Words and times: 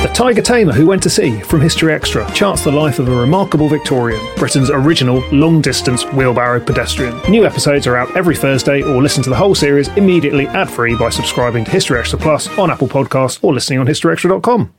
The 0.00 0.06
Tiger 0.14 0.42
Tamer 0.42 0.72
Who 0.72 0.86
Went 0.86 1.02
to 1.02 1.10
Sea 1.10 1.40
from 1.40 1.60
History 1.60 1.92
Extra 1.92 2.30
charts 2.30 2.62
the 2.62 2.70
life 2.70 3.00
of 3.00 3.08
a 3.08 3.20
remarkable 3.20 3.68
Victorian, 3.68 4.24
Britain's 4.36 4.70
original 4.70 5.28
long 5.32 5.60
distance 5.60 6.04
wheelbarrow 6.12 6.60
pedestrian. 6.60 7.20
New 7.28 7.44
episodes 7.44 7.84
are 7.88 7.96
out 7.96 8.16
every 8.16 8.36
Thursday, 8.36 8.80
or 8.80 9.02
listen 9.02 9.24
to 9.24 9.30
the 9.30 9.34
whole 9.34 9.56
series 9.56 9.88
immediately 9.96 10.46
ad 10.46 10.70
free 10.70 10.94
by 10.94 11.10
subscribing 11.10 11.64
to 11.64 11.72
History 11.72 11.98
Extra 11.98 12.16
Plus 12.16 12.46
on 12.60 12.70
Apple 12.70 12.86
Podcasts 12.86 13.42
or 13.42 13.52
listening 13.52 13.80
on 13.80 13.88
historyextra.com. 13.88 14.72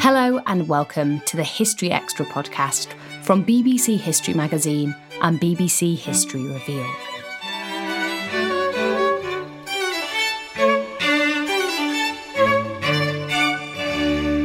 Hello 0.00 0.40
and 0.46 0.68
welcome 0.68 1.18
to 1.22 1.36
the 1.36 1.42
History 1.42 1.90
Extra 1.90 2.24
podcast 2.26 2.94
from 3.24 3.42
BBC 3.42 3.98
History 3.98 4.34
Magazine 4.34 4.94
and 5.22 5.40
BBC 5.40 5.96
History 5.96 6.42
Revealed. 6.42 6.84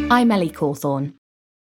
I'm 0.09 0.31
Ellie 0.31 0.49
Cawthorne. 0.49 1.13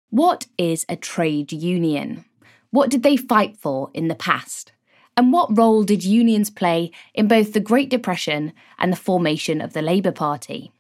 What 0.09 0.47
is 0.57 0.87
a 0.89 0.97
trade 0.97 1.53
union? 1.53 2.25
What 2.71 2.89
did 2.89 3.03
they 3.03 3.19
fight 3.19 3.59
for 3.59 3.91
in 3.93 4.09
the 4.09 4.15
past? 4.15 4.73
And 5.15 5.35
what 5.35 5.57
role 5.57 5.83
did 5.83 6.05
unions 6.05 6.49
play 6.49 6.93
in 7.13 7.29
both 7.29 7.53
the 7.53 7.61
Great 7.61 7.91
Depression 7.91 8.55
and 8.79 8.91
the 8.91 8.97
formation 8.97 9.61
of 9.61 9.75
the 9.75 9.83
Labour 9.83 10.13
Party? 10.13 10.73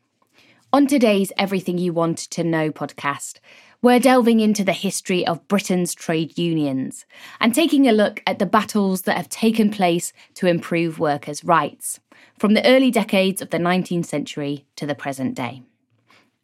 On 0.73 0.87
today's 0.87 1.31
Everything 1.37 1.77
You 1.77 1.93
Want 1.93 2.17
to 2.17 2.43
Know 2.43 2.71
podcast, 2.71 3.41
we're 3.83 3.99
delving 3.99 4.39
into 4.39 4.63
the 4.63 4.73
history 4.73 5.27
of 5.27 5.47
Britain's 5.49 5.93
trade 5.93 6.39
unions 6.39 7.05
and 7.41 7.53
taking 7.53 7.89
a 7.89 7.93
look 7.93 8.23
at 8.29 8.39
the 8.39 8.47
battles 8.47 9.03
that 9.03 9.17
have 9.17 9.29
taken 9.29 9.71
place 9.71 10.13
to 10.35 10.47
improve 10.47 11.01
workers' 11.01 11.43
rights, 11.43 11.99
from 12.39 12.55
the 12.55 12.65
early 12.65 12.93
decades 12.93 13.43
of 13.43 13.51
the 13.51 13.59
19th 13.59 14.07
century 14.07 14.65
to 14.77 14.87
the 14.87 14.95
present 14.95 15.35
day. 15.35 15.63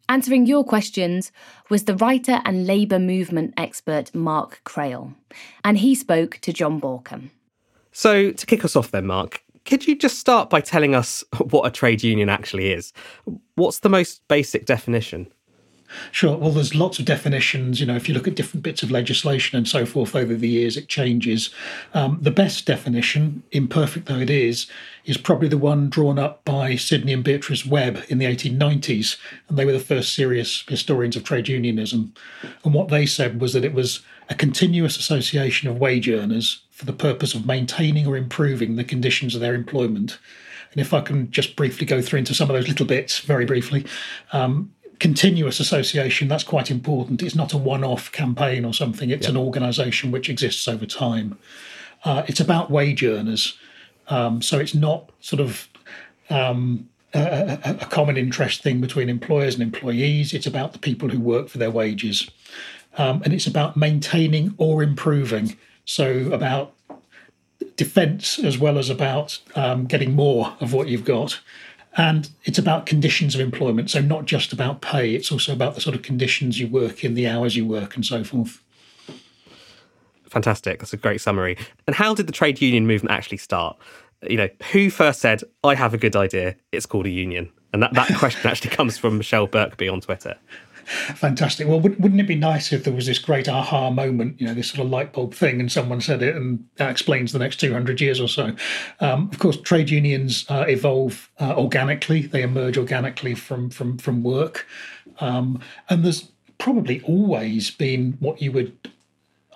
Answering 0.09 0.47
your 0.47 0.65
questions 0.65 1.31
was 1.69 1.85
the 1.85 1.95
writer 1.95 2.41
and 2.43 2.67
Labour 2.67 2.99
movement 2.99 3.53
expert 3.55 4.13
Mark 4.13 4.59
Crail, 4.65 5.13
and 5.63 5.77
he 5.77 5.95
spoke 5.95 6.39
to 6.41 6.51
Jon 6.51 6.81
Bauckham. 6.81 7.29
So, 7.93 8.31
to 8.31 8.45
kick 8.45 8.65
us 8.65 8.75
off, 8.75 8.91
then, 8.91 9.05
Mark, 9.05 9.43
could 9.65 9.87
you 9.87 9.95
just 9.95 10.19
start 10.19 10.49
by 10.49 10.59
telling 10.59 10.93
us 10.93 11.23
what 11.51 11.65
a 11.65 11.71
trade 11.71 12.03
union 12.03 12.27
actually 12.27 12.73
is? 12.73 12.91
What's 13.55 13.79
the 13.79 13.89
most 13.89 14.27
basic 14.27 14.65
definition? 14.65 15.31
Sure. 16.11 16.37
Well, 16.37 16.51
there's 16.51 16.75
lots 16.75 16.99
of 16.99 17.05
definitions. 17.05 17.79
You 17.79 17.85
know, 17.87 17.95
if 17.95 18.07
you 18.07 18.13
look 18.13 18.27
at 18.27 18.35
different 18.35 18.63
bits 18.63 18.83
of 18.83 18.91
legislation 18.91 19.57
and 19.57 19.67
so 19.67 19.85
forth 19.85 20.15
over 20.15 20.35
the 20.35 20.47
years, 20.47 20.77
it 20.77 20.87
changes. 20.87 21.49
Um, 21.93 22.19
the 22.21 22.31
best 22.31 22.65
definition, 22.65 23.43
imperfect 23.51 24.05
though 24.07 24.19
it 24.19 24.29
is, 24.29 24.67
is 25.05 25.17
probably 25.17 25.47
the 25.47 25.57
one 25.57 25.89
drawn 25.89 26.19
up 26.19 26.43
by 26.45 26.75
Sidney 26.75 27.13
and 27.13 27.23
Beatrice 27.23 27.65
Webb 27.65 28.03
in 28.09 28.17
the 28.17 28.25
1890s. 28.25 29.17
And 29.47 29.57
they 29.57 29.65
were 29.65 29.71
the 29.71 29.79
first 29.79 30.13
serious 30.13 30.63
historians 30.67 31.15
of 31.15 31.23
trade 31.23 31.47
unionism. 31.47 32.13
And 32.63 32.73
what 32.73 32.89
they 32.89 33.05
said 33.05 33.41
was 33.41 33.53
that 33.53 33.65
it 33.65 33.73
was 33.73 34.01
a 34.29 34.35
continuous 34.35 34.97
association 34.97 35.67
of 35.67 35.79
wage 35.79 36.07
earners 36.07 36.61
for 36.71 36.85
the 36.85 36.93
purpose 36.93 37.33
of 37.33 37.45
maintaining 37.45 38.05
or 38.05 38.15
improving 38.15 38.75
the 38.75 38.83
conditions 38.83 39.33
of 39.33 39.41
their 39.41 39.55
employment. 39.55 40.19
And 40.71 40.81
if 40.81 40.93
I 40.93 41.01
can 41.01 41.31
just 41.31 41.55
briefly 41.55 41.85
go 41.85 42.01
through 42.01 42.19
into 42.19 42.33
some 42.33 42.49
of 42.49 42.55
those 42.55 42.67
little 42.67 42.85
bits 42.85 43.19
very 43.19 43.45
briefly, 43.45 43.85
um, 44.31 44.71
continuous 44.99 45.59
association 45.59 46.27
that's 46.27 46.43
quite 46.43 46.69
important. 46.69 47.23
It's 47.23 47.35
not 47.35 47.53
a 47.53 47.57
one-off 47.57 48.11
campaign 48.11 48.65
or 48.65 48.73
something. 48.73 49.09
It's 49.09 49.27
an 49.27 49.37
organization 49.37 50.11
which 50.11 50.29
exists 50.29 50.67
over 50.67 50.85
time. 50.85 51.37
Uh, 52.03 52.23
it's 52.27 52.39
about 52.39 52.69
wage 52.69 53.03
earners. 53.03 53.57
Um, 54.09 54.41
so 54.41 54.59
it's 54.59 54.75
not 54.75 55.11
sort 55.19 55.39
of 55.39 55.69
um, 56.29 56.89
a, 57.13 57.59
a, 57.63 57.71
a, 57.81 57.85
common 57.85 58.17
interest 58.17 58.63
thing 58.63 58.81
between 58.81 59.09
employers 59.09 59.53
and 59.53 59.63
employees. 59.63 60.33
It's 60.33 60.47
about 60.47 60.73
the 60.73 60.79
people 60.79 61.09
who 61.09 61.19
work 61.19 61.49
for 61.49 61.57
their 61.57 61.71
wages. 61.71 62.29
Um, 62.97 63.21
and 63.23 63.33
it's 63.33 63.47
about 63.47 63.77
maintaining 63.77 64.55
or 64.57 64.81
improving. 64.81 65.57
So 65.85 66.31
about 66.31 66.73
defense 67.75 68.39
as 68.39 68.57
well 68.57 68.77
as 68.77 68.89
about 68.89 69.39
um, 69.55 69.85
getting 69.85 70.13
more 70.13 70.55
of 70.59 70.73
what 70.73 70.87
you've 70.87 71.05
got 71.05 71.39
and 71.97 72.29
it's 72.43 72.57
about 72.57 72.85
conditions 72.85 73.35
of 73.35 73.41
employment. 73.41 73.89
So, 73.89 74.01
not 74.01 74.25
just 74.25 74.53
about 74.53 74.81
pay, 74.81 75.15
it's 75.15 75.31
also 75.31 75.53
about 75.53 75.75
the 75.75 75.81
sort 75.81 75.95
of 75.95 76.01
conditions 76.01 76.59
you 76.59 76.67
work 76.67 77.03
in, 77.03 77.13
the 77.13 77.27
hours 77.27 77.55
you 77.55 77.65
work, 77.65 77.95
and 77.95 78.05
so 78.05 78.23
forth. 78.23 78.63
Fantastic. 80.29 80.79
That's 80.79 80.93
a 80.93 80.97
great 80.97 81.21
summary. 81.21 81.57
And 81.87 81.95
how 81.95 82.13
did 82.13 82.27
the 82.27 82.31
trade 82.31 82.61
union 82.61 82.85
movement 82.85 83.11
actually 83.15 83.37
start? 83.37 83.77
You 84.29 84.37
know, 84.37 84.49
who 84.71 84.89
first 84.89 85.21
said, 85.21 85.43
I 85.63 85.75
have 85.75 85.93
a 85.93 85.97
good 85.97 86.15
idea, 86.15 86.55
it's 86.71 86.85
called 86.85 87.07
a 87.07 87.09
union? 87.09 87.51
And 87.73 87.81
that, 87.81 87.93
that 87.93 88.13
question 88.17 88.47
actually 88.49 88.69
comes 88.71 88.97
from 88.97 89.17
Michelle 89.17 89.47
Birkby 89.47 89.91
on 89.91 90.01
Twitter. 90.01 90.37
Fantastic. 90.85 91.67
Well, 91.67 91.79
wouldn't 91.79 92.19
it 92.19 92.27
be 92.27 92.35
nice 92.35 92.71
if 92.71 92.83
there 92.83 92.93
was 92.93 93.05
this 93.05 93.19
great 93.19 93.47
aha 93.47 93.89
moment, 93.89 94.39
you 94.39 94.47
know, 94.47 94.53
this 94.53 94.69
sort 94.69 94.85
of 94.85 94.91
light 94.91 95.13
bulb 95.13 95.33
thing, 95.33 95.59
and 95.59 95.71
someone 95.71 96.01
said 96.01 96.21
it, 96.21 96.35
and 96.35 96.65
that 96.75 96.89
explains 96.89 97.31
the 97.31 97.39
next 97.39 97.57
200 97.57 98.01
years 98.01 98.19
or 98.19 98.27
so? 98.27 98.55
Um, 98.99 99.29
of 99.31 99.39
course, 99.39 99.57
trade 99.57 99.89
unions 99.89 100.45
uh, 100.49 100.65
evolve 100.67 101.29
uh, 101.39 101.55
organically; 101.55 102.21
they 102.23 102.41
emerge 102.41 102.77
organically 102.77 103.35
from 103.35 103.69
from 103.69 103.97
from 103.97 104.23
work, 104.23 104.67
um, 105.19 105.61
and 105.89 106.03
there's 106.03 106.31
probably 106.57 107.01
always 107.01 107.71
been 107.71 108.17
what 108.19 108.41
you 108.41 108.51
would 108.51 108.89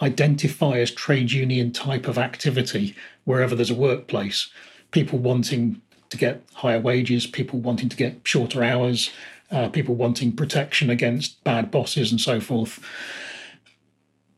identify 0.02 0.80
as 0.80 0.92
trade 0.92 1.32
union 1.32 1.72
type 1.72 2.08
of 2.08 2.18
activity 2.18 2.96
wherever 3.26 3.56
there's 3.56 3.70
a 3.70 3.76
workplace. 3.76 4.50
People 4.92 5.20
wanting 5.20 5.82
to 6.10 6.18
get 6.18 6.44
higher 6.54 6.80
wages, 6.80 7.26
people 7.26 7.60
wanting 7.60 7.90
to 7.90 7.98
get 7.98 8.20
shorter 8.24 8.64
hours, 8.64 9.12
uh, 9.54 9.70
people 9.70 9.96
wanting 9.96 10.32
protection 10.32 10.90
against 10.90 11.44
bad 11.44 11.72
bosses 11.72 12.12
and 12.12 12.20
so 12.20 12.40
forth. 12.40 12.84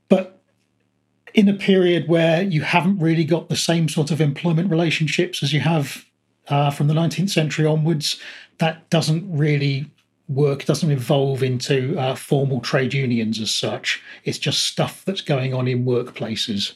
But 0.10 0.42
in 1.34 1.50
a 1.50 1.54
period 1.54 2.08
where 2.08 2.44
you 2.44 2.62
haven't 2.62 3.00
really 3.00 3.24
got 3.24 3.50
the 3.50 3.56
same 3.56 3.90
sort 3.90 4.12
of 4.12 4.22
employment 4.22 4.70
relationships 4.70 5.42
as 5.42 5.54
you 5.54 5.62
have 5.62 6.06
uh, 6.50 6.70
from 6.70 6.88
the 6.88 6.94
19th 6.94 7.30
century 7.30 7.66
onwards, 7.66 8.20
that 8.60 8.90
doesn't 8.90 9.26
really 9.36 9.90
work, 10.28 10.66
doesn't 10.66 10.92
evolve 10.92 11.44
into 11.44 11.98
uh, 11.98 12.16
formal 12.16 12.60
trade 12.60 12.94
unions 12.94 13.40
as 13.40 13.52
such. 13.52 14.02
It's 14.24 14.38
just 14.40 14.64
stuff 14.64 15.04
that's 15.06 15.22
going 15.22 15.54
on 15.54 15.68
in 15.68 15.86
workplaces. 15.86 16.74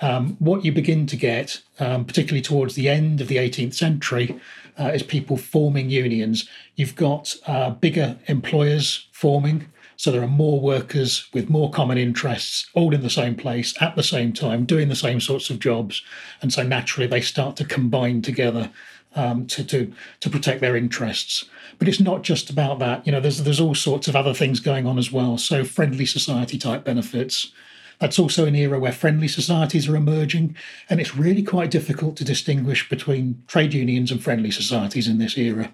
Um, 0.00 0.36
what 0.38 0.64
you 0.64 0.72
begin 0.72 1.06
to 1.06 1.16
get, 1.16 1.60
um, 1.80 2.04
particularly 2.04 2.42
towards 2.42 2.76
the 2.76 2.88
end 2.88 3.20
of 3.20 3.28
the 3.28 3.36
18th 3.36 3.74
century, 3.74 4.40
uh, 4.78 4.90
is 4.94 5.02
people 5.02 5.36
forming 5.36 5.90
unions. 5.90 6.48
You've 6.76 6.96
got 6.96 7.34
uh, 7.46 7.70
bigger 7.70 8.18
employers 8.26 9.08
forming, 9.12 9.66
so 9.96 10.12
there 10.12 10.22
are 10.22 10.28
more 10.28 10.60
workers 10.60 11.28
with 11.32 11.50
more 11.50 11.70
common 11.70 11.98
interests, 11.98 12.66
all 12.74 12.94
in 12.94 13.02
the 13.02 13.10
same 13.10 13.34
place 13.34 13.74
at 13.80 13.96
the 13.96 14.02
same 14.02 14.32
time, 14.32 14.64
doing 14.64 14.88
the 14.88 14.94
same 14.96 15.20
sorts 15.20 15.50
of 15.50 15.58
jobs, 15.58 16.02
and 16.40 16.52
so 16.52 16.62
naturally 16.62 17.06
they 17.06 17.20
start 17.20 17.56
to 17.56 17.64
combine 17.64 18.22
together 18.22 18.70
um, 19.14 19.46
to, 19.46 19.64
to 19.64 19.92
to 20.20 20.30
protect 20.30 20.60
their 20.60 20.76
interests. 20.76 21.44
But 21.78 21.88
it's 21.88 22.00
not 22.00 22.22
just 22.22 22.50
about 22.50 22.78
that. 22.78 23.04
You 23.06 23.12
know, 23.12 23.20
there's 23.20 23.42
there's 23.42 23.60
all 23.60 23.74
sorts 23.74 24.08
of 24.08 24.16
other 24.16 24.34
things 24.34 24.60
going 24.60 24.86
on 24.86 24.98
as 24.98 25.10
well. 25.10 25.38
So 25.38 25.64
friendly 25.64 26.06
society 26.06 26.58
type 26.58 26.84
benefits. 26.84 27.52
That's 27.98 28.18
also 28.18 28.46
an 28.46 28.54
era 28.54 28.78
where 28.78 28.92
friendly 28.92 29.28
societies 29.28 29.88
are 29.88 29.96
emerging, 29.96 30.56
and 30.88 31.00
it's 31.00 31.16
really 31.16 31.42
quite 31.42 31.70
difficult 31.70 32.16
to 32.16 32.24
distinguish 32.24 32.88
between 32.88 33.42
trade 33.46 33.74
unions 33.74 34.10
and 34.10 34.22
friendly 34.22 34.50
societies 34.50 35.08
in 35.08 35.18
this 35.18 35.36
era. 35.36 35.72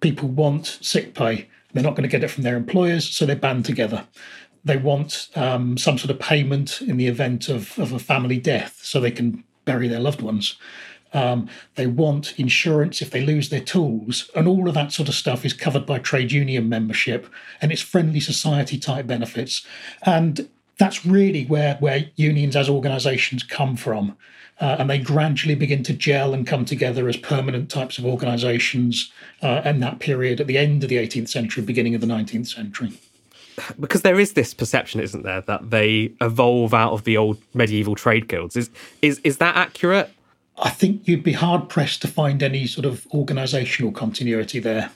People 0.00 0.28
want 0.28 0.78
sick 0.82 1.14
pay, 1.14 1.48
they're 1.72 1.82
not 1.82 1.94
going 1.94 2.08
to 2.08 2.08
get 2.08 2.24
it 2.24 2.30
from 2.30 2.42
their 2.42 2.56
employers, 2.56 3.08
so 3.08 3.24
they're 3.24 3.36
band 3.36 3.64
together. 3.64 4.06
They 4.64 4.76
want 4.76 5.28
um, 5.34 5.78
some 5.78 5.96
sort 5.96 6.10
of 6.10 6.18
payment 6.18 6.82
in 6.82 6.96
the 6.96 7.06
event 7.06 7.48
of, 7.48 7.78
of 7.78 7.92
a 7.92 7.98
family 7.98 8.38
death 8.38 8.80
so 8.82 9.00
they 9.00 9.10
can 9.10 9.44
bury 9.64 9.88
their 9.88 10.00
loved 10.00 10.20
ones. 10.22 10.56
Um, 11.12 11.48
they 11.76 11.86
want 11.86 12.38
insurance 12.38 13.00
if 13.00 13.10
they 13.10 13.24
lose 13.24 13.48
their 13.48 13.60
tools, 13.60 14.30
and 14.34 14.48
all 14.48 14.68
of 14.68 14.74
that 14.74 14.92
sort 14.92 15.08
of 15.08 15.14
stuff 15.14 15.44
is 15.44 15.52
covered 15.52 15.86
by 15.86 15.98
trade 15.98 16.32
union 16.32 16.68
membership 16.68 17.26
and 17.62 17.72
it's 17.72 17.80
friendly 17.80 18.20
society 18.20 18.78
type 18.78 19.06
benefits. 19.06 19.64
And 20.02 20.48
that's 20.78 21.06
really 21.06 21.44
where 21.46 21.76
where 21.76 22.06
unions 22.16 22.56
as 22.56 22.68
organisations 22.68 23.42
come 23.42 23.76
from, 23.76 24.16
uh, 24.60 24.76
and 24.78 24.90
they 24.90 24.98
gradually 24.98 25.54
begin 25.54 25.82
to 25.84 25.92
gel 25.92 26.34
and 26.34 26.46
come 26.46 26.64
together 26.64 27.08
as 27.08 27.16
permanent 27.16 27.70
types 27.70 27.98
of 27.98 28.04
organisations 28.04 29.12
uh, 29.42 29.62
in 29.64 29.80
that 29.80 29.98
period 29.98 30.40
at 30.40 30.46
the 30.46 30.58
end 30.58 30.82
of 30.82 30.88
the 30.88 30.96
18th 30.96 31.28
century, 31.28 31.62
beginning 31.62 31.94
of 31.94 32.00
the 32.00 32.06
19th 32.06 32.46
century. 32.46 32.92
Because 33.80 34.02
there 34.02 34.20
is 34.20 34.34
this 34.34 34.52
perception, 34.52 35.00
isn't 35.00 35.22
there, 35.22 35.40
that 35.42 35.70
they 35.70 36.12
evolve 36.20 36.74
out 36.74 36.92
of 36.92 37.04
the 37.04 37.16
old 37.16 37.38
medieval 37.54 37.94
trade 37.94 38.28
guilds. 38.28 38.56
Is 38.56 38.70
is 39.02 39.18
is 39.24 39.38
that 39.38 39.56
accurate? 39.56 40.10
I 40.58 40.70
think 40.70 41.06
you'd 41.06 41.22
be 41.22 41.32
hard 41.32 41.68
pressed 41.68 42.00
to 42.02 42.08
find 42.08 42.42
any 42.42 42.66
sort 42.66 42.86
of 42.86 43.06
organisational 43.12 43.94
continuity 43.94 44.58
there. 44.58 44.90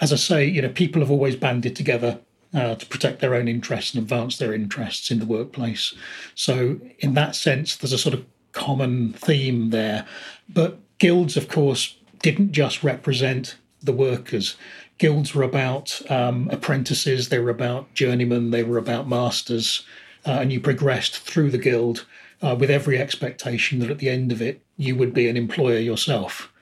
As 0.00 0.12
I 0.12 0.16
say, 0.16 0.46
you 0.46 0.62
know, 0.62 0.70
people 0.70 1.02
have 1.02 1.10
always 1.10 1.36
banded 1.36 1.76
together 1.76 2.18
uh, 2.54 2.76
to 2.76 2.86
protect 2.86 3.20
their 3.20 3.34
own 3.34 3.48
interests 3.48 3.94
and 3.94 4.02
advance 4.02 4.38
their 4.38 4.54
interests 4.54 5.10
in 5.10 5.18
the 5.18 5.26
workplace. 5.26 5.94
So, 6.34 6.80
in 7.00 7.14
that 7.14 7.34
sense, 7.34 7.76
there's 7.76 7.92
a 7.92 7.98
sort 7.98 8.14
of 8.14 8.24
common 8.52 9.12
theme 9.12 9.70
there. 9.70 10.06
But 10.48 10.78
guilds, 10.98 11.36
of 11.36 11.48
course, 11.48 11.96
didn't 12.22 12.52
just 12.52 12.82
represent 12.82 13.56
the 13.82 13.92
workers. 13.92 14.56
Guilds 14.98 15.34
were 15.34 15.42
about 15.42 16.00
um, 16.10 16.48
apprentices, 16.50 17.28
they 17.28 17.38
were 17.38 17.50
about 17.50 17.92
journeymen, 17.94 18.50
they 18.50 18.62
were 18.62 18.78
about 18.78 19.08
masters, 19.08 19.84
uh, 20.24 20.38
and 20.40 20.52
you 20.52 20.60
progressed 20.60 21.18
through 21.18 21.50
the 21.50 21.58
guild 21.58 22.06
uh, 22.42 22.54
with 22.58 22.70
every 22.70 22.98
expectation 22.98 23.80
that 23.80 23.90
at 23.90 23.98
the 23.98 24.08
end 24.08 24.32
of 24.32 24.40
it, 24.40 24.62
you 24.76 24.96
would 24.96 25.12
be 25.12 25.28
an 25.28 25.36
employer 25.36 25.78
yourself. 25.78 26.52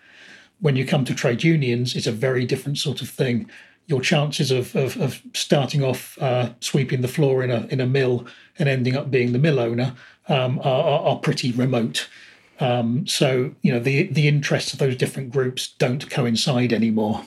When 0.61 0.77
you 0.77 0.87
come 0.87 1.05
to 1.05 1.15
trade 1.15 1.43
unions, 1.43 1.95
it's 1.95 2.06
a 2.06 2.12
very 2.12 2.45
different 2.47 2.79
sort 2.79 3.03
of 3.03 3.09
thing. 3.09 3.50
Your 3.93 4.00
chances 4.00 4.50
of, 4.50 4.75
of, 4.75 4.99
of 4.99 5.21
starting 5.35 5.85
off 5.85 6.17
uh, 6.19 6.55
sweeping 6.61 7.03
the 7.03 7.09
floor 7.09 7.43
in 7.43 7.50
a, 7.50 7.67
in 7.67 7.79
a 7.79 7.87
mill 7.87 8.27
and 8.59 8.67
ending 8.67 8.97
up 8.97 9.11
being 9.11 9.33
the 9.33 9.39
mill 9.39 9.61
owner 9.61 9.94
um, 10.29 10.59
are, 10.61 11.00
are, 11.00 11.17
pretty 11.19 11.53
remote. 11.53 12.09
Um, 12.59 13.06
so, 13.06 13.55
you 13.61 13.71
know, 13.71 13.79
the, 13.79 14.05
the 14.05 14.29
interests 14.29 14.73
of 14.73 14.79
those 14.79 14.97
different 14.97 15.31
groups 15.31 15.75
don't 15.77 16.09
coincide 16.09 16.73
anymore. 16.73 17.27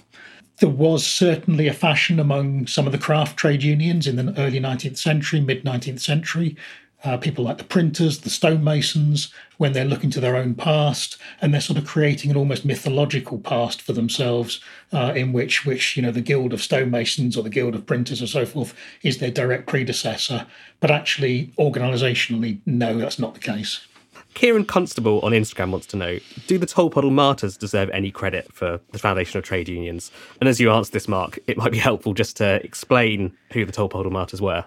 There 0.57 0.69
was 0.69 1.05
certainly 1.05 1.67
a 1.67 1.73
fashion 1.73 2.19
among 2.19 2.65
some 2.65 2.87
of 2.87 2.91
the 2.91 2.97
craft 2.97 3.37
trade 3.37 3.61
unions 3.61 4.07
in 4.07 4.15
the 4.15 4.33
early 4.35 4.59
19th 4.59 4.97
century, 4.97 5.41
mid 5.41 5.65
19th 5.65 5.99
century, 5.99 6.57
uh, 7.05 7.17
people 7.17 7.43
like 7.43 7.59
the 7.59 7.63
printers, 7.63 8.19
the 8.19 8.29
stonemasons, 8.29 9.31
when 9.57 9.73
they're 9.73 9.85
looking 9.85 10.09
to 10.09 10.19
their 10.19 10.35
own 10.35 10.55
past, 10.55 11.17
and 11.39 11.53
they're 11.53 11.61
sort 11.61 11.77
of 11.77 11.85
creating 11.85 12.31
an 12.31 12.37
almost 12.37 12.65
mythological 12.65 13.37
past 13.37 13.81
for 13.81 13.93
themselves, 13.93 14.59
uh, 14.91 15.13
in 15.15 15.31
which, 15.31 15.65
which 15.65 15.95
you 15.95 16.03
know, 16.03 16.11
the 16.11 16.21
Guild 16.21 16.51
of 16.51 16.61
Stonemasons 16.61 17.37
or 17.37 17.43
the 17.43 17.49
Guild 17.49 17.75
of 17.75 17.85
Printers 17.85 18.21
or 18.21 18.27
so 18.27 18.45
forth 18.45 18.73
is 19.03 19.19
their 19.19 19.31
direct 19.31 19.67
predecessor. 19.67 20.47
But 20.79 20.91
actually, 20.91 21.53
organisationally, 21.57 22.59
no, 22.65 22.97
that's 22.97 23.19
not 23.19 23.35
the 23.35 23.39
case. 23.39 23.87
Kieran 24.33 24.65
Constable 24.65 25.21
on 25.21 25.31
Instagram 25.31 25.71
wants 25.71 25.87
to 25.87 25.97
know 25.97 26.19
Do 26.47 26.57
the 26.57 26.65
Tolpuddle 26.65 27.11
Martyrs 27.11 27.55
deserve 27.55 27.89
any 27.91 28.11
credit 28.11 28.51
for 28.53 28.81
the 28.91 28.99
foundation 28.99 29.37
of 29.37 29.45
trade 29.45 29.69
unions? 29.69 30.11
And 30.41 30.49
as 30.49 30.59
you 30.59 30.69
answer 30.71 30.91
this, 30.91 31.07
Mark, 31.07 31.39
it 31.47 31.57
might 31.57 31.71
be 31.71 31.77
helpful 31.77 32.13
just 32.13 32.35
to 32.37 32.63
explain 32.63 33.31
who 33.53 33.65
the 33.65 33.71
Tolpuddle 33.71 34.11
Martyrs 34.11 34.41
were. 34.41 34.65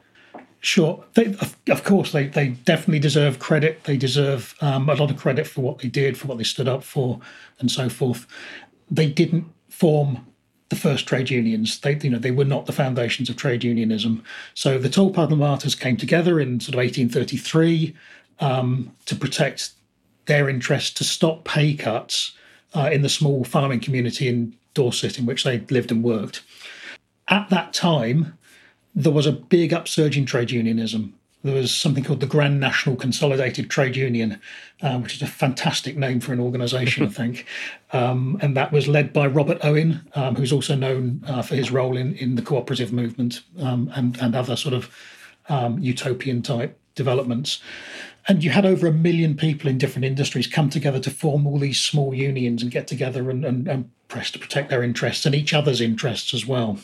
Sure, 0.61 1.05
they, 1.15 1.37
of 1.71 1.85
course 1.85 2.11
they, 2.11 2.27
they 2.27 2.49
definitely 2.49 2.99
deserve 2.99 3.39
credit. 3.39 3.85
They 3.85 3.97
deserve 3.97 4.55
um, 4.61 4.89
a 4.89 4.95
lot 4.95 5.11
of 5.11 5.17
credit 5.17 5.47
for 5.47 5.61
what 5.61 5.79
they 5.79 5.89
did, 5.89 6.19
for 6.19 6.27
what 6.27 6.39
they 6.39 6.45
stood 6.45 6.67
up 6.67 6.83
for, 6.83 7.21
and 7.61 7.71
so 7.71 7.89
forth. 7.89 8.27
They 8.91 9.09
didn't 9.09 9.47
form 9.69 10.27
the 10.69 10.77
first 10.77 11.07
trade 11.07 11.31
unions. 11.31 11.81
They, 11.81 11.97
you 11.97 12.11
know, 12.11 12.19
they 12.19 12.31
were 12.31 12.45
not 12.45 12.67
the 12.67 12.73
foundations 12.73 13.31
of 13.31 13.37
trade 13.37 13.65
unionism. 13.65 14.23
So 14.55 14.79
the 14.79 14.89
Tolpuddle 14.89 15.39
Martyrs 15.39 15.75
came 15.75 15.97
together 15.97 16.41
in 16.41 16.61
sort 16.61 16.75
of 16.75 16.79
1833 16.79 17.95
um, 18.41 18.95
to 19.07 19.15
protect 19.15 19.71
their 20.27 20.49
interests, 20.49 20.93
to 20.95 21.05
stop 21.05 21.45
pay 21.45 21.75
cuts 21.75 22.33
uh, 22.75 22.91
in 22.93 23.03
the 23.03 23.09
small 23.09 23.45
farming 23.45 23.81
community 23.81 24.29
in 24.29 24.55
Dorset 24.75 25.19
in 25.19 25.27
which 25.27 25.45
they 25.45 25.61
lived 25.71 25.91
and 25.91 26.05
worked. 26.05 26.43
At 27.29 27.49
that 27.51 27.73
time, 27.73 28.38
there 28.95 29.13
was 29.13 29.27
a 29.27 29.33
big 29.33 29.73
upsurge 29.73 30.17
in 30.17 30.27
trade 30.27 30.51
unionism. 30.51 31.15
There 31.45 31.55
was 31.55 31.75
something 31.75 32.03
called 32.03 32.19
the 32.19 32.27
Grand 32.27 32.59
National 32.59 32.97
Consolidated 32.97 33.71
Trade 33.71 33.95
Union, 33.95 34.41
uh, 34.83 34.99
which 34.99 35.15
is 35.15 35.23
a 35.23 35.27
fantastic 35.27 35.97
name 35.97 36.19
for 36.19 36.33
an 36.33 36.41
organisation, 36.41 37.07
I 37.07 37.09
think. 37.11 37.47
Um, 37.93 38.39
and 38.43 38.57
that 38.57 38.73
was 38.73 38.89
led 38.89 39.13
by 39.13 39.29
Robert 39.29 39.59
Owen, 39.63 40.01
um, 40.15 40.35
who's 40.35 40.53
also 40.53 40.75
known 40.75 41.23
uh, 41.29 41.43
for 41.43 41.55
his 41.55 41.71
role 41.71 41.97
in, 41.97 42.15
in 42.15 42.35
the 42.35 42.43
cooperative 42.43 42.93
movement 42.93 43.43
um, 43.61 43.91
and, 43.95 44.21
and 44.21 44.35
other 44.35 44.57
sort 44.57 44.75
of 44.75 44.93
um, 45.49 45.79
utopian 45.79 46.43
type 46.43 46.77
developments. 46.97 47.63
And 48.27 48.43
you 48.43 48.51
had 48.51 48.67
over 48.67 48.87
a 48.87 48.93
million 48.93 49.37
people 49.37 49.71
in 49.71 49.79
different 49.79 50.05
industries 50.05 50.47
come 50.47 50.69
together 50.69 51.01
to 51.01 51.11
form 51.11 51.47
all 51.47 51.59
these 51.59 51.81
small 51.81 52.13
unions 52.13 52.63
and 52.63 52.71
get 52.71 52.87
together 52.87 53.31
and, 53.31 53.45
and, 53.45 53.69
and 53.69 53.91
press 54.09 54.31
to 54.33 54.39
protect 54.39 54.71
their 54.71 54.83
interests 54.83 55.25
and 55.25 55.35
each 55.35 55.55
other's 55.55 55.81
interests 55.81 56.35
as 56.35 56.45
well. 56.45 56.79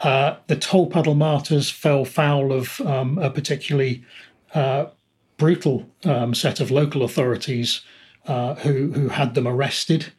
Uh, 0.00 0.36
the 0.46 0.56
Tolpuddle 0.56 1.16
martyrs 1.16 1.70
fell 1.70 2.04
foul 2.04 2.52
of 2.52 2.80
um, 2.82 3.18
a 3.18 3.30
particularly 3.30 4.04
uh, 4.54 4.86
brutal 5.36 5.88
um, 6.04 6.34
set 6.34 6.60
of 6.60 6.70
local 6.70 7.02
authorities 7.02 7.82
uh, 8.26 8.54
who, 8.56 8.92
who 8.92 9.08
had 9.08 9.34
them 9.34 9.46
arrested, 9.46 10.12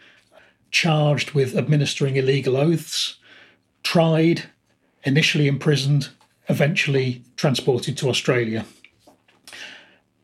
charged 0.71 1.31
with 1.31 1.55
administering 1.55 2.15
illegal 2.15 2.57
oaths, 2.57 3.17
tried, 3.83 4.43
initially 5.03 5.47
imprisoned, 5.47 6.09
eventually 6.49 7.23
transported 7.35 7.97
to 7.97 8.09
Australia. 8.09 8.65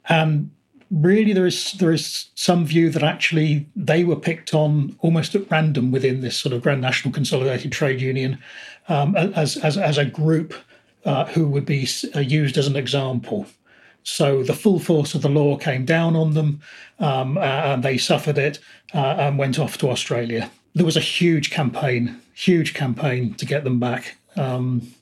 And 0.10 0.52
really 0.94 1.34
there 1.34 1.48
is 1.48 1.74
there 1.74 1.92
is 1.92 2.30
some 2.36 2.66
view 2.66 2.90
that 2.90 3.04
actually 3.04 3.66
they 3.76 4.04
were 4.04 4.16
picked 4.16 4.54
on 4.54 4.96
almost 5.00 5.34
at 5.34 5.50
random 5.50 5.92
within 5.92 6.22
this 6.22 6.38
sort 6.38 6.54
of 6.54 6.62
Grand 6.62 6.82
National 6.82 7.14
Consolidated 7.14 7.72
Trade 7.72 8.00
Union 8.00 8.38
um, 8.88 9.16
as, 9.16 9.58
as 9.58 9.78
as 9.78 9.98
a 9.98 10.06
group 10.06 10.54
uh, 11.06 11.26
who 11.26 11.48
would 11.48 11.66
be 11.66 11.88
uh, 12.16 12.20
used 12.20 12.58
as 12.58 12.68
an 12.68 12.76
example. 12.76 13.48
So 14.04 14.44
the 14.44 14.54
full 14.54 14.80
force 14.80 15.16
of 15.16 15.22
the 15.22 15.30
law 15.30 15.58
came 15.58 15.86
down 15.86 16.16
on 16.16 16.34
them, 16.34 16.62
um, 17.00 17.38
and 17.38 17.84
they 17.84 17.98
suffered 17.98 18.38
it 18.38 18.60
uh, 18.94 19.16
and 19.18 19.38
went 19.38 19.58
off 19.58 19.78
to 19.78 19.90
Australia. 19.90 20.52
There 20.76 20.86
was 20.86 20.98
a 20.98 21.02
huge 21.02 21.52
campaign, 21.52 22.20
huge 22.34 22.74
campaign 22.74 23.34
to 23.36 23.46
get 23.46 23.64
them 23.64 23.80
back. 23.80 24.18
Um, 24.36 24.94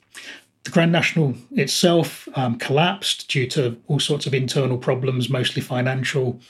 the 0.64 0.70
Grand 0.70 0.92
National 0.92 1.34
itself 1.52 2.28
um, 2.34 2.56
collapsed 2.58 3.28
due 3.28 3.46
to 3.48 3.76
all 3.88 3.98
sorts 3.98 4.26
of 4.26 4.34
internal 4.34 4.78
problems, 4.78 5.28
mostly 5.28 5.60
financial, 5.60 6.40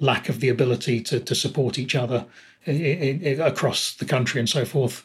lack 0.00 0.28
of 0.28 0.40
the 0.40 0.48
ability 0.48 1.00
to, 1.02 1.20
to 1.20 1.34
support 1.34 1.78
each 1.78 1.94
other 1.94 2.26
in, 2.64 2.80
in, 2.80 3.22
in, 3.22 3.40
across 3.40 3.94
the 3.94 4.04
country 4.04 4.40
and 4.40 4.48
so 4.48 4.64
forth. 4.64 5.04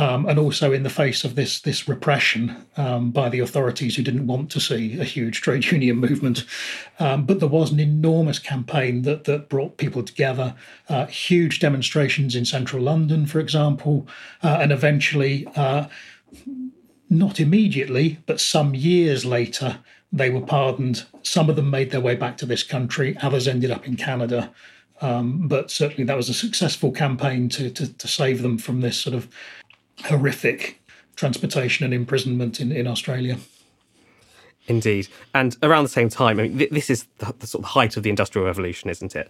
Um, 0.00 0.26
and 0.26 0.38
also 0.38 0.72
in 0.72 0.84
the 0.84 0.90
face 0.90 1.24
of 1.24 1.34
this 1.34 1.60
this 1.62 1.88
repression 1.88 2.64
um, 2.76 3.10
by 3.10 3.28
the 3.28 3.40
authorities 3.40 3.96
who 3.96 4.04
didn't 4.04 4.28
want 4.28 4.48
to 4.52 4.60
see 4.60 4.96
a 4.96 5.02
huge 5.02 5.40
trade 5.40 5.64
union 5.72 5.96
movement. 5.96 6.44
Um, 7.00 7.26
but 7.26 7.40
there 7.40 7.48
was 7.48 7.72
an 7.72 7.80
enormous 7.80 8.38
campaign 8.38 9.02
that 9.02 9.24
that 9.24 9.48
brought 9.48 9.76
people 9.76 10.04
together, 10.04 10.54
uh, 10.88 11.06
huge 11.06 11.58
demonstrations 11.58 12.36
in 12.36 12.44
central 12.44 12.80
London, 12.80 13.26
for 13.26 13.40
example, 13.40 14.06
uh, 14.44 14.58
and 14.60 14.70
eventually. 14.70 15.48
Uh, 15.56 15.88
not 17.10 17.40
immediately, 17.40 18.18
but 18.26 18.40
some 18.40 18.74
years 18.74 19.24
later, 19.24 19.78
they 20.12 20.30
were 20.30 20.40
pardoned. 20.40 21.04
Some 21.22 21.50
of 21.50 21.56
them 21.56 21.70
made 21.70 21.90
their 21.90 22.00
way 22.00 22.16
back 22.16 22.36
to 22.38 22.46
this 22.46 22.62
country, 22.62 23.16
others 23.22 23.48
ended 23.48 23.70
up 23.70 23.86
in 23.86 23.96
Canada. 23.96 24.52
Um, 25.00 25.46
but 25.46 25.70
certainly 25.70 26.04
that 26.04 26.16
was 26.16 26.28
a 26.28 26.34
successful 26.34 26.90
campaign 26.90 27.48
to, 27.50 27.70
to, 27.70 27.92
to, 27.92 28.08
save 28.08 28.42
them 28.42 28.58
from 28.58 28.80
this 28.80 28.98
sort 28.98 29.14
of 29.14 29.28
horrific 30.06 30.82
transportation 31.14 31.84
and 31.84 31.94
imprisonment 31.94 32.60
in, 32.60 32.72
in 32.72 32.88
Australia. 32.88 33.38
Indeed. 34.66 35.06
And 35.34 35.56
around 35.62 35.84
the 35.84 35.90
same 35.90 36.08
time, 36.08 36.40
I 36.40 36.48
mean, 36.48 36.58
th- 36.58 36.70
this 36.70 36.90
is 36.90 37.06
the, 37.18 37.32
the, 37.38 37.46
sort 37.46 37.64
of 37.64 37.70
height 37.70 37.96
of 37.96 38.02
the 38.02 38.10
Industrial 38.10 38.44
Revolution, 38.44 38.90
isn't 38.90 39.14
it? 39.14 39.28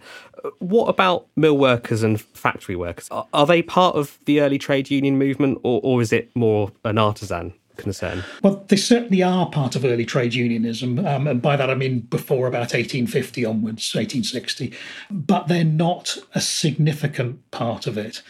What 0.57 0.87
about 0.87 1.27
mill 1.35 1.57
workers 1.57 2.01
and 2.01 2.19
factory 2.19 2.75
workers? 2.75 3.07
Are, 3.11 3.27
are 3.31 3.45
they 3.45 3.61
part 3.61 3.95
of 3.95 4.17
the 4.25 4.41
early 4.41 4.57
trade 4.57 4.89
union 4.89 5.19
movement, 5.19 5.59
or, 5.63 5.79
or 5.83 6.01
is 6.01 6.11
it 6.11 6.35
more 6.35 6.71
an 6.83 6.97
artisan 6.97 7.53
concern? 7.79 8.23
Well, 8.43 8.65
they 8.67 8.75
certainly 8.75 9.23
are 9.23 9.49
part 9.49 9.75
of 9.75 9.85
early 9.85 10.05
trade 10.05 10.33
unionism, 10.33 11.05
um, 11.05 11.27
and 11.27 11.41
by 11.41 11.55
that 11.55 11.69
I 11.69 11.75
mean 11.75 12.01
before 12.01 12.47
about 12.47 12.73
1850 12.73 13.45
onwards, 13.45 13.93
1860, 13.93 14.73
but 15.09 15.47
they're 15.47 15.63
not 15.63 16.17
a 16.33 16.41
significant 16.41 17.49
part 17.51 17.87
of 17.87 17.97
it. 17.97 18.21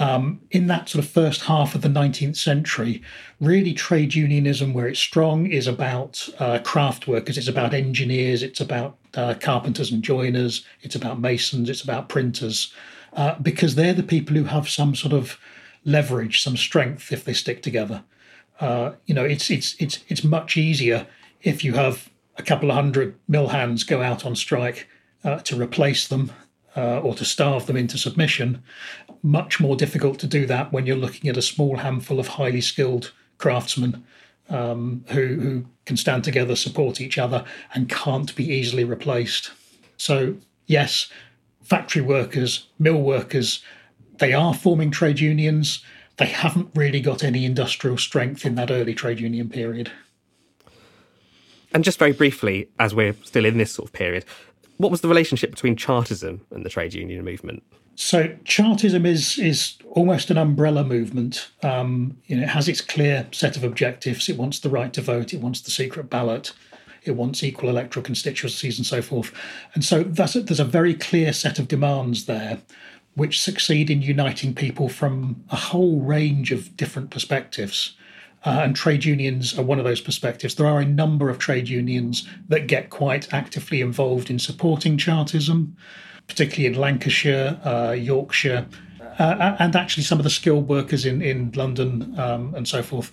Um, 0.00 0.40
in 0.52 0.68
that 0.68 0.88
sort 0.88 1.04
of 1.04 1.10
first 1.10 1.42
half 1.42 1.74
of 1.74 1.82
the 1.82 1.88
19th 1.88 2.36
century, 2.36 3.02
really 3.40 3.74
trade 3.74 4.14
unionism, 4.14 4.72
where 4.72 4.86
it's 4.86 5.00
strong, 5.00 5.46
is 5.46 5.66
about 5.66 6.28
uh, 6.38 6.60
craft 6.60 7.08
workers, 7.08 7.36
it's 7.36 7.48
about 7.48 7.74
engineers, 7.74 8.42
it's 8.44 8.60
about 8.60 8.96
uh, 9.14 9.34
carpenters 9.40 9.90
and 9.90 10.04
joiners, 10.04 10.64
it's 10.82 10.94
about 10.94 11.20
masons, 11.20 11.68
it's 11.68 11.82
about 11.82 12.08
printers, 12.08 12.72
uh, 13.14 13.34
because 13.40 13.74
they're 13.74 13.92
the 13.92 14.04
people 14.04 14.36
who 14.36 14.44
have 14.44 14.68
some 14.68 14.94
sort 14.94 15.12
of 15.12 15.36
leverage, 15.84 16.42
some 16.42 16.56
strength 16.56 17.10
if 17.12 17.24
they 17.24 17.32
stick 17.32 17.62
together. 17.62 18.04
Uh, 18.60 18.92
you 19.06 19.14
know, 19.14 19.24
it's 19.24 19.50
it's 19.50 19.74
it's 19.78 20.00
it's 20.08 20.24
much 20.24 20.56
easier 20.56 21.06
if 21.42 21.64
you 21.64 21.74
have 21.74 22.10
a 22.36 22.42
couple 22.42 22.70
of 22.70 22.76
hundred 22.76 23.14
mill 23.28 23.48
hands 23.48 23.84
go 23.84 24.02
out 24.02 24.24
on 24.26 24.34
strike 24.34 24.88
uh, 25.24 25.38
to 25.40 25.60
replace 25.60 26.08
them 26.08 26.32
uh, 26.76 27.00
or 27.00 27.14
to 27.14 27.24
starve 27.24 27.66
them 27.66 27.76
into 27.76 27.98
submission. 27.98 28.62
Much 29.22 29.60
more 29.60 29.76
difficult 29.76 30.18
to 30.20 30.26
do 30.26 30.46
that 30.46 30.72
when 30.72 30.86
you're 30.86 30.96
looking 30.96 31.28
at 31.28 31.36
a 31.36 31.42
small 31.42 31.78
handful 31.78 32.20
of 32.20 32.28
highly 32.28 32.60
skilled 32.60 33.12
craftsmen 33.38 34.04
um, 34.48 35.04
who 35.08 35.40
who 35.40 35.64
can 35.84 35.96
stand 35.96 36.24
together, 36.24 36.56
support 36.56 37.00
each 37.00 37.18
other, 37.18 37.44
and 37.74 37.88
can't 37.88 38.34
be 38.34 38.44
easily 38.44 38.84
replaced. 38.84 39.50
So 39.96 40.36
yes, 40.66 41.10
factory 41.62 42.02
workers, 42.02 42.68
mill 42.78 43.02
workers, 43.02 43.62
they 44.18 44.32
are 44.32 44.54
forming 44.54 44.90
trade 44.90 45.20
unions 45.20 45.84
they 46.18 46.26
haven't 46.26 46.70
really 46.74 47.00
got 47.00 47.24
any 47.24 47.44
industrial 47.44 47.96
strength 47.96 48.44
in 48.44 48.54
that 48.56 48.70
early 48.70 48.94
trade 48.94 49.20
union 49.20 49.48
period. 49.48 49.90
And 51.72 51.84
just 51.84 51.98
very 51.98 52.12
briefly, 52.12 52.68
as 52.78 52.94
we're 52.94 53.14
still 53.24 53.44
in 53.44 53.58
this 53.58 53.72
sort 53.72 53.88
of 53.88 53.92
period, 53.92 54.24
what 54.78 54.90
was 54.90 55.00
the 55.00 55.08
relationship 55.08 55.50
between 55.50 55.76
Chartism 55.76 56.46
and 56.50 56.64
the 56.64 56.70
trade 56.70 56.94
union 56.94 57.24
movement? 57.24 57.62
So 57.94 58.36
Chartism 58.44 59.04
is 59.04 59.38
is 59.38 59.76
almost 59.90 60.30
an 60.30 60.38
umbrella 60.38 60.84
movement. 60.84 61.50
Um, 61.62 62.16
you 62.26 62.36
know, 62.36 62.44
it 62.44 62.50
has 62.50 62.68
its 62.68 62.80
clear 62.80 63.26
set 63.32 63.56
of 63.56 63.64
objectives. 63.64 64.28
It 64.28 64.36
wants 64.36 64.60
the 64.60 64.70
right 64.70 64.92
to 64.92 65.02
vote. 65.02 65.34
It 65.34 65.40
wants 65.40 65.60
the 65.60 65.72
secret 65.72 66.08
ballot. 66.08 66.52
It 67.02 67.16
wants 67.16 67.42
equal 67.42 67.70
electoral 67.70 68.04
constituencies 68.04 68.78
and 68.78 68.86
so 68.86 69.02
forth. 69.02 69.32
And 69.74 69.84
so 69.84 70.00
a, 70.00 70.40
there's 70.40 70.60
a 70.60 70.64
very 70.64 70.94
clear 70.94 71.32
set 71.32 71.58
of 71.58 71.66
demands 71.66 72.26
there, 72.26 72.58
which 73.18 73.40
succeed 73.40 73.90
in 73.90 74.00
uniting 74.00 74.54
people 74.54 74.88
from 74.88 75.44
a 75.50 75.56
whole 75.56 76.00
range 76.00 76.50
of 76.50 76.76
different 76.76 77.10
perspectives. 77.10 77.94
Uh, 78.44 78.60
and 78.62 78.76
trade 78.76 79.04
unions 79.04 79.58
are 79.58 79.64
one 79.64 79.80
of 79.80 79.84
those 79.84 80.00
perspectives. 80.00 80.54
There 80.54 80.66
are 80.66 80.80
a 80.80 80.84
number 80.84 81.28
of 81.28 81.38
trade 81.38 81.68
unions 81.68 82.26
that 82.48 82.68
get 82.68 82.88
quite 82.88 83.34
actively 83.34 83.80
involved 83.80 84.30
in 84.30 84.38
supporting 84.38 84.96
Chartism 84.96 85.76
particularly 86.28 86.66
in 86.66 86.80
Lancashire, 86.80 87.58
uh, 87.64 87.92
Yorkshire, 87.92 88.66
uh, 89.18 89.56
and 89.58 89.74
actually 89.74 90.04
some 90.04 90.20
of 90.20 90.24
the 90.24 90.30
skilled 90.30 90.68
workers 90.68 91.04
in, 91.04 91.20
in 91.20 91.50
London 91.52 92.14
um, 92.20 92.54
and 92.54 92.68
so 92.68 92.82
forth 92.82 93.10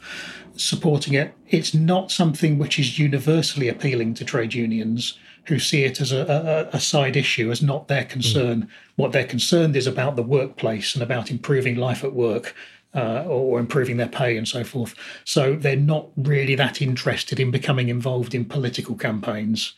supporting 0.55 1.15
it. 1.15 1.33
It's 1.47 1.73
not 1.73 2.11
something 2.11 2.59
which 2.59 2.77
is 2.77 2.99
universally 2.99 3.67
appealing 3.67 4.13
to 4.15 4.25
trade 4.25 4.53
unions 4.53 5.17
who 5.47 5.59
see 5.59 5.83
it 5.83 6.01
as 6.01 6.11
a, 6.11 6.69
a, 6.73 6.77
a 6.77 6.79
side 6.79 7.15
issue, 7.15 7.51
as 7.51 7.61
not 7.61 7.87
their 7.87 8.05
concern. 8.05 8.63
Mm. 8.63 8.69
What 8.95 9.11
they're 9.11 9.25
concerned 9.25 9.75
is 9.75 9.87
about 9.87 10.15
the 10.15 10.23
workplace 10.23 10.95
and 10.95 11.03
about 11.03 11.31
improving 11.31 11.75
life 11.75 12.03
at 12.03 12.13
work. 12.13 12.55
Uh, 12.93 13.25
or 13.27 13.59
improving 13.59 13.97
their 13.97 14.07
pay 14.07 14.37
and 14.37 14.47
so 14.47 14.63
forth. 14.63 14.95
So 15.25 15.57
they're 15.57 15.75
not 15.75 16.07
really 16.15 16.55
that 16.55 16.81
interested 16.81 17.41
in 17.41 17.51
becoming 17.51 17.89
involved 17.89 18.33
in 18.33 18.45
political 18.45 18.95
campaigns. 18.95 19.73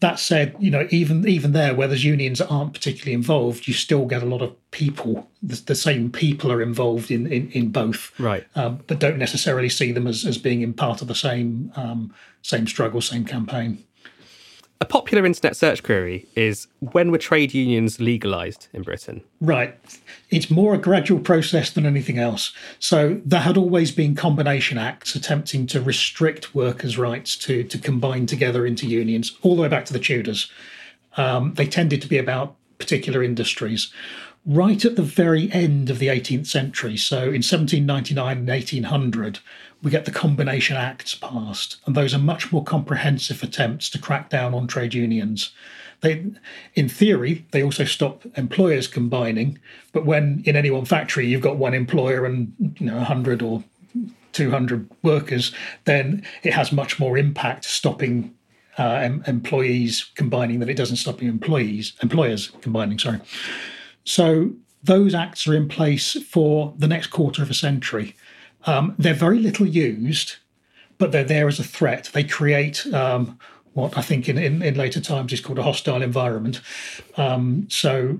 That 0.00 0.18
said, 0.18 0.56
you 0.58 0.72
know, 0.72 0.88
even 0.90 1.28
even 1.28 1.52
there, 1.52 1.76
where 1.76 1.86
there's 1.86 2.02
unions 2.02 2.40
that 2.40 2.48
aren't 2.48 2.74
particularly 2.74 3.12
involved, 3.12 3.68
you 3.68 3.72
still 3.72 4.04
get 4.04 4.20
a 4.20 4.26
lot 4.26 4.42
of 4.42 4.52
people. 4.72 5.30
The, 5.44 5.62
the 5.64 5.74
same 5.76 6.10
people 6.10 6.50
are 6.50 6.60
involved 6.60 7.12
in 7.12 7.28
in, 7.28 7.50
in 7.52 7.68
both, 7.70 8.12
right? 8.18 8.44
Um, 8.56 8.80
but 8.88 8.98
don't 8.98 9.16
necessarily 9.16 9.68
see 9.68 9.92
them 9.92 10.08
as, 10.08 10.26
as 10.26 10.36
being 10.36 10.62
in 10.62 10.74
part 10.74 11.02
of 11.02 11.06
the 11.06 11.14
same 11.14 11.70
um, 11.76 12.12
same 12.42 12.66
struggle, 12.66 13.00
same 13.00 13.24
campaign. 13.24 13.84
A 14.78 14.84
popular 14.84 15.24
internet 15.24 15.56
search 15.56 15.82
query 15.82 16.26
is 16.34 16.66
when 16.80 17.10
were 17.10 17.18
trade 17.18 17.54
unions 17.54 17.98
legalised 17.98 18.68
in 18.74 18.82
Britain? 18.82 19.22
Right. 19.40 19.74
It's 20.30 20.50
more 20.50 20.74
a 20.74 20.78
gradual 20.78 21.20
process 21.20 21.70
than 21.70 21.86
anything 21.86 22.18
else. 22.18 22.52
So 22.78 23.20
there 23.24 23.40
had 23.40 23.56
always 23.56 23.90
been 23.90 24.14
combination 24.14 24.76
acts 24.76 25.14
attempting 25.14 25.66
to 25.68 25.80
restrict 25.80 26.54
workers' 26.54 26.98
rights 26.98 27.36
to, 27.36 27.64
to 27.64 27.78
combine 27.78 28.26
together 28.26 28.66
into 28.66 28.86
unions, 28.86 29.36
all 29.40 29.56
the 29.56 29.62
way 29.62 29.68
back 29.68 29.86
to 29.86 29.94
the 29.94 29.98
Tudors. 29.98 30.50
Um, 31.16 31.54
they 31.54 31.66
tended 31.66 32.02
to 32.02 32.08
be 32.08 32.18
about 32.18 32.56
particular 32.78 33.22
industries. 33.22 33.90
Right 34.44 34.84
at 34.84 34.96
the 34.96 35.02
very 35.02 35.50
end 35.52 35.88
of 35.88 35.98
the 35.98 36.08
18th 36.08 36.46
century, 36.46 36.96
so 36.96 37.18
in 37.18 37.42
1799 37.42 38.38
and 38.38 38.48
1800, 38.48 39.40
we 39.86 39.92
get 39.92 40.04
the 40.04 40.10
Combination 40.10 40.76
Acts 40.76 41.14
passed, 41.14 41.76
and 41.86 41.94
those 41.94 42.12
are 42.12 42.18
much 42.18 42.50
more 42.50 42.64
comprehensive 42.64 43.44
attempts 43.44 43.88
to 43.90 44.00
crack 44.00 44.28
down 44.28 44.52
on 44.52 44.66
trade 44.66 44.94
unions. 44.94 45.52
They, 46.00 46.26
in 46.74 46.88
theory, 46.88 47.46
they 47.52 47.62
also 47.62 47.84
stop 47.84 48.24
employers 48.36 48.88
combining, 48.88 49.60
but 49.92 50.04
when 50.04 50.42
in 50.44 50.56
any 50.56 50.72
one 50.72 50.86
factory 50.86 51.28
you've 51.28 51.40
got 51.40 51.56
one 51.56 51.72
employer 51.72 52.26
and 52.26 52.52
you 52.80 52.86
know 52.86 52.96
100 52.96 53.42
or 53.42 53.62
200 54.32 54.90
workers, 55.04 55.52
then 55.84 56.26
it 56.42 56.52
has 56.52 56.72
much 56.72 56.98
more 56.98 57.16
impact 57.16 57.64
stopping 57.64 58.34
uh, 58.80 58.94
em- 58.94 59.22
employees 59.28 60.10
combining 60.16 60.58
than 60.58 60.68
it 60.68 60.76
doesn't 60.76 60.96
stopping 60.96 61.28
employees 61.28 61.92
employers 62.02 62.50
combining. 62.60 62.98
Sorry. 62.98 63.20
So 64.02 64.50
those 64.82 65.14
acts 65.14 65.46
are 65.46 65.54
in 65.54 65.68
place 65.68 66.20
for 66.24 66.74
the 66.76 66.88
next 66.88 67.06
quarter 67.06 67.40
of 67.40 67.50
a 67.50 67.54
century. 67.54 68.16
Um, 68.66 68.94
they're 68.98 69.14
very 69.14 69.38
little 69.38 69.66
used, 69.66 70.36
but 70.98 71.12
they're 71.12 71.24
there 71.24 71.48
as 71.48 71.58
a 71.58 71.64
threat. 71.64 72.10
They 72.12 72.24
create 72.24 72.86
um, 72.92 73.38
what 73.74 73.96
I 73.96 74.02
think 74.02 74.28
in, 74.28 74.38
in, 74.38 74.62
in, 74.62 74.74
later 74.74 75.00
times 75.00 75.32
is 75.32 75.40
called 75.40 75.58
a 75.58 75.62
hostile 75.62 76.02
environment. 76.02 76.60
Um, 77.16 77.66
so 77.70 78.18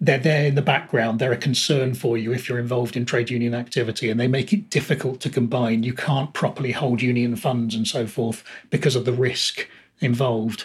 they're 0.00 0.18
there 0.18 0.46
in 0.46 0.56
the 0.56 0.62
background. 0.62 1.18
They're 1.20 1.32
a 1.32 1.36
concern 1.36 1.94
for 1.94 2.18
you 2.18 2.32
if 2.32 2.48
you're 2.48 2.58
involved 2.58 2.96
in 2.96 3.06
trade 3.06 3.30
union 3.30 3.54
activity, 3.54 4.10
and 4.10 4.18
they 4.18 4.26
make 4.26 4.52
it 4.52 4.68
difficult 4.68 5.20
to 5.20 5.30
combine. 5.30 5.84
You 5.84 5.94
can't 5.94 6.32
properly 6.34 6.72
hold 6.72 7.00
union 7.00 7.36
funds 7.36 7.74
and 7.74 7.86
so 7.86 8.06
forth 8.06 8.42
because 8.70 8.96
of 8.96 9.04
the 9.04 9.12
risk 9.12 9.68
involved. 10.00 10.64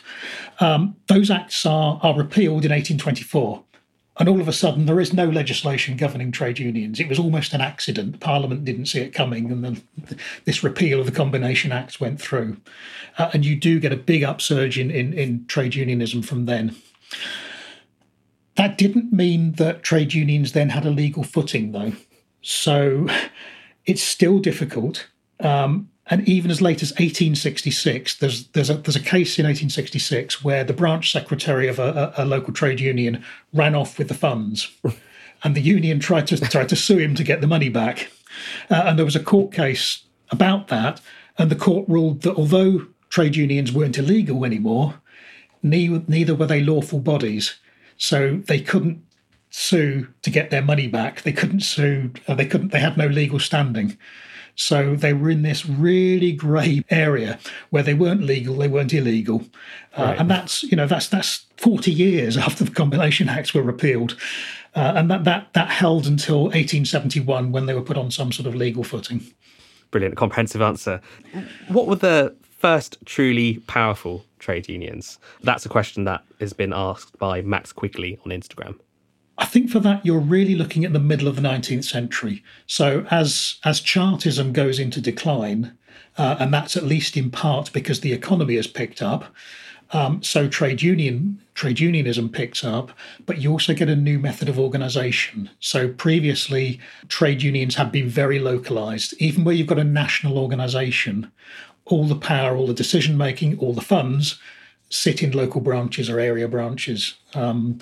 Um, 0.60 0.96
those 1.08 1.30
acts 1.30 1.66
are, 1.66 2.00
are 2.02 2.18
repealed 2.18 2.66
in 2.66 2.72
1824 2.72 3.64
and 4.20 4.28
all 4.28 4.42
of 4.42 4.48
a 4.48 4.54
sudden 4.54 4.86
there 4.86 5.00
is 5.00 5.14
no 5.14 5.26
legislation 5.26 5.96
governing 5.96 6.32
trade 6.32 6.60
unions. 6.60 7.00
It 7.00 7.10
was 7.10 7.20
almost 7.20 7.54
an 7.54 7.62
accident. 7.62 8.20
Parliament 8.20 8.66
didn't 8.66 8.88
see 8.88 9.00
it 9.00 9.14
coming, 9.14 9.52
and 9.52 9.64
then 9.64 9.82
this 10.46 10.64
repeal 10.64 11.00
of 11.00 11.06
the 11.06 11.12
Combination 11.12 11.72
Acts 11.72 12.00
went 12.00 12.20
through. 12.20 12.58
Uh, 13.18 13.30
and 13.34 13.46
you 13.46 13.56
do 13.56 13.80
get 13.80 13.94
a 13.94 13.98
big 13.98 14.24
upsurge 14.24 14.80
in, 14.80 14.90
in, 14.90 15.14
in 15.14 15.46
trade 15.46 15.76
unionism 15.76 16.22
from 16.22 16.46
then. 16.46 16.76
That 18.56 18.78
didn't 18.78 19.14
mean 19.14 19.54
that 19.54 19.84
trade 19.84 20.14
unions 20.14 20.54
then 20.54 20.70
had 20.70 20.86
a 20.86 20.90
legal 20.90 21.24
footing, 21.24 21.72
though. 21.72 21.94
So 22.42 23.08
it's 23.86 24.02
still 24.02 24.40
difficult. 24.40 25.08
Um, 25.40 25.90
and 26.10 26.28
even 26.28 26.50
as 26.50 26.62
late 26.62 26.82
as 26.82 26.92
1866, 26.92 28.16
there's 28.16 28.48
there's 28.50 28.70
a 28.70 28.76
there's 28.76 28.96
a 28.96 29.02
case 29.02 29.38
in 29.38 29.46
1866 29.46 30.44
where 30.44 30.64
the 30.64 30.74
branch 30.74 31.12
secretary 31.12 31.68
of 31.68 31.80
a, 31.80 32.14
a, 32.18 32.24
a 32.24 32.26
local 32.26 32.54
trade 32.54 32.80
union 32.80 33.24
ran 33.54 33.76
off 33.76 33.98
with 33.98 34.08
the 34.08 34.14
funds, 34.14 34.72
and 35.44 35.56
the 35.56 35.62
union 35.62 36.00
tried 36.00 36.28
to 36.28 36.38
tried 36.38 36.70
to 36.70 36.76
sue 36.76 36.98
him 36.98 37.16
to 37.16 37.24
get 37.24 37.42
the 37.42 37.48
money 37.48 37.70
back. 37.70 38.10
Uh, 38.70 38.84
and 38.86 38.98
there 38.98 39.06
was 39.06 39.16
a 39.16 39.24
court 39.24 39.52
case 39.52 40.04
about 40.32 40.68
that, 40.70 41.02
and 41.38 41.50
the 41.50 41.56
court 41.56 41.88
ruled 41.90 42.22
that 42.22 42.36
although 42.36 42.88
trade 43.10 43.36
unions 43.36 43.72
weren't 43.72 43.98
illegal 43.98 44.46
anymore, 44.46 44.96
neither, 45.64 46.04
neither 46.08 46.36
were 46.36 46.46
they 46.46 46.62
lawful 46.62 47.00
bodies, 47.00 47.56
so 47.98 48.38
they 48.48 48.60
couldn't 48.60 49.04
sue 49.50 50.08
to 50.22 50.30
get 50.30 50.52
their 50.52 50.62
money 50.62 50.88
back. 50.88 51.22
They 51.24 51.32
couldn't 51.32 51.62
sue. 51.62 52.12
Uh, 52.28 52.36
they 52.36 52.46
couldn't. 52.46 52.72
They 52.72 52.80
had 52.80 52.98
no 52.98 53.08
legal 53.08 53.40
standing. 53.40 53.98
So 54.58 54.96
they 54.96 55.14
were 55.14 55.30
in 55.30 55.44
this 55.44 55.68
really 55.68 56.32
grey 56.32 56.84
area 56.90 57.40
where 57.70 57.84
they 57.84 57.94
weren't 57.94 58.24
legal, 58.24 58.56
they 58.56 58.68
weren't 58.68 58.92
illegal, 58.92 59.46
uh, 59.96 60.04
right. 60.04 60.20
and 60.20 60.30
that's 60.30 60.64
you 60.64 60.76
know 60.76 60.88
that's 60.88 61.08
that's 61.08 61.46
forty 61.58 61.92
years 61.92 62.36
after 62.46 62.64
the 62.64 62.72
Combination 62.72 63.30
Acts 63.30 63.54
were 63.54 63.62
repealed, 63.62 64.18
uh, 64.76 64.94
and 64.96 65.12
that 65.12 65.24
that 65.26 65.54
that 65.54 65.70
held 65.70 66.08
until 66.08 66.46
1871 66.46 67.52
when 67.52 67.68
they 67.68 67.74
were 67.76 67.84
put 67.84 67.98
on 67.98 68.10
some 68.10 68.32
sort 68.32 68.48
of 68.48 68.56
legal 68.56 68.84
footing. 68.84 69.22
Brilliant, 69.92 70.18
comprehensive 70.18 70.62
answer. 70.62 71.02
What 71.68 71.88
were 71.88 71.96
the 71.96 72.36
first 72.42 72.98
truly 73.06 73.60
powerful 73.68 74.26
trade 74.40 74.68
unions? 74.68 75.20
That's 75.44 75.68
a 75.68 75.70
question 75.70 76.04
that 76.06 76.24
has 76.40 76.52
been 76.52 76.74
asked 76.74 77.18
by 77.20 77.44
Max 77.44 77.72
Quigley 77.72 78.18
on 78.26 78.32
Instagram. 78.32 78.80
I 79.38 79.46
think 79.46 79.70
for 79.70 79.80
that 79.82 80.06
you're 80.06 80.20
really 80.20 80.56
looking 80.56 80.84
at 80.84 80.94
the 80.94 81.00
middle 81.00 81.28
of 81.28 81.36
the 81.36 81.42
19th 81.42 81.84
century. 81.84 82.44
So 82.66 83.06
as 83.12 83.58
as 83.64 83.80
Chartism 83.80 84.54
goes 84.54 84.80
into 84.80 85.02
decline, 85.02 85.78
uh, 86.18 86.38
and 86.40 86.54
that's 86.54 86.76
at 86.76 86.84
least 86.84 87.16
in 87.16 87.30
part 87.30 87.72
because 87.74 88.00
the 88.00 88.14
economy 88.14 88.56
has 88.56 88.68
picked 88.68 89.02
up. 89.02 89.34
Um, 89.92 90.22
so 90.22 90.50
trade 90.50 90.82
union 90.82 91.40
trade 91.54 91.80
unionism 91.80 92.30
picks 92.30 92.64
up, 92.64 92.92
but 93.26 93.40
you 93.40 93.52
also 93.52 93.74
get 93.74 93.90
a 93.90 93.96
new 93.96 94.20
method 94.20 94.50
of 94.50 94.60
organisation. 94.60 95.50
So 95.60 95.88
previously, 95.88 96.80
trade 97.08 97.42
unions 97.42 97.76
have 97.76 97.92
been 97.92 98.10
very 98.10 98.38
localised. 98.40 99.14
Even 99.18 99.44
where 99.44 99.56
you've 99.56 99.68
got 99.68 99.80
a 99.80 99.84
national 99.84 100.38
organisation, 100.38 101.32
all 101.86 102.06
the 102.06 102.16
power, 102.16 102.56
all 102.56 102.68
the 102.68 102.74
decision 102.74 103.18
making, 103.18 103.58
all 103.60 103.74
the 103.74 103.82
funds 103.82 104.40
sit 104.90 105.22
in 105.22 105.32
local 105.32 105.62
branches 105.62 106.10
or 106.10 106.20
area 106.20 106.48
branches. 106.48 107.16
Um, 107.34 107.80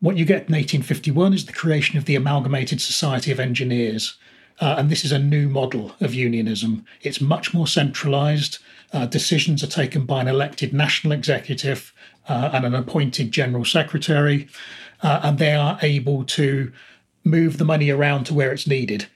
what 0.00 0.16
you 0.16 0.24
get 0.24 0.48
in 0.48 0.54
1851 0.54 1.34
is 1.34 1.46
the 1.46 1.52
creation 1.52 1.98
of 1.98 2.04
the 2.04 2.14
Amalgamated 2.14 2.80
Society 2.80 3.32
of 3.32 3.40
Engineers. 3.40 4.16
Uh, 4.60 4.76
and 4.78 4.90
this 4.90 5.04
is 5.04 5.12
a 5.12 5.18
new 5.18 5.48
model 5.48 5.92
of 6.00 6.14
unionism. 6.14 6.84
It's 7.02 7.20
much 7.20 7.54
more 7.54 7.66
centralised. 7.66 8.58
Uh, 8.92 9.06
decisions 9.06 9.62
are 9.62 9.68
taken 9.68 10.04
by 10.04 10.20
an 10.20 10.28
elected 10.28 10.72
national 10.72 11.12
executive 11.12 11.92
uh, 12.28 12.50
and 12.52 12.64
an 12.64 12.74
appointed 12.74 13.30
general 13.30 13.64
secretary, 13.64 14.48
uh, 15.02 15.20
and 15.22 15.38
they 15.38 15.54
are 15.54 15.78
able 15.82 16.24
to 16.24 16.72
move 17.24 17.58
the 17.58 17.64
money 17.64 17.90
around 17.90 18.24
to 18.24 18.34
where 18.34 18.52
it's 18.52 18.66
needed. 18.66 19.06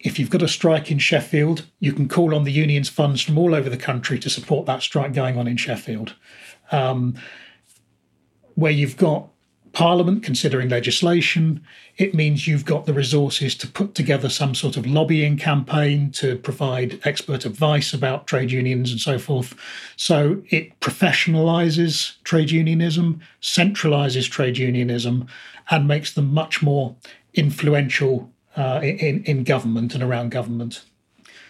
If 0.00 0.18
you've 0.18 0.30
got 0.30 0.42
a 0.42 0.48
strike 0.48 0.90
in 0.90 0.98
Sheffield, 0.98 1.66
you 1.80 1.92
can 1.92 2.08
call 2.08 2.34
on 2.34 2.44
the 2.44 2.52
union's 2.52 2.88
funds 2.88 3.20
from 3.20 3.38
all 3.38 3.54
over 3.54 3.68
the 3.68 3.76
country 3.76 4.18
to 4.20 4.30
support 4.30 4.66
that 4.66 4.82
strike 4.82 5.12
going 5.12 5.36
on 5.38 5.48
in 5.48 5.56
Sheffield. 5.56 6.14
Um, 6.70 7.14
where 8.54 8.72
you've 8.72 8.96
got 8.96 9.28
Parliament 9.72 10.22
considering 10.22 10.68
legislation. 10.68 11.64
It 11.96 12.14
means 12.14 12.46
you've 12.46 12.64
got 12.64 12.86
the 12.86 12.92
resources 12.92 13.54
to 13.56 13.66
put 13.66 13.94
together 13.94 14.28
some 14.28 14.54
sort 14.54 14.76
of 14.76 14.86
lobbying 14.86 15.36
campaign 15.36 16.10
to 16.12 16.36
provide 16.36 17.00
expert 17.04 17.44
advice 17.44 17.92
about 17.92 18.26
trade 18.26 18.50
unions 18.50 18.90
and 18.90 19.00
so 19.00 19.18
forth. 19.18 19.54
So 19.96 20.42
it 20.50 20.78
professionalizes 20.80 22.22
trade 22.24 22.50
unionism, 22.50 23.20
centralizes 23.42 24.30
trade 24.30 24.58
unionism, 24.58 25.26
and 25.70 25.88
makes 25.88 26.12
them 26.12 26.32
much 26.32 26.62
more 26.62 26.96
influential 27.34 28.30
uh, 28.56 28.80
in, 28.82 29.22
in 29.24 29.44
government 29.44 29.94
and 29.94 30.02
around 30.02 30.30
government. 30.30 30.84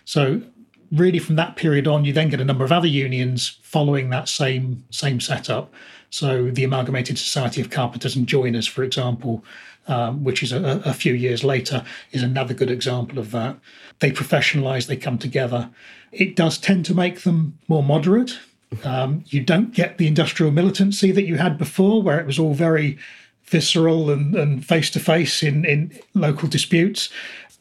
So 0.04 0.42
really 0.92 1.18
from 1.18 1.36
that 1.36 1.56
period 1.56 1.86
on, 1.86 2.04
you 2.04 2.12
then 2.12 2.30
get 2.30 2.40
a 2.40 2.44
number 2.44 2.64
of 2.64 2.72
other 2.72 2.86
unions 2.86 3.58
following 3.62 4.10
that 4.10 4.28
same 4.28 4.84
same 4.90 5.20
setup. 5.20 5.72
So 6.10 6.50
the 6.50 6.64
Amalgamated 6.64 7.18
Society 7.18 7.60
of 7.60 7.70
Carpenters 7.70 8.16
and 8.16 8.26
Joiners, 8.26 8.66
for 8.66 8.82
example, 8.82 9.44
um, 9.88 10.24
which 10.24 10.42
is 10.42 10.52
a, 10.52 10.82
a, 10.84 10.94
few 10.94 11.14
years 11.14 11.44
later, 11.44 11.84
is 12.12 12.22
another 12.22 12.54
good 12.54 12.70
example 12.70 13.18
of 13.18 13.30
that. 13.32 13.58
They 13.98 14.10
professionalise, 14.10 14.86
they 14.86 14.96
come 14.96 15.18
together. 15.18 15.70
It 16.12 16.36
does 16.36 16.58
tend 16.58 16.86
to 16.86 16.94
make 16.94 17.22
them 17.22 17.58
more 17.68 17.82
moderate. 17.82 18.38
Um, 18.84 19.24
you 19.26 19.42
don't 19.42 19.72
get 19.72 19.98
the 19.98 20.06
industrial 20.06 20.52
militancy 20.52 21.10
that 21.12 21.26
you 21.26 21.36
had 21.36 21.58
before, 21.58 22.02
where 22.02 22.20
it 22.20 22.26
was 22.26 22.38
all 22.38 22.54
very 22.54 22.98
visceral 23.44 24.10
and 24.10 24.64
face 24.64 24.90
to 24.90 25.00
face 25.00 25.42
in 25.42 25.64
in 25.64 25.98
local 26.14 26.48
disputes. 26.48 27.08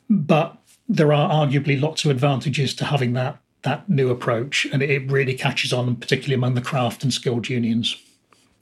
But 0.09 0.57
there 0.89 1.13
are 1.13 1.29
arguably 1.29 1.79
lots 1.79 2.05
of 2.05 2.11
advantages 2.11 2.73
to 2.75 2.85
having 2.85 3.13
that 3.13 3.39
that 3.63 3.89
new 3.89 4.09
approach, 4.09 4.65
and 4.71 4.81
it 4.81 5.11
really 5.11 5.33
catches 5.33 5.73
on, 5.73 5.95
particularly 5.95 6.35
among 6.35 6.53
the 6.53 6.61
craft 6.61 7.03
and 7.03 7.13
skilled 7.13 7.49
unions. 7.49 7.97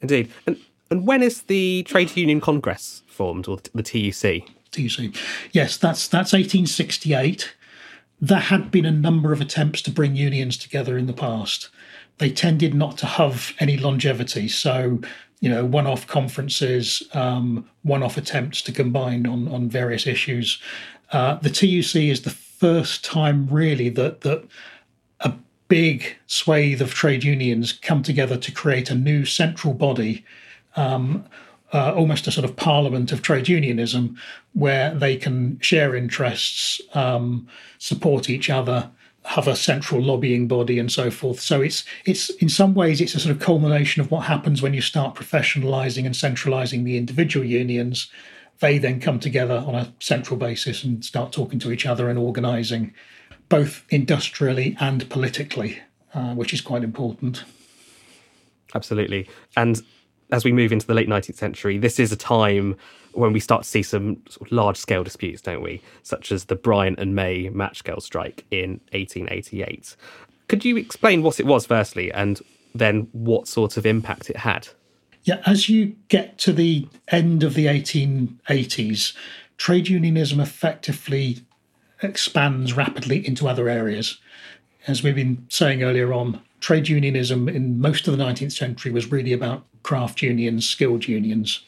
Indeed, 0.00 0.30
and 0.46 0.56
and 0.90 1.06
when 1.06 1.22
is 1.22 1.42
the 1.42 1.82
Trade 1.84 2.16
Union 2.16 2.40
Congress 2.40 3.02
formed, 3.06 3.48
or 3.48 3.58
the 3.74 3.82
TUC? 3.82 4.48
TUC, 4.70 5.14
yes, 5.52 5.76
that's 5.76 6.08
that's 6.08 6.32
1868. 6.32 7.54
There 8.20 8.38
had 8.38 8.70
been 8.70 8.86
a 8.86 8.90
number 8.90 9.32
of 9.32 9.40
attempts 9.40 9.82
to 9.82 9.90
bring 9.90 10.16
unions 10.16 10.56
together 10.56 10.96
in 10.96 11.06
the 11.06 11.12
past. 11.12 11.68
They 12.18 12.30
tended 12.30 12.74
not 12.74 12.96
to 12.98 13.06
have 13.06 13.52
any 13.60 13.76
longevity, 13.76 14.48
so 14.48 15.00
you 15.40 15.50
know, 15.50 15.66
one-off 15.66 16.06
conferences, 16.06 17.02
um, 17.12 17.68
one-off 17.82 18.16
attempts 18.16 18.62
to 18.62 18.72
combine 18.72 19.26
on 19.26 19.48
on 19.48 19.68
various 19.68 20.06
issues. 20.06 20.60
Uh, 21.12 21.36
the 21.36 21.50
TUC 21.50 21.96
is 21.96 22.22
the 22.22 22.30
first 22.30 23.04
time 23.04 23.46
really 23.50 23.88
that 23.90 24.22
that 24.22 24.44
a 25.20 25.32
big 25.68 26.16
swathe 26.26 26.80
of 26.80 26.94
trade 26.94 27.24
unions 27.24 27.72
come 27.72 28.02
together 28.02 28.36
to 28.36 28.52
create 28.52 28.90
a 28.90 28.94
new 28.94 29.24
central 29.24 29.74
body, 29.74 30.24
um, 30.76 31.24
uh, 31.72 31.92
almost 31.94 32.26
a 32.26 32.32
sort 32.32 32.44
of 32.44 32.56
parliament 32.56 33.12
of 33.12 33.22
trade 33.22 33.48
unionism, 33.48 34.16
where 34.54 34.94
they 34.94 35.16
can 35.16 35.58
share 35.60 35.94
interests, 35.94 36.80
um, 36.94 37.46
support 37.78 38.30
each 38.30 38.48
other, 38.48 38.90
have 39.24 39.48
a 39.48 39.56
central 39.56 40.00
lobbying 40.00 40.46
body 40.46 40.78
and 40.78 40.90
so 40.90 41.10
forth. 41.10 41.40
So 41.40 41.60
it's 41.60 41.84
it's 42.04 42.30
in 42.30 42.48
some 42.48 42.74
ways 42.74 43.00
it's 43.00 43.14
a 43.14 43.20
sort 43.20 43.34
of 43.34 43.42
culmination 43.42 44.00
of 44.00 44.10
what 44.10 44.26
happens 44.26 44.62
when 44.62 44.72
you 44.74 44.80
start 44.80 45.14
professionalizing 45.14 46.06
and 46.06 46.14
centralizing 46.14 46.84
the 46.84 46.96
individual 46.96 47.44
unions 47.44 48.08
they 48.60 48.78
then 48.78 49.00
come 49.00 49.20
together 49.20 49.62
on 49.66 49.74
a 49.74 49.92
central 50.00 50.38
basis 50.38 50.84
and 50.84 51.04
start 51.04 51.32
talking 51.32 51.58
to 51.58 51.70
each 51.70 51.86
other 51.86 52.08
and 52.08 52.18
organising 52.18 52.94
both 53.48 53.84
industrially 53.90 54.76
and 54.80 55.08
politically, 55.10 55.78
uh, 56.14 56.34
which 56.34 56.52
is 56.52 56.60
quite 56.60 56.82
important. 56.82 57.44
Absolutely. 58.74 59.28
And 59.56 59.82
as 60.32 60.44
we 60.44 60.52
move 60.52 60.72
into 60.72 60.86
the 60.86 60.94
late 60.94 61.08
19th 61.08 61.36
century, 61.36 61.78
this 61.78 62.00
is 62.00 62.12
a 62.12 62.16
time 62.16 62.76
when 63.12 63.32
we 63.32 63.40
start 63.40 63.62
to 63.62 63.68
see 63.68 63.82
some 63.82 64.16
sort 64.28 64.48
of 64.48 64.52
large 64.52 64.76
scale 64.76 65.04
disputes, 65.04 65.40
don't 65.40 65.62
we? 65.62 65.80
Such 66.02 66.32
as 66.32 66.46
the 66.46 66.56
Bryant 66.56 66.98
and 66.98 67.14
May 67.14 67.48
match 67.48 67.84
girl 67.84 68.00
strike 68.00 68.44
in 68.50 68.80
1888. 68.92 69.96
Could 70.48 70.64
you 70.64 70.76
explain 70.76 71.22
what 71.22 71.40
it 71.40 71.46
was, 71.46 71.66
firstly, 71.66 72.12
and 72.12 72.40
then 72.74 73.08
what 73.12 73.48
sort 73.48 73.76
of 73.76 73.86
impact 73.86 74.28
it 74.28 74.36
had? 74.36 74.68
Yeah, 75.26 75.42
as 75.44 75.68
you 75.68 75.96
get 76.06 76.38
to 76.38 76.52
the 76.52 76.88
end 77.08 77.42
of 77.42 77.54
the 77.54 77.66
1880s, 77.66 79.12
trade 79.56 79.88
unionism 79.88 80.38
effectively 80.38 81.40
expands 82.00 82.74
rapidly 82.74 83.26
into 83.26 83.48
other 83.48 83.68
areas. 83.68 84.18
As 84.86 85.02
we've 85.02 85.16
been 85.16 85.44
saying 85.48 85.82
earlier 85.82 86.12
on, 86.12 86.40
trade 86.60 86.88
unionism 86.88 87.48
in 87.48 87.80
most 87.80 88.06
of 88.06 88.16
the 88.16 88.22
19th 88.22 88.52
century 88.52 88.92
was 88.92 89.10
really 89.10 89.32
about 89.32 89.64
craft 89.82 90.22
unions, 90.22 90.68
skilled 90.68 91.08
unions. 91.08 91.64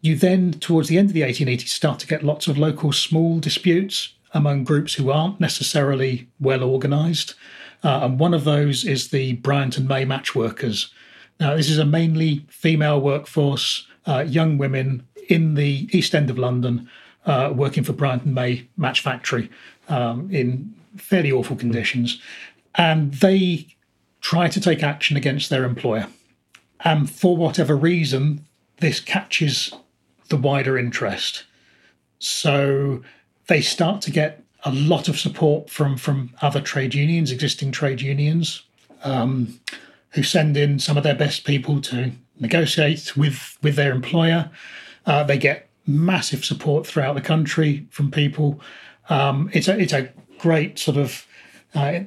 You 0.00 0.16
then, 0.16 0.50
towards 0.54 0.88
the 0.88 0.98
end 0.98 1.10
of 1.10 1.14
the 1.14 1.22
1880s, 1.22 1.68
start 1.68 2.00
to 2.00 2.06
get 2.08 2.24
lots 2.24 2.48
of 2.48 2.58
local 2.58 2.90
small 2.90 3.38
disputes 3.38 4.14
among 4.32 4.64
groups 4.64 4.94
who 4.94 5.12
aren't 5.12 5.38
necessarily 5.38 6.26
well 6.40 6.64
organised. 6.64 7.36
Uh, 7.84 8.00
and 8.02 8.18
one 8.18 8.34
of 8.34 8.42
those 8.42 8.84
is 8.84 9.10
the 9.10 9.34
Bryant 9.34 9.78
and 9.78 9.86
May 9.86 10.04
match 10.04 10.34
workers, 10.34 10.92
now, 11.40 11.56
this 11.56 11.70
is 11.70 11.78
a 11.78 11.84
mainly 11.84 12.44
female 12.48 13.00
workforce, 13.00 13.86
uh, 14.06 14.24
young 14.26 14.58
women 14.58 15.06
in 15.28 15.54
the 15.54 15.88
East 15.92 16.14
End 16.14 16.30
of 16.30 16.38
London 16.38 16.88
uh, 17.26 17.52
working 17.54 17.84
for 17.84 17.92
Bryant 17.92 18.24
and 18.24 18.34
May 18.34 18.66
Match 18.76 19.00
Factory 19.00 19.50
um, 19.88 20.28
in 20.32 20.74
fairly 20.96 21.30
awful 21.30 21.56
conditions. 21.56 22.20
And 22.74 23.14
they 23.14 23.68
try 24.20 24.48
to 24.48 24.60
take 24.60 24.82
action 24.82 25.16
against 25.16 25.50
their 25.50 25.64
employer. 25.64 26.08
And 26.80 27.08
for 27.08 27.36
whatever 27.36 27.76
reason, 27.76 28.44
this 28.78 29.00
catches 29.00 29.72
the 30.28 30.36
wider 30.36 30.78
interest. 30.78 31.44
So 32.18 33.02
they 33.46 33.60
start 33.60 34.00
to 34.02 34.10
get 34.10 34.42
a 34.64 34.72
lot 34.72 35.08
of 35.08 35.18
support 35.18 35.70
from, 35.70 35.96
from 35.96 36.34
other 36.42 36.60
trade 36.60 36.94
unions, 36.94 37.30
existing 37.30 37.72
trade 37.72 38.00
unions. 38.00 38.62
Um, 39.04 39.60
who 40.18 40.24
send 40.24 40.56
in 40.56 40.80
some 40.80 40.96
of 40.96 41.04
their 41.04 41.14
best 41.14 41.44
people 41.44 41.80
to 41.80 42.10
negotiate 42.40 43.16
with 43.16 43.56
with 43.62 43.76
their 43.76 43.92
employer. 43.92 44.50
Uh, 45.06 45.22
they 45.22 45.38
get 45.38 45.68
massive 45.86 46.44
support 46.44 46.84
throughout 46.84 47.14
the 47.14 47.20
country 47.20 47.86
from 47.90 48.10
people. 48.10 48.60
Um, 49.08 49.48
it's 49.52 49.68
a 49.68 49.78
it's 49.78 49.92
a 49.92 50.10
great 50.38 50.76
sort 50.76 50.96
of 50.96 51.24
uh, 51.72 52.00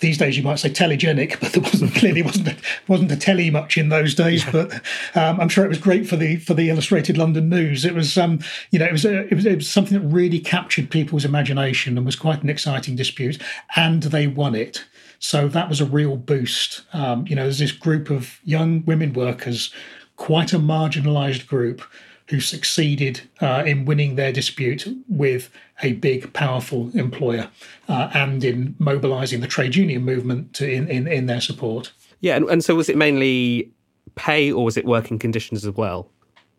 these 0.00 0.16
days 0.16 0.38
you 0.38 0.42
might 0.42 0.58
say 0.60 0.70
telegenic, 0.70 1.38
but 1.40 1.52
there 1.52 1.62
wasn't 1.62 1.94
clearly 1.94 2.22
wasn't 2.22 2.48
a, 2.48 2.56
wasn't 2.86 3.12
a 3.12 3.16
telly 3.16 3.50
much 3.50 3.76
in 3.76 3.90
those 3.90 4.14
days. 4.14 4.46
But 4.50 4.72
um, 5.14 5.38
I'm 5.38 5.50
sure 5.50 5.66
it 5.66 5.68
was 5.68 5.76
great 5.76 6.08
for 6.08 6.16
the 6.16 6.36
for 6.36 6.54
the 6.54 6.70
Illustrated 6.70 7.18
London 7.18 7.50
News. 7.50 7.84
It 7.84 7.94
was 7.94 8.16
um, 8.16 8.40
you 8.70 8.78
know 8.78 8.86
it 8.86 8.92
was, 8.92 9.04
a, 9.04 9.26
it 9.26 9.34
was 9.34 9.44
it 9.44 9.56
was 9.56 9.68
something 9.68 10.00
that 10.00 10.08
really 10.08 10.40
captured 10.40 10.88
people's 10.88 11.26
imagination 11.26 11.98
and 11.98 12.06
was 12.06 12.16
quite 12.16 12.42
an 12.42 12.48
exciting 12.48 12.96
dispute, 12.96 13.42
and 13.76 14.04
they 14.04 14.26
won 14.26 14.54
it. 14.54 14.86
So 15.18 15.48
that 15.48 15.68
was 15.68 15.80
a 15.80 15.84
real 15.84 16.16
boost. 16.16 16.82
Um, 16.92 17.26
you 17.26 17.34
know, 17.34 17.42
there's 17.42 17.58
this 17.58 17.72
group 17.72 18.10
of 18.10 18.40
young 18.44 18.84
women 18.84 19.12
workers, 19.12 19.72
quite 20.16 20.52
a 20.52 20.58
marginalized 20.58 21.46
group, 21.46 21.82
who 22.28 22.40
succeeded 22.40 23.22
uh, 23.40 23.62
in 23.66 23.84
winning 23.86 24.16
their 24.16 24.32
dispute 24.32 24.86
with 25.08 25.50
a 25.82 25.94
big, 25.94 26.32
powerful 26.34 26.90
employer 26.94 27.48
uh, 27.88 28.10
and 28.12 28.44
in 28.44 28.74
mobilizing 28.78 29.40
the 29.40 29.46
trade 29.46 29.74
union 29.74 30.04
movement 30.04 30.52
to, 30.52 30.70
in, 30.70 30.88
in, 30.88 31.06
in 31.06 31.26
their 31.26 31.40
support. 31.40 31.92
Yeah, 32.20 32.36
and, 32.36 32.48
and 32.50 32.62
so 32.62 32.74
was 32.74 32.88
it 32.88 32.96
mainly 32.96 33.70
pay 34.14 34.52
or 34.52 34.64
was 34.64 34.76
it 34.76 34.84
working 34.84 35.18
conditions 35.18 35.64
as 35.64 35.74
well 35.74 36.10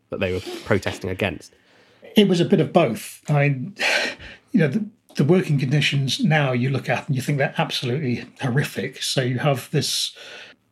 that 0.09 0.19
they 0.19 0.33
were 0.33 0.41
protesting 0.65 1.09
against? 1.09 1.53
It 2.15 2.27
was 2.27 2.39
a 2.39 2.45
bit 2.45 2.59
of 2.59 2.73
both. 2.73 3.21
I 3.29 3.49
mean, 3.49 3.75
you 4.51 4.61
know, 4.61 4.67
the, 4.69 4.85
the 5.19 5.25
working 5.25 5.59
conditions 5.59 6.23
now 6.23 6.53
you 6.53 6.69
look 6.69 6.87
at 6.87 7.05
and 7.05 7.15
you 7.15 7.21
think 7.21 7.37
they're 7.37 7.53
absolutely 7.57 8.25
horrific. 8.41 9.03
So 9.03 9.21
you 9.21 9.39
have 9.39 9.69
this 9.71 10.15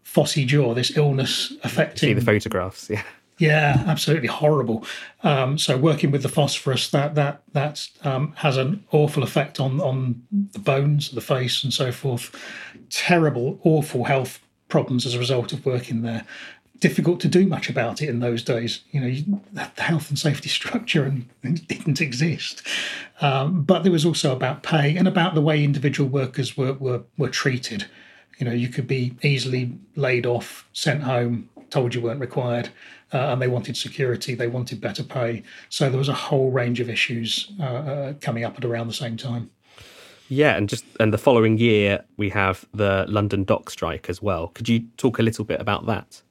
phossy 0.06 0.48
jaw, 0.48 0.74
this 0.74 0.96
illness 0.96 1.54
affecting. 1.66 2.08
See 2.08 2.14
the 2.14 2.22
photographs, 2.22 2.90
yeah. 2.90 3.04
Yeah, 3.40 3.84
absolutely 3.86 4.30
horrible. 4.30 4.86
Um, 5.22 5.58
so 5.58 5.78
working 5.78 6.12
with 6.12 6.24
the 6.24 6.30
phosphorus, 6.30 6.90
that 6.92 7.14
that 7.16 7.44
that 7.52 7.88
um, 8.04 8.34
has 8.38 8.56
an 8.56 8.86
awful 8.92 9.22
effect 9.22 9.60
on 9.60 9.82
on 9.82 10.24
the 10.32 10.60
bones, 10.60 11.12
the 11.12 11.22
face, 11.22 11.64
and 11.64 11.72
so 11.72 11.92
forth. 11.92 12.34
Terrible, 12.90 13.60
awful 13.64 14.06
health 14.06 14.40
problems 14.70 15.06
as 15.06 15.14
a 15.14 15.20
result 15.20 15.54
of 15.54 15.66
working 15.66 16.02
there 16.02 16.26
difficult 16.80 17.20
to 17.22 17.28
do 17.28 17.48
much 17.48 17.70
about 17.70 18.02
it 18.02 18.10
in 18.10 18.20
those 18.20 18.44
days. 18.44 18.82
You 18.92 19.02
know, 19.02 19.40
the 19.54 19.82
health 19.82 20.10
and 20.10 20.18
safety 20.18 20.50
structure 20.60 21.04
and, 21.04 21.28
and 21.44 21.68
didn't 21.68 22.02
exist. 22.02 22.66
Um, 23.22 23.64
but 23.64 23.84
there 23.84 23.92
was 23.92 24.06
also 24.06 24.36
about 24.36 24.64
pay 24.64 24.96
and 24.96 25.08
about 25.08 25.36
the 25.36 25.42
way 25.42 25.64
individual 25.64 26.10
workers 26.10 26.58
were, 26.58 26.74
were 26.74 27.04
were 27.18 27.30
treated. 27.30 27.86
You 28.38 28.46
know, 28.46 28.54
you 28.54 28.70
could 28.70 28.88
be 28.88 29.16
easily 29.24 29.74
laid 29.96 30.28
off, 30.28 30.68
sent 30.72 31.04
home, 31.04 31.50
told 31.72 31.96
you 31.96 32.02
weren't 32.02 32.20
required, 32.20 32.70
uh, 33.14 33.18
and 33.18 33.42
they 33.42 33.48
wanted 33.48 33.76
security, 33.76 34.36
they 34.36 34.48
wanted 34.48 34.80
better 34.80 35.04
pay. 35.04 35.44
So 35.70 35.90
there 35.90 35.98
was 35.98 36.10
a 36.10 36.14
whole 36.14 36.52
range 36.52 36.80
of 36.80 36.90
issues 36.90 37.52
uh, 37.60 37.64
uh, 37.64 38.14
coming 38.22 38.44
up 38.44 38.58
at 38.58 38.66
around 38.66 38.88
the 38.88 38.94
same 38.94 39.18
time. 39.18 39.50
Yeah, 40.30 40.58
and 40.58 40.68
just 40.68 40.86
and 41.00 41.14
the 41.14 41.18
following 41.18 41.58
year 41.58 42.04
we 42.18 42.30
have 42.30 42.66
the 42.74 43.06
London 43.08 43.44
dock 43.44 43.70
strike 43.70 44.10
as 44.10 44.22
well. 44.22 44.50
Could 44.50 44.68
you 44.68 44.82
talk 44.98 45.20
a 45.20 45.24
little 45.24 45.46
bit 45.46 45.62
about 45.62 45.86
that? 45.86 46.22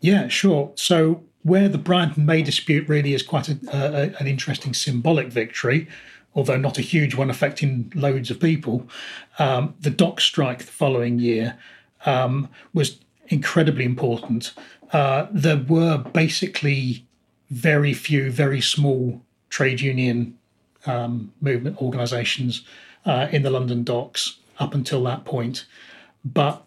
Yeah, 0.00 0.28
sure. 0.28 0.72
So 0.74 1.22
where 1.42 1.68
the 1.68 1.78
Bryant 1.78 2.16
and 2.16 2.26
May 2.26 2.42
dispute 2.42 2.88
really 2.88 3.14
is 3.14 3.22
quite 3.22 3.48
a, 3.48 4.18
an 4.18 4.26
interesting 4.26 4.74
symbolic 4.74 5.28
victory, 5.28 5.86
although 6.34 6.56
not 6.56 6.78
a 6.78 6.82
huge 6.82 7.14
one 7.14 7.30
affecting 7.30 7.92
loads 7.94 8.30
of 8.30 8.40
people, 8.40 8.88
um, 9.38 9.74
the 9.80 9.90
dock 9.90 10.20
strike 10.20 10.58
the 10.58 10.72
following 10.72 11.18
year 11.18 11.56
um, 12.04 12.48
was 12.74 12.98
incredibly 13.28 13.84
important. 13.84 14.52
Uh, 14.92 15.26
there 15.30 15.56
were 15.56 15.98
basically 15.98 17.06
very 17.50 17.94
few, 17.94 18.30
very 18.30 18.60
small 18.60 19.22
trade 19.48 19.80
union 19.80 20.36
um, 20.84 21.32
movement 21.40 21.80
organisations 21.80 22.62
uh, 23.04 23.28
in 23.30 23.42
the 23.42 23.50
London 23.50 23.84
docks 23.84 24.38
up 24.58 24.74
until 24.74 25.02
that 25.04 25.24
point. 25.24 25.64
But 26.24 26.64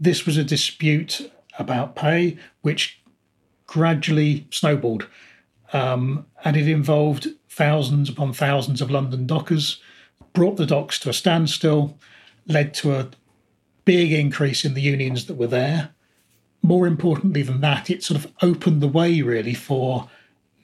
this 0.00 0.26
was 0.26 0.36
a 0.36 0.44
dispute 0.44 1.30
about 1.58 1.96
pay, 1.96 2.38
which 2.62 3.00
gradually 3.66 4.46
snowballed. 4.50 5.06
Um, 5.72 6.26
and 6.44 6.56
it 6.56 6.68
involved 6.68 7.28
thousands 7.50 8.08
upon 8.08 8.32
thousands 8.32 8.80
of 8.80 8.90
London 8.90 9.26
dockers, 9.26 9.80
brought 10.32 10.56
the 10.56 10.66
docks 10.66 10.98
to 11.00 11.10
a 11.10 11.12
standstill, 11.12 11.98
led 12.46 12.72
to 12.74 12.94
a 12.94 13.08
big 13.84 14.12
increase 14.12 14.64
in 14.64 14.74
the 14.74 14.80
unions 14.80 15.26
that 15.26 15.34
were 15.34 15.46
there. 15.46 15.90
More 16.62 16.86
importantly 16.86 17.42
than 17.42 17.60
that, 17.60 17.90
it 17.90 18.02
sort 18.02 18.24
of 18.24 18.32
opened 18.42 18.80
the 18.80 18.88
way 18.88 19.20
really 19.22 19.54
for 19.54 20.08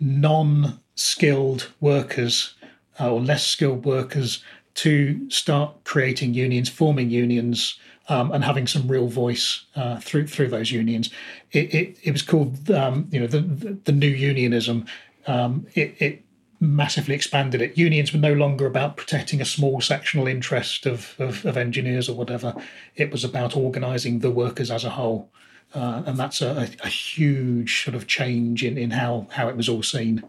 non 0.00 0.80
skilled 0.94 1.70
workers 1.80 2.54
uh, 3.00 3.12
or 3.12 3.20
less 3.20 3.46
skilled 3.46 3.84
workers 3.84 4.42
to 4.74 5.28
start 5.30 5.84
creating 5.84 6.34
unions, 6.34 6.68
forming 6.68 7.10
unions, 7.10 7.78
um, 8.08 8.32
and 8.32 8.44
having 8.44 8.66
some 8.66 8.86
real 8.88 9.08
voice 9.08 9.64
uh, 9.76 9.98
through 10.00 10.26
through 10.26 10.48
those 10.48 10.70
unions. 10.70 11.10
It, 11.52 11.74
it, 11.74 11.98
it 12.02 12.12
was 12.12 12.22
called 12.22 12.70
um, 12.70 13.08
you 13.10 13.20
know 13.20 13.26
the, 13.26 13.40
the, 13.40 13.78
the 13.84 13.92
new 13.92 14.08
unionism. 14.08 14.86
Um, 15.26 15.66
it, 15.74 15.94
it, 15.98 16.20
massively 16.60 17.14
expanded 17.14 17.60
it. 17.60 17.76
Unions 17.76 18.12
were 18.12 18.18
no 18.18 18.32
longer 18.32 18.64
about 18.64 18.96
protecting 18.96 19.40
a 19.40 19.44
small 19.44 19.82
sectional 19.82 20.26
interest 20.26 20.86
of, 20.86 21.14
of, 21.18 21.44
of 21.44 21.58
engineers 21.58 22.08
or 22.08 22.16
whatever. 22.16 22.54
It 22.96 23.10
was 23.10 23.22
about 23.22 23.54
organising 23.54 24.20
the 24.20 24.30
workers 24.30 24.70
as 24.70 24.82
a 24.82 24.90
whole. 24.90 25.28
Uh, 25.74 26.02
and 26.06 26.16
that's 26.16 26.40
a, 26.40 26.68
a, 26.82 26.88
huge 26.88 27.84
sort 27.84 27.96
of 27.96 28.06
change 28.06 28.64
in, 28.64 28.78
in 28.78 28.92
how, 28.92 29.26
how 29.30 29.48
it 29.48 29.56
was 29.56 29.68
all 29.68 29.82
seen. 29.82 30.22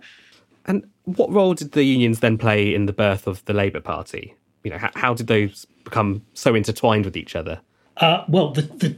And 0.65 0.89
what 1.03 1.31
role 1.31 1.53
did 1.53 1.73
the 1.73 1.83
unions 1.83 2.19
then 2.19 2.37
play 2.37 2.73
in 2.73 2.87
the 2.87 2.93
birth 2.93 3.27
of 3.27 3.45
the 3.45 3.53
Labour 3.53 3.79
Party? 3.79 4.33
You 4.63 4.71
know, 4.71 4.79
how, 4.79 4.89
how 4.95 5.13
did 5.13 5.27
those 5.27 5.67
become 5.85 6.23
so 6.33 6.53
intertwined 6.53 7.05
with 7.05 7.15
each 7.15 7.35
other? 7.35 7.61
Uh, 7.97 8.25
well, 8.27 8.51
the, 8.51 8.63
the 8.63 8.97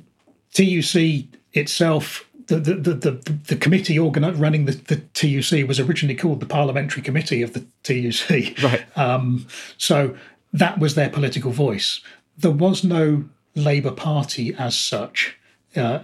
TUC 0.54 1.28
itself, 1.54 2.28
the 2.47 2.58
the 2.58 2.73
the, 2.73 2.93
the, 2.93 3.39
the 3.47 3.56
committee 3.56 3.97
organi- 3.97 4.39
running 4.39 4.65
the, 4.65 4.71
the 4.71 4.95
TUC 5.13 5.67
was 5.67 5.80
originally 5.80 6.15
called 6.15 6.39
the 6.39 6.47
Parliamentary 6.47 7.04
Committee 7.04 7.43
of 7.43 7.54
the 7.54 7.65
TUC. 7.84 8.58
Right. 8.63 8.97
Um, 8.97 9.45
so 9.78 10.17
that 10.54 10.80
was 10.80 10.95
their 10.95 11.10
political 11.10 11.52
voice. 11.52 12.02
There 12.38 12.52
was 12.52 12.84
no 12.84 13.26
Labour 13.54 13.91
Party 13.91 14.56
as 14.56 14.76
such 14.76 15.38
uh, 15.76 16.00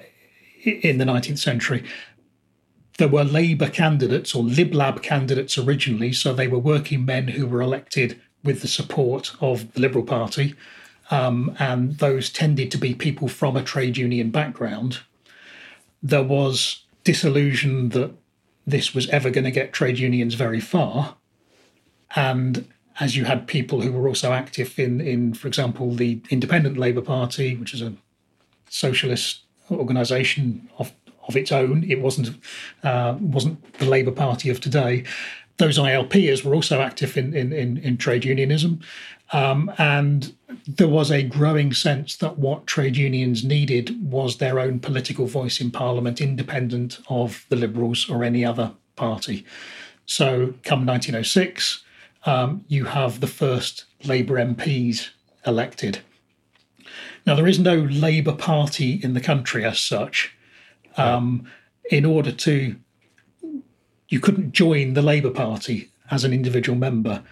in 0.63 0.99
the 0.99 1.05
19th 1.05 1.39
century 1.39 1.83
there 2.97 3.07
were 3.07 3.23
Labour 3.23 3.69
candidates 3.69 4.35
or 4.35 4.43
Lib 4.43 4.73
Lab 4.73 5.01
candidates 5.01 5.57
originally, 5.57 6.13
so 6.13 6.33
they 6.33 6.47
were 6.47 6.59
working 6.59 7.05
men 7.05 7.29
who 7.29 7.47
were 7.47 7.61
elected 7.61 8.21
with 8.43 8.61
the 8.61 8.67
support 8.67 9.35
of 9.39 9.71
the 9.73 9.79
Liberal 9.79 10.03
Party, 10.03 10.55
um, 11.11 11.55
and 11.59 11.97
those 11.99 12.29
tended 12.29 12.71
to 12.71 12.77
be 12.77 12.93
people 12.93 13.27
from 13.27 13.55
a 13.55 13.63
trade 13.63 13.97
union 13.97 14.31
background. 14.31 14.99
There 16.01 16.23
was 16.23 16.83
disillusion 17.03 17.89
that 17.89 18.11
this 18.65 18.93
was 18.93 19.09
ever 19.09 19.29
going 19.29 19.43
to 19.43 19.51
get 19.51 19.73
trade 19.73 19.99
unions 19.99 20.35
very 20.35 20.59
far, 20.59 21.15
and 22.15 22.67
as 22.99 23.15
you 23.15 23.25
had 23.25 23.47
people 23.47 23.81
who 23.81 23.91
were 23.91 24.07
also 24.07 24.31
active 24.31 24.77
in, 24.77 25.01
in 25.01 25.33
for 25.33 25.47
example, 25.47 25.95
the 25.95 26.21
Independent 26.29 26.77
Labour 26.77 27.01
Party, 27.01 27.55
which 27.55 27.73
is 27.73 27.81
a 27.81 27.93
socialist 28.69 29.41
organisation 29.71 30.69
of 30.77 30.93
of 31.27 31.35
its 31.35 31.51
own. 31.51 31.83
It 31.89 32.01
wasn't 32.01 32.37
uh, 32.83 33.15
wasn't 33.19 33.73
the 33.79 33.85
Labour 33.85 34.11
Party 34.11 34.49
of 34.49 34.59
today. 34.59 35.03
Those 35.57 35.77
ILPers 35.77 36.43
were 36.43 36.55
also 36.55 36.81
active 36.81 37.17
in 37.17 37.33
in, 37.33 37.53
in, 37.53 37.77
in 37.77 37.97
trade 37.97 38.25
unionism, 38.25 38.81
um, 39.31 39.71
and 39.77 40.33
there 40.67 40.87
was 40.87 41.11
a 41.11 41.23
growing 41.23 41.73
sense 41.73 42.15
that 42.17 42.37
what 42.37 42.67
trade 42.67 42.95
unions 42.95 43.43
needed 43.43 44.11
was 44.11 44.37
their 44.37 44.59
own 44.59 44.79
political 44.79 45.25
voice 45.25 45.59
in 45.59 45.71
Parliament, 45.71 46.21
independent 46.21 46.99
of 47.09 47.45
the 47.49 47.55
Liberals 47.55 48.09
or 48.09 48.23
any 48.23 48.45
other 48.45 48.71
party. 48.95 49.45
So, 50.05 50.53
come 50.63 50.85
1906, 50.85 51.83
um, 52.25 52.63
you 52.67 52.85
have 52.85 53.19
the 53.19 53.27
first 53.27 53.85
Labour 54.03 54.35
MPs 54.35 55.09
elected. 55.45 55.99
Now, 57.25 57.35
there 57.35 57.47
is 57.47 57.59
no 57.59 57.75
Labour 57.75 58.33
Party 58.33 58.99
in 59.01 59.13
the 59.13 59.21
country 59.21 59.63
as 59.65 59.79
such 59.79 60.35
um, 60.97 61.49
in 61.89 62.05
order 62.05 62.31
to 62.31 62.75
you 64.13 64.19
couldn't 64.19 64.51
join 64.51 64.93
the 64.93 65.01
Labour 65.01 65.31
Party 65.31 65.89
as 66.11 66.23
an 66.23 66.33
individual 66.33 66.77
member. 66.77 67.23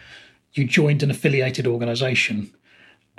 You 0.54 0.66
joined 0.66 1.04
an 1.04 1.12
affiliated 1.12 1.68
organisation, 1.68 2.52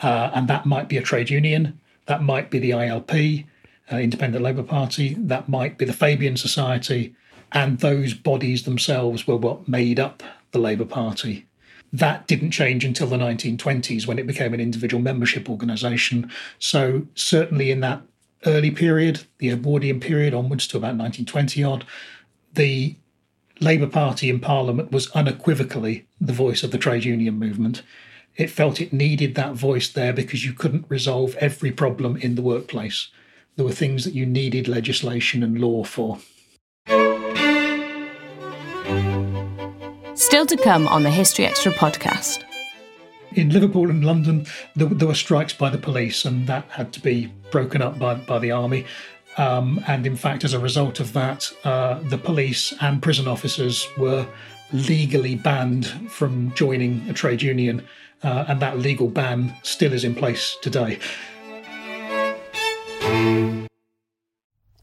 uh, 0.01 0.33
and 0.35 0.49
that 0.49 0.67
might 0.67 0.89
be 0.89 0.97
a 0.97 1.03
trade 1.03 1.31
union, 1.31 1.79
that 2.07 2.25
might 2.25 2.51
be 2.51 2.59
the 2.59 2.71
ILP, 2.71 3.47
uh, 3.93 3.97
Independent 3.99 4.43
Labour 4.43 4.65
Party, 4.65 5.15
that 5.15 5.49
might 5.49 5.79
be 5.79 5.85
the 5.85 5.93
Fabian 5.93 6.37
Society, 6.37 7.15
and 7.53 7.79
those 7.79 8.15
bodies 8.15 8.65
themselves 8.65 9.29
were 9.29 9.37
what 9.37 9.69
made 9.69 10.01
up 10.01 10.25
the 10.51 10.59
Labour 10.59 10.85
Party. 10.85 11.47
That 11.93 12.27
didn't 12.27 12.51
change 12.51 12.85
until 12.85 13.07
the 13.07 13.17
1920s 13.17 14.09
when 14.09 14.19
it 14.19 14.27
became 14.27 14.55
an 14.55 14.61
individual 14.61 15.01
membership 15.01 15.49
organisation. 15.49 16.33
So, 16.59 17.07
certainly 17.15 17.71
in 17.71 17.79
that 17.79 18.03
early 18.45 18.73
period, 18.73 19.23
the 19.39 19.51
Edwardian 19.51 20.01
period 20.01 20.35
onwards 20.35 20.67
to 20.67 20.79
about 20.79 20.97
1920 20.97 21.63
odd, 21.63 21.85
the 22.55 22.97
Labour 23.63 23.87
Party 23.87 24.29
in 24.29 24.41
Parliament 24.41 24.91
was 24.91 25.11
unequivocally 25.13 26.05
the 26.21 26.33
voice 26.33 26.65
of 26.65 26.73
the 26.73 26.79
trade 26.79 27.05
union 27.05 27.39
movement. 27.39 27.83
It 28.37 28.51
felt 28.51 28.81
it 28.81 28.93
needed 28.93 29.37
that 29.37 29.55
voice 29.55 29.89
there 29.89 30.13
because 30.13 30.45
you 30.45 30.53
couldn't 30.53 30.87
resolve 30.89 31.37
every 31.37 31.71
problem 31.71 32.17
in 32.17 32.35
the 32.35 32.43
workplace. 32.43 33.09
There 33.55 33.65
were 33.65 33.71
things 33.71 34.05
that 34.05 34.15
you 34.15 34.27
needed 34.27 34.67
legislation 34.67 35.45
and 35.45 35.61
law 35.61 35.85
for. 35.85 36.19
Still 40.15 40.47
to 40.47 40.57
come 40.57 40.89
on 40.89 41.05
the 41.05 41.11
History 41.11 41.47
Extra 41.47 41.73
podcast 41.73 42.43
in 43.35 43.51
Liverpool 43.51 43.91
and 43.91 44.05
London, 44.05 44.47
there, 44.77 44.87
there, 44.89 45.09
were 45.09 45.15
strikes 45.15 45.53
by 45.53 45.71
the 45.71 45.79
police, 45.79 46.25
and 46.25 46.47
that 46.47 46.65
had 46.71 46.93
to 46.93 47.01
be 47.01 47.33
broken 47.51 47.83
up 47.83 47.99
by, 47.99 48.15
by 48.15 48.39
the 48.39 48.51
army. 48.51 48.85
Um, 49.37 49.83
and 49.87 50.07
in 50.07 50.17
fact, 50.17 50.45
as 50.45 50.53
a 50.53 50.59
result 50.59 51.01
of 51.01 51.13
that, 51.15 51.51
uh, 51.65 52.01
the 52.09 52.19
police 52.19 52.75
and 52.81 53.03
prison 53.03 53.27
officers 53.27 53.89
were 53.97 54.27
legally 54.73 55.35
banned 55.35 55.87
from 56.11 56.53
joining 56.55 57.09
a 57.09 57.13
trade 57.13 57.43
union, 57.43 57.87
uh, 58.23 58.45
and 58.49 58.61
that 58.61 58.79
legal 58.79 59.09
ban 59.09 59.55
still 59.63 59.93
is 59.93 60.05
in 60.05 60.15
place 60.15 60.57
today. 60.63 60.99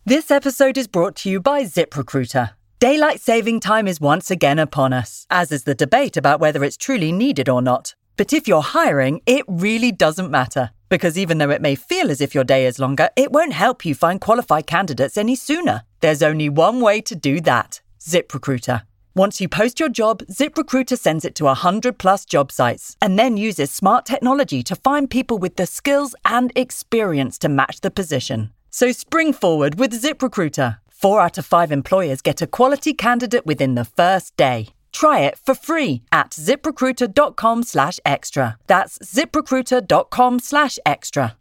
This 0.06 0.32
episode 0.32 0.78
is 0.78 0.88
brought 0.88 1.16
to 1.18 1.30
you 1.30 1.40
by 1.40 1.64
ZipRecruiter. 1.64 2.52
Daylight 2.80 3.20
saving 3.20 3.60
time 3.60 3.88
is 3.88 4.00
once 4.00 4.32
again 4.32 4.58
upon 4.58 4.94
us, 4.94 5.28
as 5.30 5.52
is 5.52 5.66
the 5.66 5.76
debate 5.76 6.18
about 6.18 6.40
whether 6.40 6.64
it's 6.64 6.78
truly 6.78 7.12
needed 7.12 7.50
or 7.50 7.62
not. 7.62 7.94
But 8.20 8.34
if 8.34 8.50
you're 8.50 8.74
hiring, 8.80 9.22
it 9.26 9.46
really 9.48 9.94
doesn't 9.94 10.30
matter. 10.30 10.72
Because 10.90 11.18
even 11.18 11.38
though 11.38 11.52
it 11.52 11.62
may 11.62 11.76
feel 11.76 12.12
as 12.12 12.20
if 12.20 12.36
your 12.36 12.44
day 12.44 12.66
is 12.66 12.78
longer, 12.78 13.08
it 13.16 13.32
won't 13.32 13.54
help 13.54 13.86
you 13.86 13.96
find 13.96 14.20
qualified 14.20 14.68
candidates 14.68 15.16
any 15.16 15.38
sooner. 15.38 15.84
There's 16.02 16.22
only 16.22 16.50
one 16.50 16.82
way 16.82 17.00
to 17.00 17.16
do 17.16 17.40
that 17.40 17.80
ZipRecruiter. 18.02 18.82
Once 19.16 19.40
you 19.40 19.48
post 19.48 19.80
your 19.80 19.88
job, 19.88 20.22
ZipRecruiter 20.24 21.00
sends 21.00 21.24
it 21.24 21.34
to 21.36 21.46
100 21.46 21.98
plus 21.98 22.26
job 22.26 22.52
sites 22.52 22.98
and 23.02 23.18
then 23.18 23.38
uses 23.38 23.72
smart 23.72 24.06
technology 24.06 24.64
to 24.64 24.76
find 24.76 25.10
people 25.10 25.38
with 25.38 25.56
the 25.56 25.66
skills 25.66 26.14
and 26.26 26.52
experience 26.58 27.38
to 27.38 27.48
match 27.48 27.80
the 27.80 27.90
position. 27.90 28.52
So 28.70 28.92
spring 28.92 29.32
forward 29.32 29.80
with 29.80 29.94
ZipRecruiter. 29.94 30.80
Four 30.90 31.22
out 31.22 31.38
of 31.38 31.46
five 31.46 31.72
employers 31.72 32.22
get 32.22 32.42
a 32.42 32.48
quality 32.48 32.94
candidate 32.94 33.46
within 33.46 33.76
the 33.76 33.86
first 33.86 34.36
day. 34.36 34.74
Try 34.92 35.20
it 35.22 35.38
for 35.38 35.54
free 35.56 36.04
at 36.12 36.32
ziprecruiter.com 36.32 37.64
slash 37.64 38.00
extra. 38.06 38.58
That's 38.68 38.98
ziprecruiter.com 39.00 40.40
slash 40.40 40.80
extra. 40.86 41.36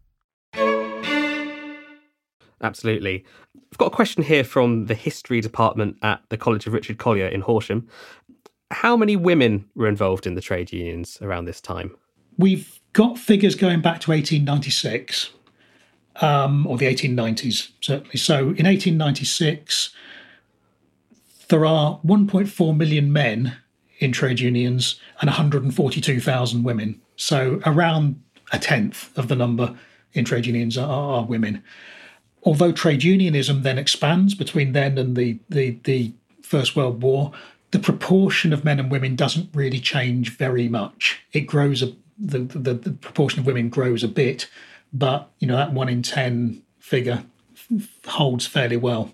Absolutely. 2.61 3.25
I've 3.71 3.79
got 3.79 3.87
a 3.87 3.95
question 3.95 4.23
here 4.23 4.45
from 4.45 4.87
the 4.87 4.95
history 4.95 5.41
department 5.41 5.99
at 6.03 6.23
the 6.29 6.37
College 6.37 6.67
of 6.67 6.73
Richard 6.73 6.99
Collyer 6.99 7.31
in 7.31 7.43
Horsham. 7.43 7.89
How 8.71 8.97
many 8.97 9.17
women 9.17 9.69
were 9.75 9.89
involved 9.89 10.27
in 10.27 10.35
the 10.35 10.41
trade 10.41 10.73
unions 10.73 11.19
around 11.23 11.45
this 11.45 11.61
time? 11.61 11.97
We've 12.37 12.81
got 12.93 13.19
figures 13.19 13.55
going 13.55 13.81
back 13.81 14.01
to 14.01 14.11
1896, 14.11 15.31
um, 16.17 16.67
or 16.67 16.77
the 16.77 16.87
1890s, 16.87 17.71
certainly. 17.81 18.17
So 18.17 18.39
in 18.39 18.67
1896, 18.67 19.91
there 21.49 21.65
are 21.65 22.01
1.4 22.05 22.77
million 22.77 23.13
men 23.13 23.57
in 23.99 24.13
trade 24.13 24.41
unions 24.41 25.01
and 25.21 25.29
142,000 25.29 26.63
women. 26.63 27.01
So 27.17 27.61
around 27.67 28.23
a 28.53 28.59
tenth 28.59 29.17
of 29.19 29.29
the 29.29 29.37
number 29.37 29.77
in 30.13 30.25
trade 30.25 30.47
unions 30.47 30.79
are, 30.79 30.89
are 30.89 31.25
women. 31.25 31.63
Although 32.45 32.73
trade 32.73 33.03
unionism 33.03 33.63
then 33.63 33.79
expands 33.79 34.35
between 34.35 34.73
then 34.73 34.97
and 34.97 35.17
the, 35.17 35.39
the, 35.49 35.79
the 35.85 36.13
First 36.43 36.77
World 36.77 37.03
War, 37.03 37.33
the 37.73 37.79
proportion 37.79 38.53
of 38.53 38.65
men 38.65 38.81
and 38.81 38.91
women 38.91 39.17
doesn't 39.17 39.51
really 39.53 39.81
change 39.81 40.37
very 40.37 40.69
much. 40.69 41.21
It 41.33 41.41
grows, 41.43 41.83
a, 41.83 41.93
the, 42.19 42.39
the, 42.39 42.75
the 42.75 42.93
proportion 42.93 43.41
of 43.41 43.47
women 43.47 43.69
grows 43.69 44.03
a 44.03 44.09
bit, 44.09 44.49
but 44.93 45.31
you 45.39 45.47
know 45.47 45.57
that 45.57 45.73
one 45.73 45.89
in 45.89 46.03
10 46.03 46.63
figure 46.79 47.25
holds 48.07 48.47
fairly 48.47 48.77
well. 48.77 49.13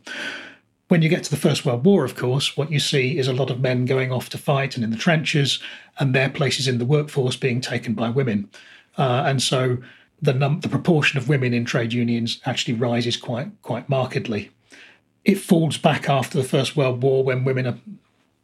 When 0.89 1.01
you 1.01 1.09
get 1.09 1.25
to 1.25 1.31
the 1.31 1.37
First 1.37 1.65
World 1.65 1.85
War, 1.85 2.05
of 2.05 2.15
course, 2.15 2.57
what 2.57 2.71
you 2.71 2.79
see 2.79 3.17
is 3.19 3.27
a 3.27 3.33
lot 3.33 3.51
of 3.51 3.61
men 3.61 3.87
going 3.87 4.13
off 4.13 4.29
to 4.31 4.39
fight 4.39 4.77
and 4.77 4.85
in 4.85 4.91
the 4.91 4.97
trenches, 4.97 5.59
and 5.99 6.15
their 6.15 6.29
places 6.29 6.69
in 6.69 6.79
the 6.79 6.85
workforce 6.85 7.37
being 7.37 7.61
taken 7.61 7.95
by 7.95 8.11
women. 8.11 8.51
Uh, 8.99 9.25
and 9.27 9.43
so 9.43 9.79
the, 10.21 10.35
num- 10.35 10.61
the 10.61 10.69
proportion 10.69 11.19
of 11.19 11.29
women 11.29 11.55
in 11.55 11.65
trade 11.65 11.93
unions 11.93 12.41
actually 12.45 12.75
rises 12.75 13.17
quite 13.17 13.51
quite 13.63 13.89
markedly. 13.89 14.51
It 15.25 15.37
falls 15.37 15.79
back 15.79 16.09
after 16.09 16.37
the 16.37 16.49
First 16.49 16.77
World 16.77 17.03
War 17.03 17.25
when 17.25 17.45
women 17.45 17.67
are 17.67 17.79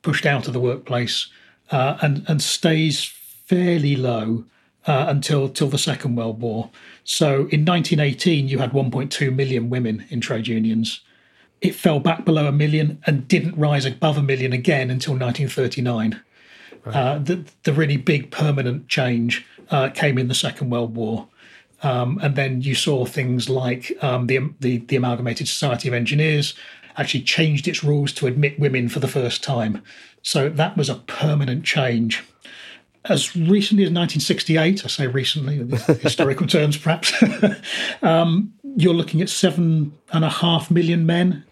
pushed 0.02 0.24
out 0.24 0.46
of 0.46 0.54
the 0.54 0.60
workplace 0.60 1.28
uh, 1.70 1.98
and 2.00 2.24
and 2.26 2.40
stays 2.40 3.04
fairly 3.04 3.96
low 3.96 4.44
uh, 4.86 5.06
until 5.08 5.48
till 5.48 5.68
the 5.68 5.78
Second 5.78 6.16
World 6.16 6.40
War. 6.40 6.70
So 7.04 7.48
in 7.50 7.64
1918, 7.64 8.48
you 8.48 8.58
had 8.58 8.72
1.2 8.72 9.34
million 9.34 9.68
women 9.68 10.06
in 10.08 10.20
trade 10.20 10.46
unions. 10.46 11.00
It 11.60 11.74
fell 11.74 12.00
back 12.00 12.24
below 12.24 12.46
a 12.46 12.52
million 12.52 13.02
and 13.06 13.28
didn't 13.28 13.56
rise 13.56 13.84
above 13.84 14.16
a 14.16 14.22
million 14.22 14.52
again 14.52 14.90
until 14.90 15.12
1939. 15.12 16.20
Right. 16.84 16.96
Uh, 16.96 17.18
the, 17.18 17.44
the 17.64 17.72
really 17.72 17.98
big 17.98 18.30
permanent 18.30 18.88
change 18.88 19.44
uh, 19.70 19.90
came 19.90 20.16
in 20.16 20.28
the 20.28 20.34
Second 20.34 20.70
World 20.70 20.94
War. 20.94 21.28
Um, 21.82 22.18
and 22.22 22.36
then 22.36 22.60
you 22.62 22.74
saw 22.74 23.04
things 23.04 23.48
like 23.48 23.92
um, 24.02 24.26
the, 24.26 24.50
the, 24.60 24.78
the 24.78 24.96
Amalgamated 24.96 25.48
Society 25.48 25.88
of 25.88 25.94
Engineers 25.94 26.54
actually 26.96 27.22
changed 27.22 27.66
its 27.68 27.82
rules 27.82 28.12
to 28.12 28.26
admit 28.26 28.58
women 28.58 28.88
for 28.88 29.00
the 29.00 29.08
first 29.08 29.42
time. 29.42 29.82
So 30.22 30.48
that 30.50 30.76
was 30.76 30.88
a 30.88 30.96
permanent 30.96 31.64
change. 31.64 32.22
As 33.06 33.34
recently 33.34 33.84
as 33.84 33.88
1968, 33.88 34.84
I 34.84 34.88
say 34.88 35.06
recently, 35.06 35.60
in 35.60 35.70
historical 36.00 36.46
terms 36.46 36.76
perhaps, 36.76 37.14
um, 38.02 38.52
you're 38.76 38.92
looking 38.94 39.22
at 39.22 39.30
seven 39.30 39.96
and 40.12 40.24
a 40.24 40.28
half 40.28 40.70
million 40.70 41.06
men, 41.06 41.44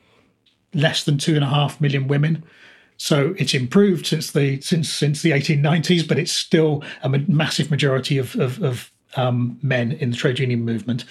less 0.75 1.05
than 1.05 1.19
two 1.19 1.35
and 1.35 1.45
a 1.45 1.49
half 1.49 1.81
million 1.81 2.09
women. 2.09 2.45
So 2.97 3.35
it's 3.39 3.55
improved 3.55 4.07
since 4.07 4.33
the 4.33 4.61
since 4.61 4.89
since 4.89 5.23
the 5.23 5.31
1890s, 5.31 6.07
but 6.07 6.19
it's 6.19 6.33
still 6.33 6.83
a 7.03 7.09
massive 7.09 7.71
majority 7.71 8.19
of, 8.19 8.35
of, 8.37 8.63
of 8.63 8.91
um, 9.17 9.59
men 9.63 9.93
in 9.93 10.11
the 10.11 10.17
trade 10.17 10.39
union 10.39 10.65
movement. 10.65 11.05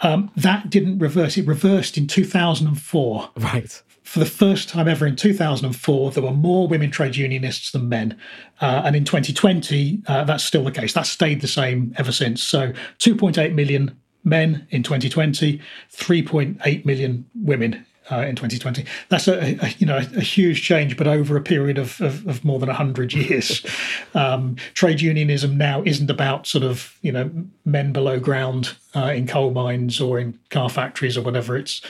Um, 0.00 0.30
that 0.36 0.68
didn't 0.68 0.98
reverse. 0.98 1.38
It 1.38 1.46
reversed 1.46 1.96
in 1.96 2.06
2004. 2.06 3.30
Right. 3.36 3.82
For 4.02 4.18
the 4.20 4.26
first 4.26 4.68
time 4.68 4.86
ever 4.86 5.06
in 5.06 5.16
2004, 5.16 6.10
there 6.12 6.22
were 6.22 6.30
more 6.32 6.68
women 6.68 6.90
trade 6.90 7.16
unionists 7.16 7.72
than 7.72 7.88
men. 7.88 8.16
Uh, 8.60 8.82
and 8.84 8.94
in 8.94 9.04
2020, 9.04 10.02
uh, 10.06 10.24
that's 10.24 10.44
still 10.44 10.62
the 10.64 10.70
case. 10.70 10.92
That's 10.92 11.08
stayed 11.08 11.40
the 11.40 11.48
same 11.48 11.92
ever 11.96 12.12
since. 12.12 12.42
So 12.42 12.72
2.8 12.98 13.54
million 13.54 13.98
men 14.22 14.66
in 14.70 14.82
2020, 14.82 15.60
3.8 15.92 16.84
million 16.84 17.24
women 17.34 17.86
uh, 18.10 18.20
in 18.20 18.36
2020. 18.36 18.84
That's 19.08 19.28
a, 19.28 19.58
a 19.60 19.68
you 19.78 19.86
know 19.86 19.96
a, 19.96 20.20
huge 20.20 20.62
change, 20.62 20.96
but 20.96 21.06
over 21.06 21.36
a 21.36 21.42
period 21.42 21.78
of, 21.78 22.00
of, 22.00 22.26
of 22.26 22.44
more 22.44 22.58
than 22.58 22.68
hundred 22.68 23.12
years. 23.12 23.64
um, 24.14 24.56
trade 24.74 25.00
unionism 25.00 25.56
now 25.56 25.82
isn't 25.84 26.10
about 26.10 26.46
sort 26.46 26.64
of 26.64 26.96
you 27.02 27.12
know 27.12 27.30
men 27.64 27.92
below 27.92 28.18
ground 28.18 28.76
uh, 28.94 29.12
in 29.14 29.26
coal 29.26 29.50
mines 29.50 30.00
or 30.00 30.18
in 30.18 30.38
car 30.50 30.70
factories 30.70 31.16
or 31.16 31.22
whatever. 31.22 31.56
It's 31.56 31.80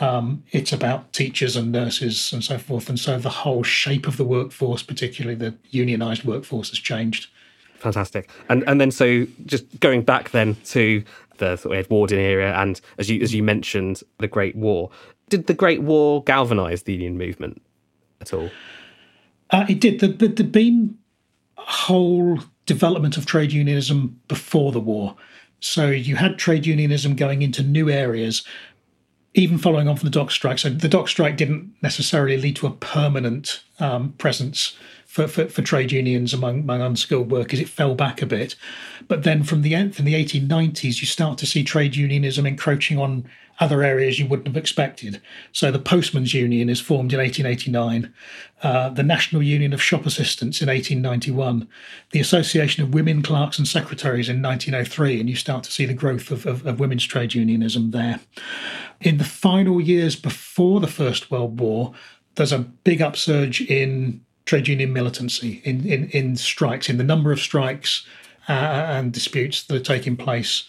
um, 0.00 0.42
it's 0.50 0.72
about 0.72 1.12
teachers 1.12 1.56
and 1.56 1.70
nurses 1.70 2.32
and 2.32 2.42
so 2.42 2.58
forth. 2.58 2.88
And 2.88 2.98
so 2.98 3.18
the 3.18 3.30
whole 3.30 3.62
shape 3.62 4.08
of 4.08 4.16
the 4.16 4.24
workforce, 4.24 4.82
particularly 4.82 5.36
the 5.36 5.54
unionized 5.70 6.24
workforce, 6.24 6.70
has 6.70 6.78
changed. 6.78 7.28
Fantastic. 7.78 8.30
And 8.48 8.64
and 8.66 8.80
then 8.80 8.90
so 8.90 9.26
just 9.46 9.80
going 9.80 10.02
back 10.02 10.30
then 10.30 10.56
to 10.66 11.04
the 11.38 11.56
sort 11.56 11.76
of 11.76 11.84
Edwardian 11.84 12.20
era 12.20 12.52
and 12.60 12.80
as 12.98 13.10
you 13.10 13.20
as 13.20 13.34
you 13.34 13.42
mentioned 13.42 14.02
the 14.18 14.28
Great 14.28 14.56
War 14.56 14.90
did 15.36 15.48
the 15.48 15.54
Great 15.54 15.82
War 15.82 16.22
galvanise 16.22 16.84
the 16.84 16.92
union 16.92 17.18
movement 17.18 17.60
at 18.20 18.32
all? 18.32 18.50
Uh, 19.50 19.66
it 19.68 19.80
did. 19.80 19.98
There'd 19.98 20.36
the 20.36 20.44
been 20.44 20.96
whole 21.56 22.38
development 22.66 23.16
of 23.16 23.26
trade 23.26 23.52
unionism 23.52 24.20
before 24.28 24.70
the 24.70 24.80
war. 24.80 25.16
So 25.58 25.88
you 25.88 26.14
had 26.14 26.38
trade 26.38 26.66
unionism 26.66 27.16
going 27.16 27.42
into 27.42 27.64
new 27.64 27.90
areas, 27.90 28.44
even 29.34 29.58
following 29.58 29.88
on 29.88 29.96
from 29.96 30.06
the 30.06 30.18
dock 30.18 30.30
strike. 30.30 30.58
So 30.58 30.70
the 30.70 30.88
dock 30.88 31.08
strike 31.08 31.36
didn't 31.36 31.74
necessarily 31.82 32.36
lead 32.36 32.54
to 32.56 32.68
a 32.68 32.70
permanent 32.70 33.64
um, 33.80 34.12
presence 34.12 34.76
for, 35.14 35.28
for, 35.28 35.46
for, 35.46 35.62
trade 35.62 35.92
unions 35.92 36.34
among, 36.34 36.60
among 36.60 36.82
unskilled 36.82 37.30
workers. 37.30 37.60
It 37.60 37.68
fell 37.68 37.94
back 37.94 38.20
a 38.20 38.26
bit. 38.26 38.56
But 39.06 39.22
then 39.22 39.44
from 39.44 39.62
the 39.62 39.70
from 39.92 40.06
the 40.06 40.14
1890s, 40.14 41.00
you 41.00 41.06
start 41.06 41.38
to 41.38 41.46
see 41.46 41.62
trade 41.62 41.94
unionism 41.94 42.44
encroaching 42.46 42.98
on 42.98 43.24
other 43.60 43.84
areas 43.84 44.18
you 44.18 44.26
wouldn't 44.26 44.48
have 44.48 44.56
expected. 44.56 45.22
So 45.52 45.70
the 45.70 45.78
Postmen's 45.78 46.34
Union 46.34 46.68
is 46.68 46.80
formed 46.80 47.12
in 47.12 47.20
1889, 47.20 48.12
uh, 48.64 48.88
the 48.88 49.04
National 49.04 49.40
Union 49.40 49.72
of 49.72 49.80
Shop 49.80 50.04
Assistants 50.04 50.60
in 50.60 50.66
1891, 50.66 51.68
the 52.10 52.18
Association 52.18 52.82
of 52.82 52.92
Women 52.92 53.22
Clerks 53.22 53.56
and 53.56 53.68
Secretaries 53.68 54.28
in 54.28 54.42
1903, 54.42 55.20
and 55.20 55.30
you 55.30 55.36
start 55.36 55.62
to 55.62 55.70
see 55.70 55.86
the 55.86 55.94
growth 55.94 56.32
of, 56.32 56.44
of, 56.44 56.66
of 56.66 56.80
women's 56.80 57.04
trade 57.04 57.34
unionism 57.34 57.92
there. 57.92 58.18
In 59.00 59.18
the 59.18 59.24
final 59.24 59.80
years 59.80 60.16
before 60.16 60.80
the 60.80 60.88
First 60.88 61.30
World 61.30 61.60
War, 61.60 61.94
there's 62.34 62.50
a 62.50 62.58
big 62.58 63.00
upsurge 63.00 63.60
in 63.60 64.20
trade 64.44 64.68
union 64.68 64.92
militancy, 64.92 65.60
in, 65.64 65.86
in, 65.86 66.08
in 66.10 66.36
strikes, 66.36 66.88
in 66.88 66.98
the 66.98 67.04
number 67.04 67.32
of 67.32 67.40
strikes 67.40 68.06
uh, 68.48 68.52
and 68.52 69.12
disputes 69.12 69.62
that 69.64 69.76
are 69.76 69.80
taking 69.80 70.16
place. 70.16 70.64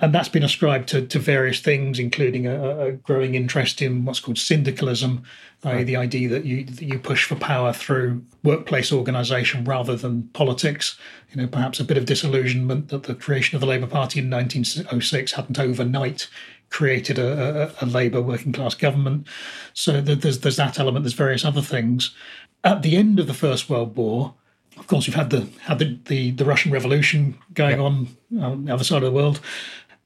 And 0.00 0.14
that's 0.14 0.28
been 0.28 0.42
ascribed 0.42 0.88
to, 0.88 1.06
to 1.06 1.18
various 1.18 1.60
things, 1.60 1.98
including 1.98 2.46
a, 2.46 2.78
a 2.78 2.92
growing 2.92 3.34
interest 3.34 3.82
in 3.82 4.04
what's 4.04 4.20
called 4.20 4.38
syndicalism, 4.38 5.22
right. 5.62 5.86
the 5.86 5.96
idea 5.96 6.30
that 6.30 6.46
you 6.46 6.64
that 6.64 6.82
you 6.82 6.98
push 6.98 7.26
for 7.26 7.34
power 7.36 7.74
through 7.74 8.24
workplace 8.42 8.90
organisation 8.90 9.64
rather 9.64 9.94
than 9.94 10.28
politics. 10.32 10.98
You 11.30 11.42
know, 11.42 11.46
perhaps 11.46 11.78
a 11.78 11.84
bit 11.84 11.98
of 11.98 12.06
disillusionment 12.06 12.88
that 12.88 13.02
the 13.02 13.14
creation 13.14 13.54
of 13.54 13.60
the 13.60 13.66
Labour 13.66 13.86
Party 13.86 14.20
in 14.20 14.30
1906 14.30 15.32
hadn't 15.32 15.58
overnight 15.58 16.28
created 16.72 17.18
a, 17.18 17.74
a, 17.80 17.84
a 17.84 17.86
Labour 17.86 18.22
working 18.22 18.52
class 18.52 18.74
government. 18.74 19.26
So 19.74 20.00
there's 20.00 20.40
there's 20.40 20.56
that 20.56 20.80
element. 20.80 21.04
There's 21.04 21.12
various 21.12 21.44
other 21.44 21.62
things. 21.62 22.14
At 22.64 22.82
the 22.82 22.96
end 22.96 23.18
of 23.18 23.26
the 23.26 23.34
First 23.34 23.68
World 23.68 23.96
War, 23.96 24.34
of 24.78 24.86
course, 24.86 25.06
you've 25.06 25.16
had 25.16 25.30
the 25.30 25.48
had 25.62 25.78
the, 25.78 25.98
the, 26.06 26.30
the 26.30 26.44
Russian 26.44 26.72
Revolution 26.72 27.38
going 27.54 27.80
on 27.80 28.08
on 28.40 28.64
the 28.64 28.74
other 28.74 28.84
side 28.84 29.02
of 29.02 29.12
the 29.12 29.16
world. 29.16 29.40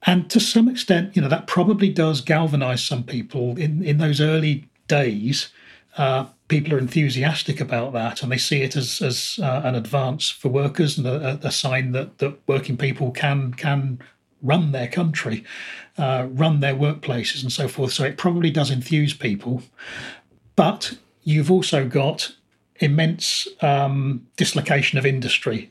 And 0.03 0.31
to 0.31 0.41
some 0.41 0.69
extent, 0.69 1.17
you 1.17 1.23
know, 1.23 1.29
that 1.29 1.47
probably 1.47 1.89
does 1.89 2.21
galvanize 2.21 2.85
some 2.85 3.03
people 3.03 3.59
in, 3.59 3.83
in 3.83 3.99
those 3.99 4.21
early 4.21 4.69
days. 4.89 5.49
Uh, 5.97 6.27
people 6.49 6.75
are 6.75 6.79
enthusiastic 6.79 7.61
about 7.61 7.93
that 7.93 8.23
and 8.23 8.31
they 8.31 8.37
see 8.37 8.63
it 8.63 8.77
as, 8.77 9.01
as 9.01 9.41
uh, 9.43 9.63
an 9.65 9.75
advance 9.75 10.31
for 10.31 10.49
workers 10.49 10.99
and 10.99 11.07
a, 11.07 11.41
a, 11.43 11.51
sign 11.51 11.93
that, 11.93 12.19
that 12.19 12.37
working 12.47 12.77
people 12.77 13.11
can 13.11 13.53
can 13.55 13.99
run 14.43 14.73
their 14.73 14.87
country, 14.87 15.43
uh, 15.99 16.27
run 16.31 16.61
their 16.61 16.75
workplaces 16.75 17.43
and 17.43 17.51
so 17.51 17.67
forth. 17.67 17.93
So 17.93 18.05
it 18.05 18.19
probably 18.19 18.51
does 18.51 18.71
enthuse 18.71 19.15
people. 19.15 19.63
But 20.55 20.99
you've 21.25 21.51
also 21.51 21.89
got 21.89 22.37
immense 22.81 23.49
um, 23.61 24.27
dislocation 24.37 24.99
of 24.99 25.07
industry. 25.07 25.71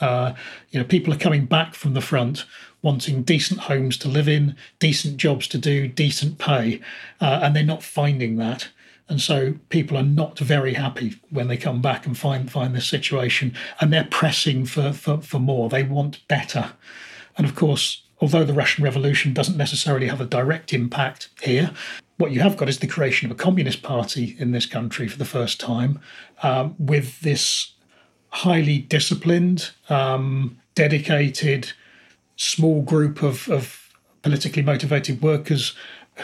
Uh, 0.00 0.32
you 0.70 0.78
know, 0.78 0.86
people 0.86 1.12
are 1.12 1.18
coming 1.18 1.44
back 1.44 1.74
from 1.74 1.94
the 1.94 2.00
front 2.00 2.44
wanting 2.82 3.22
decent 3.22 3.60
homes 3.60 3.96
to 3.98 4.08
live 4.08 4.28
in, 4.28 4.56
decent 4.78 5.16
jobs 5.16 5.48
to 5.48 5.58
do, 5.58 5.88
decent 5.88 6.38
pay, 6.38 6.80
uh, 7.20 7.40
and 7.42 7.54
they're 7.54 7.64
not 7.64 7.82
finding 7.82 8.36
that. 8.36 8.68
And 9.08 9.20
so 9.20 9.54
people 9.70 9.96
are 9.96 10.02
not 10.02 10.38
very 10.38 10.74
happy 10.74 11.18
when 11.30 11.48
they 11.48 11.56
come 11.56 11.80
back 11.80 12.06
and 12.06 12.16
find 12.16 12.50
find 12.50 12.74
this 12.74 12.86
situation, 12.86 13.54
and 13.80 13.92
they're 13.92 14.08
pressing 14.10 14.66
for, 14.66 14.92
for, 14.92 15.20
for 15.22 15.38
more. 15.38 15.68
They 15.68 15.82
want 15.82 16.26
better. 16.28 16.72
And 17.36 17.46
of 17.46 17.54
course, 17.54 18.02
although 18.20 18.44
the 18.44 18.52
Russian 18.52 18.84
Revolution 18.84 19.32
doesn't 19.32 19.56
necessarily 19.56 20.08
have 20.08 20.20
a 20.20 20.26
direct 20.26 20.72
impact 20.72 21.30
here, 21.40 21.70
what 22.18 22.32
you 22.32 22.40
have 22.40 22.56
got 22.56 22.68
is 22.68 22.80
the 22.80 22.86
creation 22.86 23.30
of 23.30 23.32
a 23.32 23.42
communist 23.42 23.82
party 23.82 24.36
in 24.38 24.50
this 24.50 24.66
country 24.66 25.08
for 25.08 25.18
the 25.18 25.24
first 25.24 25.58
time, 25.58 26.00
um, 26.42 26.74
with 26.78 27.20
this 27.20 27.72
highly 28.30 28.78
disciplined, 28.78 29.70
um, 29.88 30.58
dedicated, 30.74 31.72
small 32.36 32.82
group 32.82 33.22
of, 33.22 33.48
of 33.48 33.94
politically 34.22 34.62
motivated 34.62 35.22
workers 35.22 35.74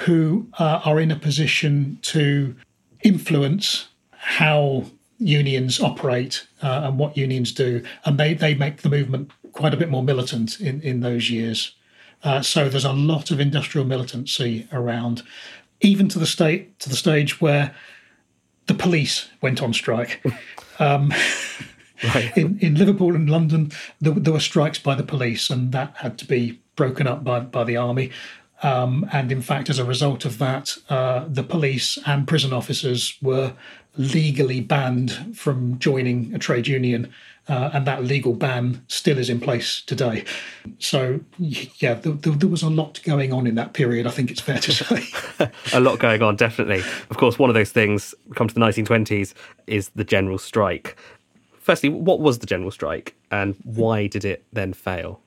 who 0.05 0.47
uh, 0.59 0.81
are 0.85 1.01
in 1.01 1.11
a 1.11 1.17
position 1.17 1.99
to 2.03 2.55
influence 3.03 3.89
how 4.11 4.85
unions 5.19 5.81
operate 5.81 6.47
uh, 6.63 6.83
and 6.85 6.99
what 6.99 7.17
unions 7.17 7.53
do, 7.53 7.83
and 8.05 8.19
they 8.19 8.35
they 8.35 8.55
make 8.55 8.83
the 8.83 8.89
movement 8.89 9.31
quite 9.53 9.73
a 9.73 9.77
bit 9.77 9.89
more 9.89 10.03
militant 10.03 10.61
in 10.61 10.81
in 10.83 11.01
those 11.01 11.31
years. 11.31 11.75
Uh, 12.25 12.41
so 12.41 12.69
there's 12.69 12.87
a 12.87 12.93
lot 12.93 13.31
of 13.31 13.39
industrial 13.39 13.87
militancy 13.87 14.67
around, 14.73 15.23
even 15.85 16.09
to 16.09 16.19
the 16.19 16.27
state 16.27 16.79
to 16.81 16.89
the 16.89 16.97
stage 16.97 17.41
where 17.41 17.75
the 18.67 18.75
police 18.75 19.29
went 19.41 19.63
on 19.63 19.73
strike. 19.73 20.23
Um, 20.81 21.13
right. 22.03 22.37
in, 22.37 22.59
in 22.59 22.75
Liverpool 22.75 23.15
and 23.15 23.31
London, 23.31 23.71
there, 24.01 24.13
there, 24.13 24.33
were 24.33 24.41
strikes 24.41 24.77
by 24.77 24.97
the 24.97 25.05
police, 25.05 25.49
and 25.49 25.71
that 25.71 25.95
had 25.99 26.19
to 26.19 26.25
be 26.25 26.61
broken 26.75 27.07
up 27.07 27.23
by, 27.23 27.39
by 27.39 27.63
the 27.63 27.77
army. 27.77 28.11
Um, 28.65 29.09
and 29.13 29.31
in 29.31 29.41
fact, 29.41 29.71
as 29.71 29.79
a 29.79 29.85
result 29.85 30.25
of 30.25 30.39
that, 30.39 30.77
uh, 30.89 31.27
the 31.29 31.45
police 31.45 31.97
and 32.07 32.27
prison 32.27 32.53
officers 32.53 33.17
were 33.23 33.53
legally 33.97 34.61
banned 34.61 35.37
from 35.37 35.79
joining 35.79 36.35
a 36.35 36.41
trade 36.41 36.67
union. 36.67 37.13
Uh, 37.47 37.71
and 37.75 37.87
that 37.87 38.03
legal 38.03 38.33
ban 38.33 38.83
still 38.89 39.19
is 39.19 39.29
in 39.29 39.39
place 39.39 39.83
today. 39.83 40.25
So, 40.79 41.21
yeah, 41.39 41.93
there, 41.93 42.13
there, 42.13 42.49
was 42.49 42.63
a 42.63 42.71
lot 42.71 43.03
going 43.05 43.35
on 43.35 43.47
in 43.47 43.55
that 43.57 43.75
period, 43.75 44.07
I 44.07 44.11
think 44.11 44.31
it's 44.31 44.41
fair 44.41 44.59
to 44.59 44.73
say. 45.39 45.51
a 45.75 45.81
lot 45.81 45.99
going 45.99 46.23
on, 46.23 46.37
definitely. 46.37 46.79
Of 47.11 47.19
course, 47.19 47.39
one 47.39 47.51
of 47.51 47.55
those 47.55 47.71
things, 47.71 48.15
come 48.35 48.49
to 48.49 48.55
the 48.55 48.61
1920s, 48.61 49.35
is 49.67 49.91
the 49.91 50.05
general 50.05 50.39
strike. 50.39 50.97
Firstly, 51.61 51.91
what 51.91 52.21
was 52.21 52.39
the 52.39 52.47
general 52.47 52.71
strike 52.71 53.15
and 53.31 53.57
why 53.65 54.07
did 54.07 54.25
it 54.25 54.45
then 54.53 54.73
fail? 54.73 55.21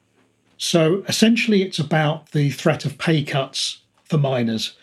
So 0.57 1.03
essentially, 1.07 1.61
it's 1.61 1.79
about 1.79 2.31
the 2.31 2.49
threat 2.49 2.83
of 2.83 2.97
pay 2.97 3.23
cuts 3.23 3.81
for 4.03 4.17
miners. 4.17 4.75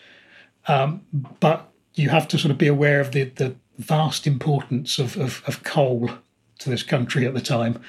Um, 0.67 1.01
but 1.39 1.69
you 1.95 2.09
have 2.09 2.27
to 2.29 2.37
sort 2.37 2.51
of 2.51 2.57
be 2.57 2.67
aware 2.67 3.01
of 3.01 3.11
the, 3.11 3.25
the 3.25 3.55
vast 3.77 4.25
importance 4.25 4.99
of, 4.99 5.17
of, 5.17 5.43
of 5.47 5.63
coal 5.63 6.11
to 6.59 6.69
this 6.69 6.83
country 6.83 7.25
at 7.25 7.33
the 7.33 7.41
time. 7.41 7.81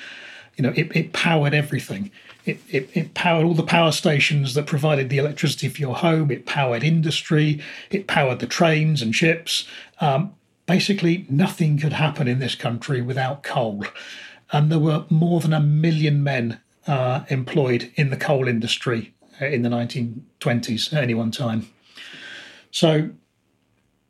You 0.57 0.63
know, 0.63 0.73
it, 0.75 0.95
it 0.97 1.13
powered 1.13 1.55
everything. 1.55 2.11
It, 2.45 2.61
it, 2.69 2.91
it, 2.95 3.15
powered 3.15 3.45
all 3.45 3.55
the 3.55 3.63
power 3.63 3.93
stations 3.93 4.55
that 4.55 4.67
provided 4.67 5.11
the 5.11 5.19
electricity 5.19 5.69
for 5.69 5.81
your 5.81 5.97
home. 5.97 6.31
It 6.31 6.47
powered 6.47 6.85
industry. 6.85 7.61
It 7.91 8.07
powered 8.07 8.39
the 8.39 8.47
trains 8.47 9.03
and 9.03 9.15
ships. 9.15 9.67
Um, 10.01 10.35
basically, 10.65 11.27
nothing 11.29 11.79
could 11.79 11.93
happen 11.93 12.29
in 12.29 12.39
this 12.39 12.55
country 12.55 13.03
without 13.03 13.43
coal. 13.43 13.85
And 14.53 14.71
there 14.71 14.79
were 14.79 15.05
more 15.11 15.41
than 15.41 15.53
a 15.53 15.61
million 15.61 16.23
men 16.23 16.61
uh, 16.87 17.25
employed 17.29 17.91
in 17.97 18.11
the 18.11 18.17
coal 18.17 18.47
industry 18.47 19.13
uh, 19.41 19.47
in 19.47 19.63
the 19.63 19.69
1920s 19.69 20.93
at 20.93 21.03
any 21.03 21.15
one 21.15 21.31
time. 21.31 21.69
So, 22.71 23.11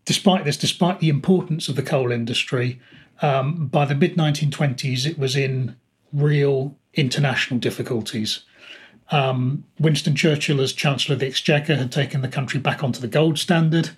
despite 0.05 0.45
this, 0.45 0.57
despite 0.57 1.01
the 1.01 1.09
importance 1.09 1.69
of 1.69 1.77
the 1.77 1.83
coal 1.83 2.12
industry, 2.12 2.81
um, 3.22 3.66
by 3.66 3.85
the 3.85 3.94
mid 3.94 4.16
1920s, 4.16 5.07
it 5.07 5.18
was 5.18 5.37
in 5.37 5.76
real 6.12 6.76
international 6.94 7.61
difficulties. 7.61 8.40
Um, 9.11 9.64
Winston 9.79 10.16
Churchill, 10.16 10.61
as 10.61 10.72
Chancellor 10.72 11.14
of 11.14 11.20
the 11.20 11.26
Exchequer, 11.26 11.76
had 11.76 11.92
taken 11.92 12.22
the 12.22 12.29
country 12.29 12.59
back 12.59 12.83
onto 12.83 13.00
the 13.00 13.09
gold 13.09 13.38
standard, 13.38 13.90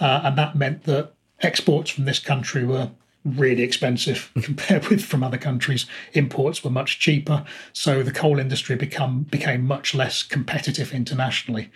uh, 0.00 0.22
and 0.24 0.36
that 0.36 0.56
meant 0.56 0.84
that 0.84 1.12
exports 1.40 1.90
from 1.90 2.04
this 2.04 2.18
country 2.18 2.64
were 2.64 2.90
really 3.24 3.62
expensive 3.62 4.30
compared 4.42 4.86
with 4.88 5.04
from 5.04 5.22
other 5.22 5.38
countries. 5.38 5.86
Imports 6.12 6.64
were 6.64 6.70
much 6.70 6.98
cheaper, 6.98 7.44
so 7.72 8.02
the 8.02 8.12
coal 8.12 8.38
industry 8.38 8.76
become 8.76 9.22
became 9.24 9.64
much 9.64 9.94
less 9.94 10.22
competitive 10.22 10.92
internationally. 10.92 11.70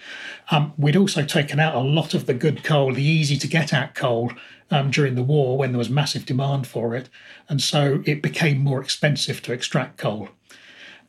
Um, 0.51 0.73
we'd 0.77 0.97
also 0.97 1.25
taken 1.25 1.61
out 1.61 1.75
a 1.75 1.81
lot 1.81 2.15
of 2.15 2.27
the 2.27 2.35
good 2.35 2.65
coal, 2.65 2.95
the 2.95 3.03
easy 3.03 3.37
to 3.39 3.47
get 3.47 3.73
at 3.73 3.95
coal. 3.95 4.33
Um, 4.73 4.91
during 4.91 5.17
the 5.17 5.23
war, 5.23 5.59
when 5.59 5.73
there 5.73 5.79
was 5.79 5.91
massive 5.91 6.25
demand 6.25 6.67
for 6.67 6.97
it, 6.97 7.11
and 7.47 7.61
so 7.61 8.03
it 8.07 8.23
became 8.23 8.59
more 8.59 8.81
expensive 8.81 9.43
to 9.43 9.53
extract 9.53 9.99
coal. 9.99 10.31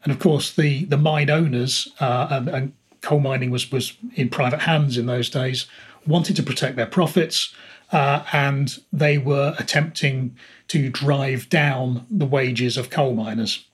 And 0.04 0.12
of 0.12 0.20
course, 0.20 0.54
the 0.54 0.84
the 0.86 0.98
mine 0.98 1.30
owners 1.30 1.88
uh, 2.00 2.28
and, 2.30 2.50
and 2.50 2.74
coal 3.02 3.20
mining 3.20 3.52
was 3.52 3.72
was 3.72 3.98
in 4.16 4.30
private 4.30 4.62
hands 4.62 4.98
in 4.98 5.06
those 5.06 5.30
days 5.30 5.66
wanted 6.06 6.36
to 6.36 6.44
protect 6.44 6.76
their 6.76 6.86
profits 6.86 7.54
uh, 7.92 8.24
and 8.34 8.80
they 8.92 9.18
were 9.18 9.56
attempting 9.60 10.36
to 10.68 10.90
drive 10.90 11.48
down 11.50 12.06
the 12.10 12.26
wages 12.26 12.76
of 12.76 12.90
coal 12.90 13.14
miners. 13.14 13.66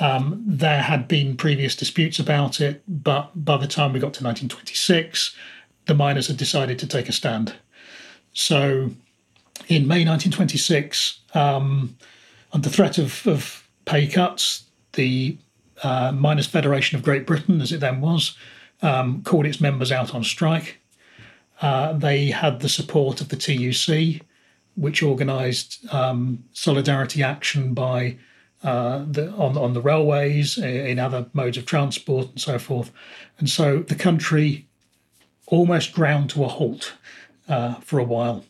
Um, 0.00 0.44
there 0.46 0.82
had 0.82 1.08
been 1.08 1.36
previous 1.36 1.74
disputes 1.74 2.18
about 2.18 2.60
it, 2.60 2.82
but 2.86 3.30
by 3.34 3.56
the 3.56 3.66
time 3.66 3.92
we 3.92 3.98
got 3.98 4.14
to 4.14 4.24
1926, 4.24 5.34
the 5.86 5.94
miners 5.94 6.28
had 6.28 6.36
decided 6.36 6.78
to 6.78 6.86
take 6.86 7.08
a 7.08 7.12
stand. 7.12 7.54
So 8.32 8.90
in 9.68 9.86
May 9.86 10.04
1926, 10.04 11.20
um, 11.34 11.96
under 12.52 12.68
threat 12.68 12.98
of, 12.98 13.26
of, 13.26 13.68
pay 13.84 14.06
cuts, 14.06 14.64
the 14.92 15.38
uh, 15.82 16.12
Miners' 16.12 16.46
Federation 16.46 16.98
of 16.98 17.02
Great 17.02 17.26
Britain, 17.26 17.60
as 17.60 17.72
it 17.72 17.80
then 17.80 18.00
was, 18.00 18.36
um, 18.82 19.22
called 19.22 19.46
its 19.46 19.60
members 19.60 19.90
out 19.90 20.14
on 20.14 20.22
strike. 20.22 20.78
Uh, 21.62 21.94
they 21.94 22.26
had 22.26 22.60
the 22.60 22.68
support 22.68 23.20
of 23.20 23.30
the 23.30 23.36
TUC, 23.36 24.22
which 24.76 25.02
organised 25.02 25.92
um, 25.92 26.44
solidarity 26.52 27.22
action 27.22 27.74
by 27.74 28.16
uh, 28.62 29.04
the, 29.08 29.30
on 29.32 29.56
on 29.56 29.72
the 29.72 29.80
railways, 29.80 30.58
in 30.58 30.98
other 30.98 31.26
modes 31.32 31.56
of 31.56 31.64
transport, 31.64 32.28
and 32.30 32.40
so 32.40 32.58
forth. 32.58 32.90
And 33.38 33.48
so 33.48 33.80
the 33.80 33.94
country 33.94 34.66
almost 35.46 35.92
ground 35.92 36.30
to 36.30 36.44
a 36.44 36.48
halt 36.48 36.94
uh, 37.48 37.74
for 37.76 37.98
a 37.98 38.04
while. 38.04 38.44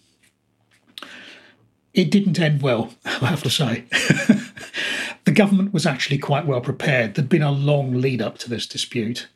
It 1.99 2.13
didn't 2.13 2.39
end 2.39 2.63
well, 2.63 2.95
I 3.05 3.27
have 3.27 3.43
to 3.43 3.51
say. 3.51 3.85
the 5.25 5.33
government 5.33 5.75
was 5.75 5.85
actually 5.85 6.19
quite 6.19 6.47
well 6.47 6.61
prepared. 6.61 7.17
There'd 7.17 7.29
been 7.29 7.43
a 7.43 7.51
long 7.51 7.95
lead 7.95 8.23
up 8.23 8.39
to 8.39 8.49
this 8.49 8.69
dispute. 8.69 9.27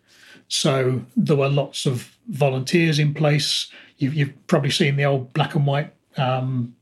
So 0.46 1.02
there 1.16 1.36
were 1.36 1.48
lots 1.48 1.86
of 1.86 2.16
volunteers 2.28 3.00
in 3.00 3.14
place. 3.14 3.66
You've, 3.98 4.14
you've 4.14 4.46
probably 4.46 4.70
seen 4.70 4.94
the 4.94 5.04
old 5.04 5.32
black 5.32 5.56
and 5.56 5.66
white 5.66 5.92
um, 6.16 6.76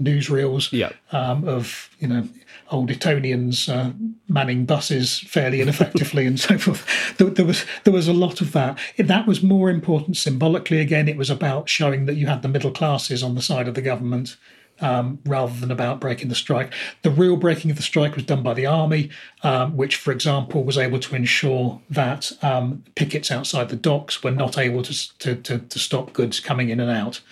newsreels 0.00 0.70
yeah. 0.70 0.92
um, 1.10 1.48
of 1.48 1.90
you 1.98 2.06
know 2.06 2.28
old 2.70 2.92
Etonians 2.92 3.68
uh, 3.68 3.90
manning 4.28 4.66
buses 4.66 5.18
fairly 5.18 5.60
ineffectively 5.60 6.26
and 6.26 6.38
so 6.38 6.58
forth. 6.58 6.86
There, 7.16 7.28
there, 7.28 7.44
was 7.44 7.64
there 7.82 7.92
was 7.92 8.06
a 8.06 8.12
lot 8.12 8.40
of 8.40 8.52
that. 8.52 8.78
That 8.98 9.26
was 9.26 9.42
more 9.42 9.68
important 9.68 10.16
symbolically. 10.16 10.78
Again, 10.78 11.08
it 11.08 11.16
was 11.16 11.28
about 11.28 11.68
showing 11.68 12.06
that 12.06 12.14
you 12.14 12.28
had 12.28 12.42
the 12.42 12.48
middle 12.48 12.70
classes 12.70 13.24
on 13.24 13.34
the 13.34 13.42
side 13.42 13.66
of 13.66 13.74
the 13.74 13.82
government 13.82 14.36
um, 14.84 15.18
rather 15.24 15.58
than 15.58 15.70
about 15.70 15.98
breaking 15.98 16.28
the 16.28 16.34
strike. 16.34 16.72
The 17.00 17.10
real 17.10 17.36
breaking 17.36 17.70
of 17.70 17.78
the 17.78 17.82
strike 17.82 18.14
was 18.14 18.26
done 18.26 18.42
by 18.42 18.52
the 18.52 18.66
army, 18.66 19.08
um, 19.42 19.76
which, 19.76 19.96
for 19.96 20.12
example, 20.12 20.62
was 20.62 20.76
able 20.76 20.98
to 21.00 21.16
ensure 21.16 21.80
that 21.88 22.30
um, 22.42 22.84
pickets 22.94 23.30
outside 23.30 23.70
the 23.70 23.76
docks 23.76 24.22
were 24.22 24.30
not 24.30 24.58
able 24.58 24.82
to, 24.82 25.18
to, 25.18 25.36
to, 25.36 25.58
to 25.58 25.78
stop 25.78 26.12
goods 26.12 26.38
coming 26.38 26.68
in 26.68 26.80
and 26.80 26.90
out. 26.90 27.22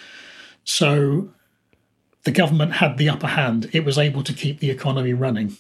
So 0.65 1.29
the 2.25 2.31
government 2.31 2.73
had 2.75 2.97
the 2.97 3.11
upper 3.11 3.27
hand. 3.27 3.69
It 3.75 3.85
was 3.85 3.99
able 3.99 4.23
to 4.23 4.33
keep 4.33 4.61
the 4.61 4.71
economy 4.71 5.12
running. 5.12 5.59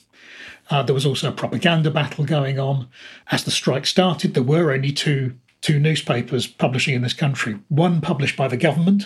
Uh, 0.70 0.82
there 0.82 0.94
was 0.94 1.04
also 1.04 1.28
a 1.28 1.32
propaganda 1.32 1.90
battle 1.90 2.24
going 2.24 2.58
on. 2.58 2.88
As 3.30 3.44
the 3.44 3.50
strike 3.50 3.84
started, 3.84 4.32
there 4.32 4.42
were 4.42 4.72
only 4.72 4.92
two 4.92 5.34
two 5.60 5.78
newspapers 5.78 6.48
publishing 6.48 6.92
in 6.94 7.02
this 7.02 7.12
country. 7.12 7.56
One 7.68 8.00
published 8.00 8.36
by 8.36 8.48
the 8.48 8.56
government, 8.56 9.04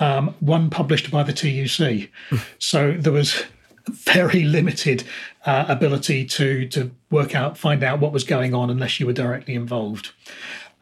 um, 0.00 0.34
one 0.40 0.70
published 0.70 1.10
by 1.10 1.22
the 1.22 1.32
TUC. 1.32 2.10
so 2.58 2.92
there 2.92 3.12
was 3.12 3.44
very 3.88 4.42
limited 4.42 5.04
uh, 5.44 5.64
ability 5.68 6.24
to 6.24 6.66
to 6.68 6.90
work 7.10 7.34
out, 7.34 7.56
find 7.56 7.82
out 7.82 8.00
what 8.00 8.12
was 8.12 8.24
going 8.24 8.54
on 8.54 8.70
unless 8.70 8.98
you 8.98 9.06
were 9.06 9.12
directly 9.12 9.54
involved. 9.54 10.10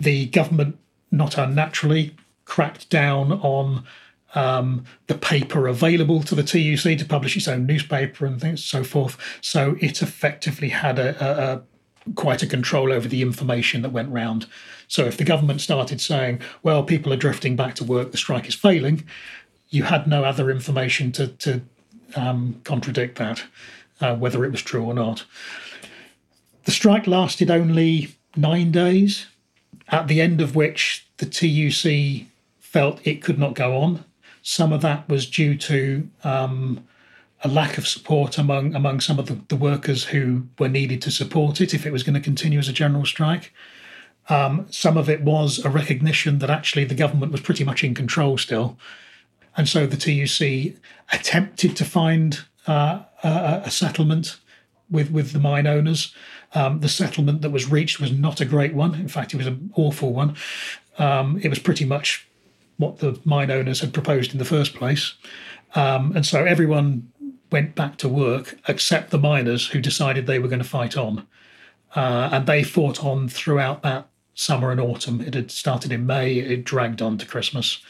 The 0.00 0.26
government, 0.26 0.78
not 1.10 1.38
unnaturally, 1.38 2.16
cracked 2.44 2.88
down 2.90 3.32
on 3.32 3.84
um, 4.34 4.84
the 5.06 5.14
paper 5.14 5.68
available 5.68 6.22
to 6.22 6.34
the 6.34 6.42
TUC 6.42 6.98
to 6.98 7.04
publish 7.04 7.36
its 7.36 7.46
own 7.46 7.66
newspaper 7.66 8.26
and 8.26 8.40
things 8.40 8.64
so 8.64 8.82
forth. 8.82 9.16
So 9.40 9.76
it 9.80 10.02
effectively 10.02 10.70
had 10.70 10.98
a, 10.98 11.24
a, 11.24 11.54
a 11.54 11.62
quite 12.12 12.42
a 12.42 12.46
control 12.46 12.92
over 12.92 13.08
the 13.08 13.22
information 13.22 13.82
that 13.82 13.92
went 13.92 14.10
round. 14.10 14.46
So 14.94 15.06
if 15.06 15.16
the 15.16 15.24
government 15.24 15.60
started 15.60 16.00
saying, 16.00 16.40
well, 16.62 16.84
people 16.84 17.12
are 17.12 17.16
drifting 17.16 17.56
back 17.56 17.74
to 17.74 17.84
work, 17.84 18.12
the 18.12 18.16
strike 18.16 18.46
is 18.46 18.54
failing, 18.54 19.02
you 19.70 19.82
had 19.82 20.06
no 20.06 20.22
other 20.22 20.52
information 20.52 21.10
to, 21.10 21.26
to 21.26 21.62
um, 22.14 22.60
contradict 22.62 23.18
that, 23.18 23.42
uh, 24.00 24.14
whether 24.14 24.44
it 24.44 24.52
was 24.52 24.62
true 24.62 24.84
or 24.84 24.94
not. 24.94 25.24
The 26.64 26.70
strike 26.70 27.08
lasted 27.08 27.50
only 27.50 28.14
nine 28.36 28.70
days, 28.70 29.26
at 29.88 30.06
the 30.06 30.20
end 30.20 30.40
of 30.40 30.54
which 30.54 31.08
the 31.16 31.26
TUC 31.26 32.28
felt 32.60 33.04
it 33.04 33.20
could 33.20 33.40
not 33.40 33.56
go 33.56 33.76
on. 33.76 34.04
Some 34.42 34.72
of 34.72 34.80
that 34.82 35.08
was 35.08 35.28
due 35.28 35.56
to 35.56 36.08
um, 36.22 36.86
a 37.42 37.48
lack 37.48 37.78
of 37.78 37.88
support 37.88 38.38
among 38.38 38.76
among 38.76 39.00
some 39.00 39.18
of 39.18 39.26
the, 39.26 39.40
the, 39.48 39.56
workers 39.56 40.04
who 40.04 40.46
were 40.56 40.68
needed 40.68 41.02
to 41.02 41.10
support 41.10 41.60
it 41.60 41.74
if 41.74 41.84
it 41.84 41.92
was 41.92 42.04
going 42.04 42.14
to 42.14 42.20
continue 42.20 42.60
as 42.60 42.68
a 42.68 42.72
general 42.72 43.04
strike. 43.04 43.52
Um, 44.28 44.66
some 44.70 44.96
of 44.96 45.08
it 45.08 45.22
was 45.22 45.64
a 45.64 45.70
recognition 45.70 46.38
that 46.38 46.50
actually 46.50 46.84
the 46.84 46.94
government 46.94 47.32
was 47.32 47.40
pretty 47.40 47.64
much 47.64 47.84
in 47.84 47.94
control 47.94 48.38
still. 48.38 48.78
And 49.56 49.68
so 49.68 49.86
the 49.86 49.96
TUC 49.96 50.80
attempted 51.12 51.76
to 51.76 51.84
find 51.84 52.44
uh, 52.66 53.02
a, 53.22 53.62
a, 53.66 53.70
settlement 53.70 54.38
with, 54.90 55.10
with 55.10 55.32
the 55.32 55.38
mine 55.38 55.66
owners. 55.66 56.14
Um, 56.54 56.80
the 56.80 56.88
settlement 56.88 57.42
that 57.42 57.50
was 57.50 57.70
reached 57.70 58.00
was 58.00 58.10
not 58.10 58.40
a 58.40 58.44
great 58.44 58.74
one. 58.74 58.94
In 58.94 59.08
fact, 59.08 59.34
it 59.34 59.36
was 59.36 59.46
an 59.46 59.70
awful 59.74 60.12
one. 60.12 60.36
Um, 60.98 61.38
it 61.42 61.48
was 61.48 61.58
pretty 61.58 61.84
much 61.84 62.26
what 62.78 62.98
the 62.98 63.20
mine 63.24 63.50
owners 63.50 63.80
had 63.80 63.92
proposed 63.92 64.32
in 64.32 64.38
the 64.38 64.44
first 64.44 64.74
place. 64.74 65.14
Um, 65.74 66.12
and 66.16 66.24
so 66.24 66.44
everyone 66.44 67.12
went 67.52 67.74
back 67.74 67.98
to 67.98 68.08
work 68.08 68.58
except 68.66 69.10
the 69.10 69.18
miners 69.18 69.68
who 69.68 69.80
decided 69.80 70.26
they 70.26 70.38
were 70.38 70.48
going 70.48 70.62
to 70.62 70.68
fight 70.68 70.96
on. 70.96 71.26
Uh, 71.94 72.30
and 72.32 72.46
they 72.46 72.64
fought 72.64 73.04
on 73.04 73.28
throughout 73.28 73.82
that 73.82 74.08
summer 74.34 74.70
and 74.70 74.80
autumn. 74.80 75.20
It 75.20 75.34
had 75.34 75.50
started 75.50 75.92
in 75.92 76.06
May, 76.06 76.36
it 76.36 76.64
dragged 76.64 77.00
on 77.00 77.18
to 77.18 77.26
Christmas. 77.26 77.82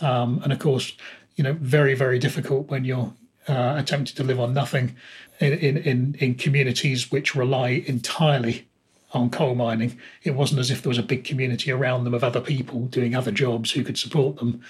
Um, 0.00 0.40
and 0.42 0.52
of 0.52 0.58
course, 0.58 0.92
you 1.36 1.44
know, 1.44 1.54
very, 1.54 1.94
very 1.94 2.18
difficult 2.18 2.68
when 2.68 2.84
you're 2.84 3.12
uh, 3.48 3.74
attempting 3.78 4.16
to 4.16 4.24
live 4.24 4.40
on 4.40 4.52
nothing 4.52 4.96
in, 5.40 5.52
in, 5.52 5.76
in, 5.78 6.16
in 6.18 6.34
communities 6.34 7.10
which 7.10 7.34
rely 7.34 7.84
entirely 7.86 8.66
on 9.12 9.30
coal 9.30 9.54
mining. 9.54 9.98
It 10.24 10.34
wasn't 10.34 10.60
as 10.60 10.70
if 10.70 10.82
there 10.82 10.90
was 10.90 10.98
a 10.98 11.02
big 11.02 11.24
community 11.24 11.70
around 11.70 12.04
them 12.04 12.14
of 12.14 12.24
other 12.24 12.40
people 12.40 12.86
doing 12.86 13.14
other 13.14 13.30
jobs 13.30 13.72
who 13.72 13.84
could 13.84 13.98
support 13.98 14.36
them. 14.36 14.62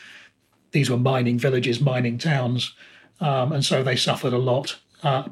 These 0.72 0.90
were 0.90 0.98
mining 0.98 1.38
villages, 1.38 1.80
mining 1.80 2.18
towns, 2.18 2.74
um, 3.20 3.52
and 3.52 3.64
so 3.64 3.82
they 3.82 3.96
suffered 3.96 4.32
a 4.32 4.38
lot, 4.38 4.76
uh, 5.02 5.24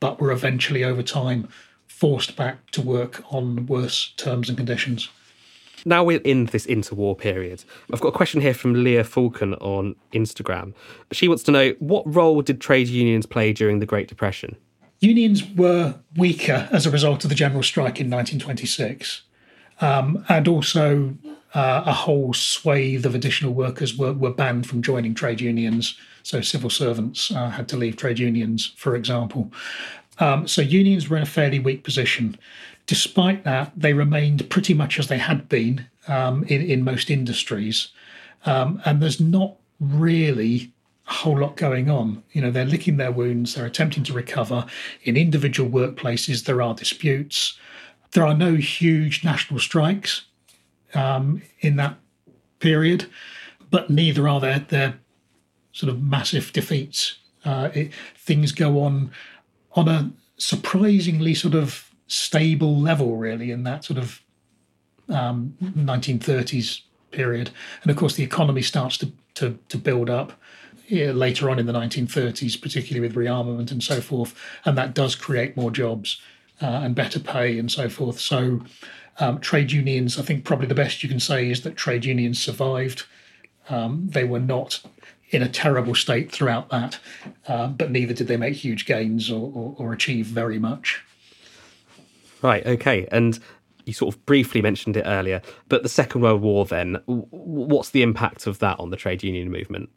but 0.00 0.20
were 0.20 0.30
eventually, 0.30 0.84
over 0.84 1.02
time, 1.02 1.48
forced 1.86 2.36
back 2.36 2.70
to 2.72 2.82
work 2.82 3.22
on 3.32 3.66
worse 3.66 4.12
terms 4.16 4.48
and 4.48 4.58
conditions. 4.58 5.08
Now 5.84 6.04
we're 6.04 6.20
in 6.20 6.46
this 6.46 6.66
interwar 6.66 7.18
period. 7.18 7.64
I've 7.92 8.00
got 8.00 8.08
a 8.08 8.12
question 8.12 8.40
here 8.40 8.54
from 8.54 8.84
Leah 8.84 9.04
Falcon 9.04 9.54
on 9.54 9.96
Instagram. 10.12 10.74
She 11.10 11.28
wants 11.28 11.42
to 11.44 11.50
know 11.50 11.74
what 11.80 12.02
role 12.12 12.42
did 12.42 12.60
trade 12.60 12.88
unions 12.88 13.26
play 13.26 13.52
during 13.52 13.80
the 13.80 13.86
Great 13.86 14.08
Depression? 14.08 14.56
Unions 15.00 15.42
were 15.56 15.96
weaker 16.16 16.68
as 16.70 16.86
a 16.86 16.90
result 16.90 17.24
of 17.24 17.28
the 17.28 17.34
general 17.34 17.62
strike 17.62 18.00
in 18.00 18.08
1926. 18.08 19.22
Um, 19.80 20.24
and 20.28 20.46
also, 20.46 21.16
uh, 21.54 21.82
a 21.84 21.92
whole 21.92 22.32
swathe 22.32 23.04
of 23.04 23.14
additional 23.14 23.52
workers 23.52 23.96
were, 23.96 24.12
were 24.12 24.32
banned 24.32 24.66
from 24.66 24.80
joining 24.80 25.14
trade 25.14 25.40
unions. 25.40 25.98
So, 26.22 26.40
civil 26.40 26.70
servants 26.70 27.32
uh, 27.32 27.50
had 27.50 27.68
to 27.68 27.76
leave 27.76 27.96
trade 27.96 28.20
unions, 28.20 28.72
for 28.76 28.94
example. 28.94 29.52
Um, 30.18 30.46
so, 30.46 30.62
unions 30.62 31.08
were 31.08 31.16
in 31.16 31.24
a 31.24 31.26
fairly 31.26 31.58
weak 31.58 31.82
position. 31.82 32.38
Despite 32.92 33.44
that, 33.44 33.72
they 33.74 33.94
remained 33.94 34.50
pretty 34.50 34.74
much 34.74 34.98
as 34.98 35.06
they 35.06 35.16
had 35.16 35.48
been 35.48 35.86
um, 36.08 36.44
in, 36.44 36.60
in 36.60 36.84
most 36.84 37.08
industries. 37.08 37.88
Um, 38.44 38.82
and 38.84 39.00
there's 39.00 39.18
not 39.18 39.56
really 39.80 40.74
a 41.08 41.12
whole 41.14 41.38
lot 41.38 41.56
going 41.56 41.88
on. 41.88 42.22
You 42.32 42.42
know, 42.42 42.50
they're 42.50 42.66
licking 42.66 42.98
their 42.98 43.10
wounds, 43.10 43.54
they're 43.54 43.64
attempting 43.64 44.04
to 44.04 44.12
recover. 44.12 44.66
In 45.04 45.16
individual 45.16 45.70
workplaces, 45.70 46.44
there 46.44 46.60
are 46.60 46.74
disputes. 46.74 47.58
There 48.10 48.26
are 48.26 48.34
no 48.34 48.56
huge 48.56 49.24
national 49.24 49.60
strikes 49.60 50.26
um, 50.92 51.40
in 51.60 51.76
that 51.76 51.96
period, 52.58 53.06
but 53.70 53.88
neither 53.88 54.28
are 54.28 54.38
there, 54.38 54.66
there 54.68 54.98
sort 55.72 55.90
of 55.90 56.02
massive 56.02 56.52
defeats. 56.52 57.16
Uh, 57.42 57.70
it, 57.72 57.90
things 58.18 58.52
go 58.52 58.82
on 58.82 59.12
on 59.76 59.88
a 59.88 60.12
surprisingly 60.36 61.32
sort 61.32 61.54
of 61.54 61.88
stable 62.12 62.78
level, 62.78 63.16
really, 63.16 63.50
in 63.50 63.62
that 63.62 63.84
sort 63.84 63.98
of 63.98 64.20
um, 65.08 65.56
1930s 65.62 66.82
period. 67.10 67.50
And 67.82 67.90
of 67.90 67.96
course, 67.96 68.14
the 68.14 68.22
economy 68.22 68.60
starts 68.60 68.98
to, 68.98 69.12
to, 69.34 69.58
to 69.70 69.78
build 69.78 70.10
up 70.10 70.32
later 70.90 71.48
on 71.48 71.58
in 71.58 71.64
the 71.64 71.72
1930s, 71.72 72.60
particularly 72.60 73.06
with 73.06 73.16
rearmament 73.16 73.70
and 73.70 73.82
so 73.82 74.02
forth. 74.02 74.38
And 74.66 74.76
that 74.76 74.92
does 74.92 75.14
create 75.14 75.56
more 75.56 75.70
jobs 75.70 76.20
uh, 76.60 76.66
and 76.66 76.94
better 76.94 77.18
pay 77.18 77.58
and 77.58 77.72
so 77.72 77.88
forth. 77.88 78.20
So, 78.20 78.60
um, 79.18 79.40
trade 79.40 79.72
unions, 79.72 80.18
I 80.18 80.22
think 80.22 80.44
probably 80.44 80.66
the 80.66 80.74
best 80.74 81.02
you 81.02 81.08
can 81.08 81.20
say 81.20 81.50
is 81.50 81.62
that 81.62 81.76
trade 81.76 82.04
unions 82.04 82.40
survived. 82.40 83.04
Um, 83.68 84.08
they 84.10 84.24
were 84.24 84.40
not 84.40 84.80
in 85.30 85.42
a 85.42 85.48
terrible 85.48 85.94
state 85.94 86.30
throughout 86.30 86.68
that, 86.70 86.98
uh, 87.46 87.68
but 87.68 87.90
neither 87.90 88.12
did 88.14 88.26
they 88.26 88.36
make 88.36 88.54
huge 88.54 88.84
gains 88.86 89.30
or, 89.30 89.50
or, 89.54 89.74
or 89.78 89.92
achieve 89.92 90.26
very 90.26 90.58
much. 90.58 91.02
Right, 92.42 92.66
okay. 92.66 93.06
And 93.12 93.38
you 93.84 93.92
sort 93.92 94.14
of 94.14 94.24
briefly 94.26 94.62
mentioned 94.62 94.96
it 94.96 95.04
earlier, 95.06 95.42
but 95.68 95.82
the 95.82 95.88
Second 95.88 96.20
World 96.20 96.42
War 96.42 96.64
then, 96.64 96.96
what's 97.06 97.90
the 97.90 98.02
impact 98.02 98.46
of 98.46 98.58
that 98.60 98.78
on 98.78 98.90
the 98.90 98.96
trade 98.96 99.22
union 99.22 99.50
movement? 99.50 99.90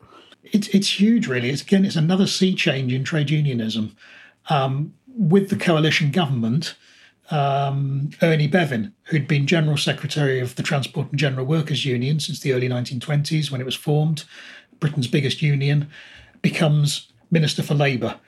It's, 0.44 0.68
it's 0.70 1.00
huge, 1.00 1.28
really. 1.28 1.50
It's, 1.50 1.62
again, 1.62 1.86
it's 1.86 1.96
another 1.96 2.28
sea 2.28 2.54
change 2.54 2.94
in 2.94 3.04
trade 3.04 3.30
unionism. 3.30 3.96
Um, 4.50 4.94
with 5.08 5.50
the 5.50 5.56
coalition 5.56 6.12
government, 6.12 6.76
um, 7.32 8.12
Ernie 8.22 8.48
Bevin, 8.48 8.92
who'd 9.06 9.28
been 9.28 9.48
General 9.48 9.78
Secretary 9.78 10.40
of 10.40 10.56
the 10.56 10.64
Transport 10.64 11.10
and 11.10 11.20
General 11.20 11.46
Workers 11.46 11.86
Union 11.86 12.20
since 12.20 12.40
the 12.40 12.54
early 12.54 12.70
1920s 12.70 13.50
when 13.50 13.62
it 13.62 13.66
was 13.66 13.76
formed, 13.76 14.26
Britain's 14.80 15.08
biggest 15.08 15.42
union, 15.42 15.90
becomes 16.42 17.12
Minister 17.32 17.64
for 17.64 17.74
Labour 17.74 18.20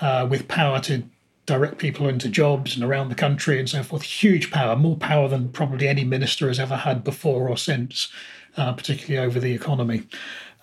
uh, 0.00 0.26
with 0.28 0.48
power 0.48 0.80
to 0.80 1.04
direct 1.46 1.78
people 1.78 2.08
into 2.08 2.28
jobs 2.28 2.74
and 2.74 2.84
around 2.84 3.08
the 3.08 3.14
country 3.14 3.58
and 3.58 3.68
so 3.68 3.82
forth. 3.82 4.02
Huge 4.02 4.50
power, 4.50 4.76
more 4.76 4.96
power 4.96 5.28
than 5.28 5.48
probably 5.50 5.88
any 5.88 6.04
minister 6.04 6.48
has 6.48 6.60
ever 6.60 6.76
had 6.76 7.02
before 7.02 7.48
or 7.48 7.56
since, 7.56 8.08
uh, 8.56 8.72
particularly 8.72 9.26
over 9.26 9.40
the 9.40 9.52
economy. 9.52 10.02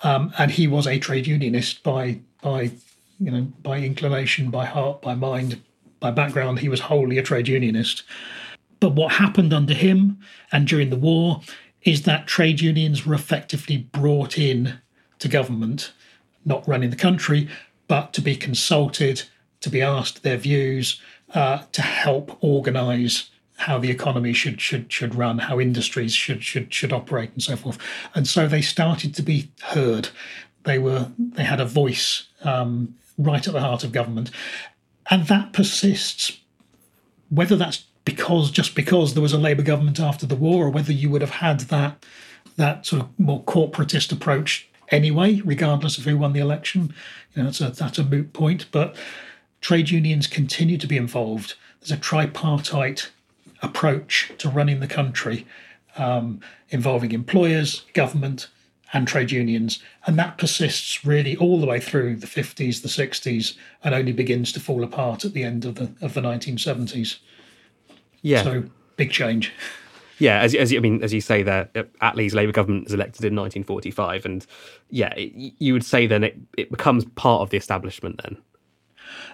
Um, 0.04 0.32
and 0.38 0.52
he 0.52 0.68
was 0.68 0.88
a 0.88 1.00
trade 1.00 1.28
unionist 1.28 1.84
by 1.84 2.20
by 2.42 2.72
you 3.20 3.32
know 3.32 3.42
by 3.64 3.80
inclination, 3.80 4.52
by 4.52 4.66
heart, 4.66 5.02
by 5.02 5.16
mind, 5.16 5.62
by 6.00 6.12
background. 6.12 6.60
He 6.60 6.70
was 6.70 6.82
wholly 6.82 7.18
a 7.18 7.24
trade 7.24 7.48
unionist. 7.48 8.04
But 8.80 8.94
what 8.94 9.14
happened 9.14 9.54
under 9.54 9.74
him 9.74 10.20
and 10.52 10.68
during 10.68 10.92
the 10.92 10.98
war 10.98 11.42
is 11.82 12.04
that 12.04 12.28
trade 12.28 12.62
unions 12.62 13.06
were 13.06 13.16
effectively 13.16 13.78
brought 13.78 14.38
in 14.38 14.80
to 15.20 15.28
government, 15.28 15.94
not 16.46 16.68
running 16.68 16.92
the 16.92 16.96
country, 16.96 17.50
but 17.88 18.14
to 18.14 18.22
be 18.22 18.36
consulted 18.36 19.24
to 19.68 19.72
be 19.72 19.82
asked 19.82 20.24
their 20.24 20.38
views 20.38 21.02
uh, 21.34 21.64
to 21.74 21.82
help 21.82 22.38
organise 22.42 23.30
how 23.58 23.78
the 23.78 23.90
economy 23.90 24.34
should 24.34 24.62
should 24.62 24.92
should 24.92 25.16
run, 25.16 25.40
how 25.40 25.60
industries 25.60 26.14
should 26.14 26.44
should 26.44 26.74
should 26.74 26.94
operate, 26.94 27.32
and 27.34 27.44
so 27.44 27.56
forth. 27.56 27.78
And 28.16 28.28
so 28.28 28.48
they 28.48 28.62
started 28.62 29.14
to 29.16 29.22
be 29.22 29.52
heard. 29.62 30.10
They 30.64 30.80
were 30.80 31.12
they 31.18 31.44
had 31.44 31.60
a 31.60 31.66
voice 31.66 32.28
um, 32.44 32.96
right 33.18 33.46
at 33.46 33.54
the 33.54 33.62
heart 33.62 33.84
of 33.84 33.92
government, 33.92 34.32
and 35.10 35.28
that 35.28 35.54
persists. 35.54 36.40
Whether 37.30 37.58
that's 37.58 37.84
because 38.06 38.52
just 38.52 38.74
because 38.74 39.14
there 39.14 39.24
was 39.24 39.34
a 39.34 39.38
Labour 39.38 39.64
government 39.64 40.00
after 40.00 40.26
the 40.26 40.36
war, 40.36 40.68
or 40.68 40.70
whether 40.70 40.94
you 40.94 41.10
would 41.10 41.22
have 41.22 41.42
had 41.42 41.62
that 41.62 42.06
that 42.56 42.86
sort 42.86 43.02
of 43.02 43.20
more 43.20 43.44
corporatist 43.44 44.12
approach 44.14 44.70
anyway, 44.90 45.42
regardless 45.44 45.98
of 45.98 46.06
who 46.06 46.18
won 46.18 46.34
the 46.34 46.40
election, 46.40 46.94
you 47.34 47.44
know, 47.44 47.50
that's 47.50 47.62
a 47.62 47.70
that's 47.72 47.98
a 47.98 48.04
moot 48.04 48.34
point. 48.34 48.68
But 48.72 48.96
trade 49.62 49.90
unions 49.90 50.28
continue 50.28 50.78
to 50.78 50.88
be 50.88 50.98
involved. 50.98 51.56
There's 51.80 51.92
a 51.92 51.98
tripartite 51.98 53.12
approach 53.62 54.32
to 54.38 54.50
running 54.50 54.80
the 54.80 54.88
country 54.88 55.46
um, 55.98 56.42
involving 56.70 57.12
employers, 57.12 57.86
government, 57.94 58.48
and 58.94 59.08
trade 59.08 59.32
unions. 59.32 59.82
And 60.06 60.18
that 60.20 60.38
persists 60.38 61.06
really 61.06 61.36
all 61.38 61.60
the 61.60 61.66
way 61.66 61.80
through 61.80 62.18
the 62.18 62.28
50s, 62.28 62.82
the 62.82 62.88
60s, 62.88 63.58
and 63.84 63.94
only 63.94 64.14
begins 64.14 64.52
to 64.54 64.60
fall 64.60 64.84
apart 64.84 65.26
at 65.26 65.34
the 65.34 65.44
end 65.44 65.66
of 65.66 65.76
the 65.76 65.92
of 66.02 66.14
the 66.14 66.22
1970s. 66.22 67.18
Yeah. 68.22 68.44
So 68.44 68.64
big 68.96 69.12
change. 69.12 69.54
Yeah, 70.20 70.40
as, 70.42 70.56
as 70.56 70.74
I 70.74 70.80
mean, 70.80 71.04
as 71.04 71.14
you 71.14 71.22
say 71.22 71.44
there, 71.44 71.70
Attlee's 72.02 72.34
Labour 72.34 72.52
government 72.52 72.86
was 72.86 72.94
elected 72.94 73.24
in 73.24 73.36
1945, 73.36 74.26
and 74.26 74.48
yeah, 74.90 75.14
it, 75.16 75.54
you 75.60 75.74
would 75.74 75.86
say 75.86 76.08
then 76.08 76.24
it, 76.24 76.38
it 76.58 76.72
becomes 76.72 77.06
part 77.06 77.42
of 77.42 77.52
the 77.52 77.58
establishment 77.58 78.20
then 78.24 78.38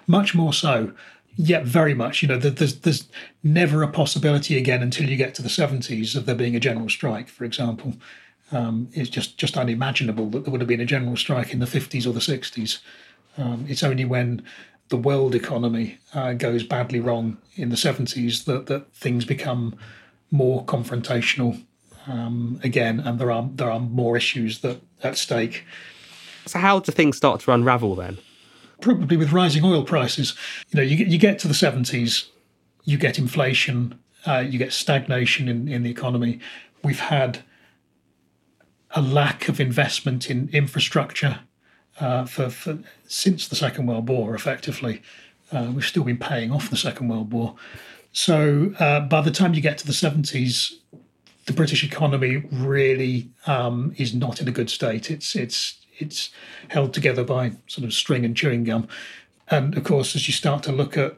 much 0.06 0.34
more 0.34 0.52
so. 0.52 0.92
Yet 1.36 1.64
very 1.64 1.94
much, 1.94 2.22
you 2.22 2.28
know, 2.28 2.38
there's 2.38 2.76
there's 2.80 3.08
never 3.42 3.82
a 3.82 3.88
possibility 3.88 4.56
again 4.56 4.82
until 4.82 5.08
you 5.08 5.16
get 5.16 5.34
to 5.34 5.42
the 5.42 5.48
70s 5.48 6.14
of 6.14 6.26
there 6.26 6.34
being 6.36 6.54
a 6.54 6.60
general 6.60 6.88
strike, 6.88 7.28
for 7.28 7.44
example. 7.44 7.94
Um, 8.52 8.88
it's 8.92 9.10
just 9.10 9.36
just 9.36 9.56
unimaginable 9.56 10.30
that 10.30 10.44
there 10.44 10.52
would 10.52 10.60
have 10.60 10.68
been 10.68 10.80
a 10.80 10.84
general 10.84 11.16
strike 11.16 11.52
in 11.52 11.58
the 11.58 11.66
50s 11.66 12.06
or 12.06 12.12
the 12.12 12.20
60s. 12.20 12.78
Um, 13.36 13.66
it's 13.68 13.82
only 13.82 14.04
when 14.04 14.44
the 14.90 14.96
world 14.96 15.34
economy 15.34 15.98
uh, 16.14 16.34
goes 16.34 16.62
badly 16.62 17.00
wrong 17.00 17.38
in 17.56 17.70
the 17.70 17.76
70s 17.76 18.44
that, 18.44 18.66
that 18.66 18.92
things 18.94 19.24
become 19.24 19.74
more 20.30 20.64
confrontational 20.64 21.64
um, 22.06 22.60
again, 22.62 23.00
and 23.00 23.18
there 23.18 23.30
are 23.30 23.48
there 23.54 23.70
are 23.70 23.80
more 23.80 24.16
issues 24.16 24.60
that 24.60 24.80
at 25.02 25.16
stake. 25.16 25.64
So 26.46 26.58
how 26.58 26.80
do 26.80 26.92
things 26.92 27.16
start 27.16 27.40
to 27.42 27.52
unravel 27.52 27.94
then? 27.94 28.18
Probably 28.84 29.16
with 29.16 29.32
rising 29.32 29.64
oil 29.64 29.82
prices. 29.82 30.34
You 30.70 30.76
know, 30.76 30.82
you 30.82 30.96
get, 30.96 31.08
you 31.08 31.18
get 31.18 31.38
to 31.40 31.48
the 31.48 31.54
70s, 31.54 32.28
you 32.84 32.98
get 32.98 33.18
inflation, 33.18 33.98
uh, 34.26 34.38
you 34.38 34.58
get 34.58 34.72
stagnation 34.72 35.48
in, 35.48 35.68
in 35.68 35.82
the 35.82 35.90
economy. 35.90 36.38
We've 36.82 37.00
had 37.00 37.42
a 38.90 39.02
lack 39.02 39.48
of 39.48 39.58
investment 39.58 40.30
in 40.30 40.50
infrastructure 40.52 41.40
uh, 41.98 42.26
for, 42.26 42.50
for 42.50 42.78
since 43.06 43.48
the 43.48 43.56
Second 43.56 43.86
World 43.86 44.08
War, 44.08 44.34
effectively. 44.34 45.02
Uh, 45.50 45.72
we've 45.74 45.84
still 45.84 46.04
been 46.04 46.18
paying 46.18 46.52
off 46.52 46.70
the 46.70 46.76
Second 46.76 47.08
World 47.08 47.32
War. 47.32 47.56
So 48.12 48.74
uh, 48.78 49.00
by 49.00 49.22
the 49.22 49.30
time 49.30 49.54
you 49.54 49.60
get 49.60 49.78
to 49.78 49.86
the 49.86 49.92
70s, 49.92 50.72
the 51.46 51.52
British 51.52 51.84
economy 51.84 52.44
really 52.50 53.30
um, 53.46 53.94
is 53.96 54.14
not 54.14 54.40
in 54.40 54.48
a 54.48 54.52
good 54.52 54.70
state. 54.70 55.10
It's 55.10 55.34
it's 55.36 55.83
it's 55.98 56.30
held 56.68 56.92
together 56.94 57.24
by 57.24 57.52
sort 57.66 57.84
of 57.84 57.92
string 57.92 58.24
and 58.24 58.36
chewing 58.36 58.64
gum. 58.64 58.88
And 59.48 59.76
of 59.76 59.84
course, 59.84 60.16
as 60.16 60.26
you 60.26 60.32
start 60.32 60.62
to 60.64 60.72
look 60.72 60.96
at 60.96 61.16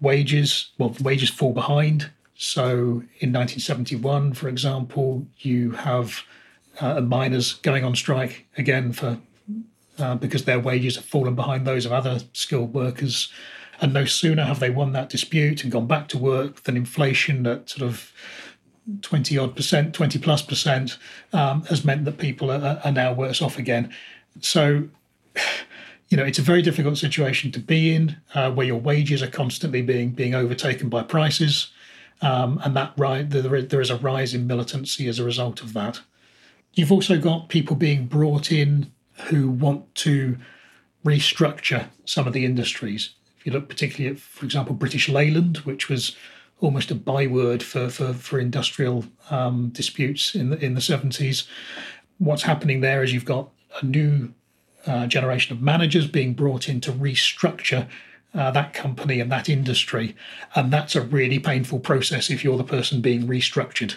wages, 0.00 0.70
well, 0.78 0.94
wages 1.00 1.30
fall 1.30 1.52
behind. 1.52 2.10
So 2.36 3.04
in 3.20 3.32
1971, 3.32 4.34
for 4.34 4.48
example, 4.48 5.26
you 5.38 5.72
have 5.72 6.22
uh, 6.80 7.00
miners 7.00 7.54
going 7.54 7.84
on 7.84 7.94
strike 7.94 8.46
again 8.56 8.92
for 8.92 9.18
uh, 9.98 10.16
because 10.16 10.44
their 10.44 10.58
wages 10.58 10.96
have 10.96 11.04
fallen 11.04 11.36
behind 11.36 11.64
those 11.64 11.86
of 11.86 11.92
other 11.92 12.18
skilled 12.32 12.74
workers. 12.74 13.32
And 13.80 13.92
no 13.92 14.04
sooner 14.04 14.44
have 14.44 14.60
they 14.60 14.70
won 14.70 14.92
that 14.92 15.08
dispute 15.08 15.62
and 15.62 15.72
gone 15.72 15.86
back 15.86 16.08
to 16.08 16.18
work 16.18 16.62
than 16.64 16.76
inflation 16.76 17.46
at 17.46 17.70
sort 17.70 17.88
of 17.88 18.12
20 19.02 19.38
odd 19.38 19.56
percent, 19.56 19.94
20 19.94 20.18
plus 20.18 20.42
percent, 20.42 20.98
um, 21.32 21.62
has 21.64 21.84
meant 21.84 22.04
that 22.04 22.18
people 22.18 22.50
are, 22.50 22.80
are, 22.84 22.92
now 22.92 23.12
worse 23.12 23.40
off 23.40 23.58
again. 23.58 23.92
So, 24.40 24.88
you 26.08 26.16
know, 26.16 26.24
it's 26.24 26.38
a 26.38 26.42
very 26.42 26.62
difficult 26.62 26.98
situation 26.98 27.50
to 27.52 27.60
be 27.60 27.94
in 27.94 28.16
uh, 28.34 28.50
where 28.52 28.66
your 28.66 28.80
wages 28.80 29.22
are 29.22 29.30
constantly 29.30 29.82
being 29.82 30.10
being 30.10 30.34
overtaken 30.34 30.88
by 30.88 31.02
prices. 31.02 31.70
Um, 32.20 32.60
and 32.64 32.76
that 32.76 32.92
right, 32.96 33.28
there, 33.28 33.62
there 33.62 33.80
is 33.80 33.90
a 33.90 33.96
rise 33.96 34.34
in 34.34 34.46
militancy 34.46 35.08
as 35.08 35.18
a 35.18 35.24
result 35.24 35.60
of 35.62 35.72
that. 35.72 36.00
You've 36.74 36.92
also 36.92 37.18
got 37.18 37.48
people 37.48 37.76
being 37.76 38.06
brought 38.06 38.50
in 38.50 38.92
who 39.26 39.48
want 39.48 39.94
to 39.96 40.38
restructure 41.04 41.88
some 42.04 42.26
of 42.26 42.32
the 42.32 42.44
industries. 42.44 43.10
If 43.38 43.46
you 43.46 43.52
look 43.52 43.68
particularly 43.68 44.16
at, 44.16 44.20
for 44.20 44.44
example, 44.44 44.74
British 44.74 45.08
Leyland, 45.08 45.58
which 45.58 45.88
was 45.88 46.16
almost 46.60 46.90
a 46.90 46.94
byword 46.94 47.62
for 47.62 47.88
for, 47.88 48.12
for 48.12 48.38
industrial 48.38 49.04
um, 49.30 49.70
disputes 49.70 50.34
in 50.34 50.50
the 50.50 50.64
in 50.64 50.74
the 50.74 50.80
seventies. 50.80 51.46
What's 52.18 52.42
happening 52.42 52.80
there 52.80 53.02
is 53.02 53.12
you've 53.12 53.24
got 53.24 53.50
a 53.80 53.84
new 53.84 54.32
uh, 54.86 55.06
generation 55.06 55.56
of 55.56 55.62
managers 55.62 56.06
being 56.06 56.34
brought 56.34 56.68
in 56.68 56.80
to 56.82 56.92
restructure 56.92 57.88
uh, 58.34 58.50
that 58.50 58.74
company 58.74 59.20
and 59.20 59.30
that 59.30 59.48
industry, 59.48 60.16
and 60.54 60.72
that's 60.72 60.96
a 60.96 61.02
really 61.02 61.38
painful 61.38 61.80
process 61.80 62.30
if 62.30 62.42
you're 62.42 62.58
the 62.58 62.64
person 62.64 63.00
being 63.00 63.26
restructured. 63.26 63.96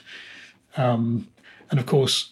Um, 0.76 1.28
and 1.70 1.80
of 1.80 1.86
course, 1.86 2.32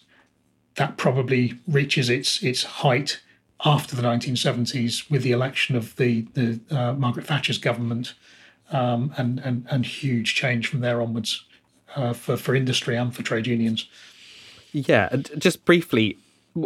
that 0.76 0.96
probably 0.96 1.58
reaches 1.66 2.08
its 2.08 2.42
its 2.42 2.62
height 2.62 3.20
after 3.64 3.96
the 3.96 4.02
1970s 4.02 5.10
with 5.10 5.22
the 5.22 5.32
election 5.32 5.76
of 5.76 5.96
the 5.96 6.26
the 6.34 6.60
uh, 6.70 6.92
Margaret 6.94 7.26
Thatcher's 7.26 7.58
government 7.58 8.14
um, 8.70 9.12
and, 9.16 9.38
and, 9.40 9.66
and 9.70 9.86
huge 9.86 10.34
change 10.34 10.66
from 10.66 10.80
there 10.80 11.00
onwards 11.00 11.44
uh, 11.94 12.12
for, 12.12 12.36
for 12.36 12.54
industry 12.54 12.96
and 12.96 13.14
for 13.14 13.22
trade 13.22 13.46
unions. 13.46 13.88
Yeah, 14.72 15.08
and 15.10 15.30
just 15.38 15.64
briefly, 15.64 16.18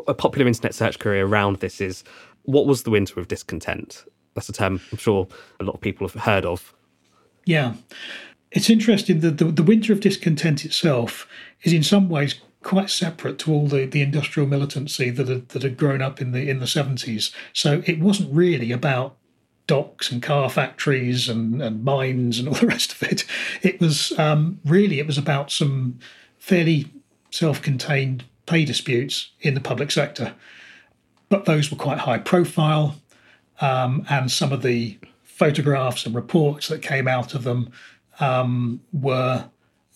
a 0.08 0.14
popular 0.14 0.46
internet 0.46 0.74
search 0.74 0.98
query 0.98 1.20
around 1.20 1.56
this 1.56 1.80
is 1.80 2.04
what 2.44 2.66
was 2.66 2.82
the 2.82 2.90
winter 2.90 3.20
of 3.20 3.28
discontent? 3.28 4.04
That's 4.34 4.48
a 4.48 4.52
term 4.52 4.80
I'm 4.92 4.98
sure 4.98 5.28
a 5.58 5.64
lot 5.64 5.74
of 5.74 5.80
people 5.80 6.08
have 6.08 6.22
heard 6.22 6.44
of. 6.44 6.72
Yeah. 7.44 7.74
It's 8.50 8.70
interesting 8.70 9.20
that 9.20 9.38
the, 9.38 9.44
the 9.44 9.62
winter 9.62 9.92
of 9.92 10.00
discontent 10.00 10.64
itself 10.64 11.28
is 11.62 11.72
in 11.72 11.82
some 11.82 12.08
ways 12.08 12.40
quite 12.62 12.90
separate 12.90 13.38
to 13.40 13.52
all 13.52 13.66
the, 13.66 13.86
the 13.86 14.02
industrial 14.02 14.48
militancy 14.48 15.10
that 15.10 15.28
had, 15.28 15.48
that 15.50 15.62
had 15.62 15.76
grown 15.76 16.02
up 16.02 16.20
in 16.20 16.32
the 16.32 16.48
in 16.48 16.58
the 16.58 16.66
70s. 16.66 17.32
So 17.52 17.82
it 17.86 18.00
wasn't 18.00 18.34
really 18.34 18.72
about 18.72 19.16
docks 19.70 20.10
and 20.10 20.20
car 20.20 20.50
factories 20.50 21.28
and, 21.28 21.62
and 21.62 21.84
mines 21.84 22.40
and 22.40 22.48
all 22.48 22.54
the 22.54 22.66
rest 22.66 22.92
of 22.92 23.02
it. 23.04 23.24
It 23.62 23.80
was 23.80 24.18
um, 24.18 24.58
really 24.64 24.98
it 24.98 25.06
was 25.06 25.16
about 25.16 25.52
some 25.52 26.00
fairly 26.38 26.86
self-contained 27.30 28.24
pay 28.46 28.64
disputes 28.64 29.30
in 29.40 29.54
the 29.54 29.60
public 29.60 29.92
sector, 29.92 30.34
but 31.28 31.44
those 31.44 31.70
were 31.70 31.76
quite 31.76 31.98
high 31.98 32.18
profile, 32.18 32.96
um, 33.60 34.04
and 34.10 34.28
some 34.28 34.52
of 34.52 34.62
the 34.62 34.98
photographs 35.22 36.04
and 36.04 36.16
reports 36.16 36.66
that 36.66 36.82
came 36.82 37.06
out 37.06 37.32
of 37.34 37.44
them 37.44 37.70
um, 38.18 38.80
were 38.92 39.48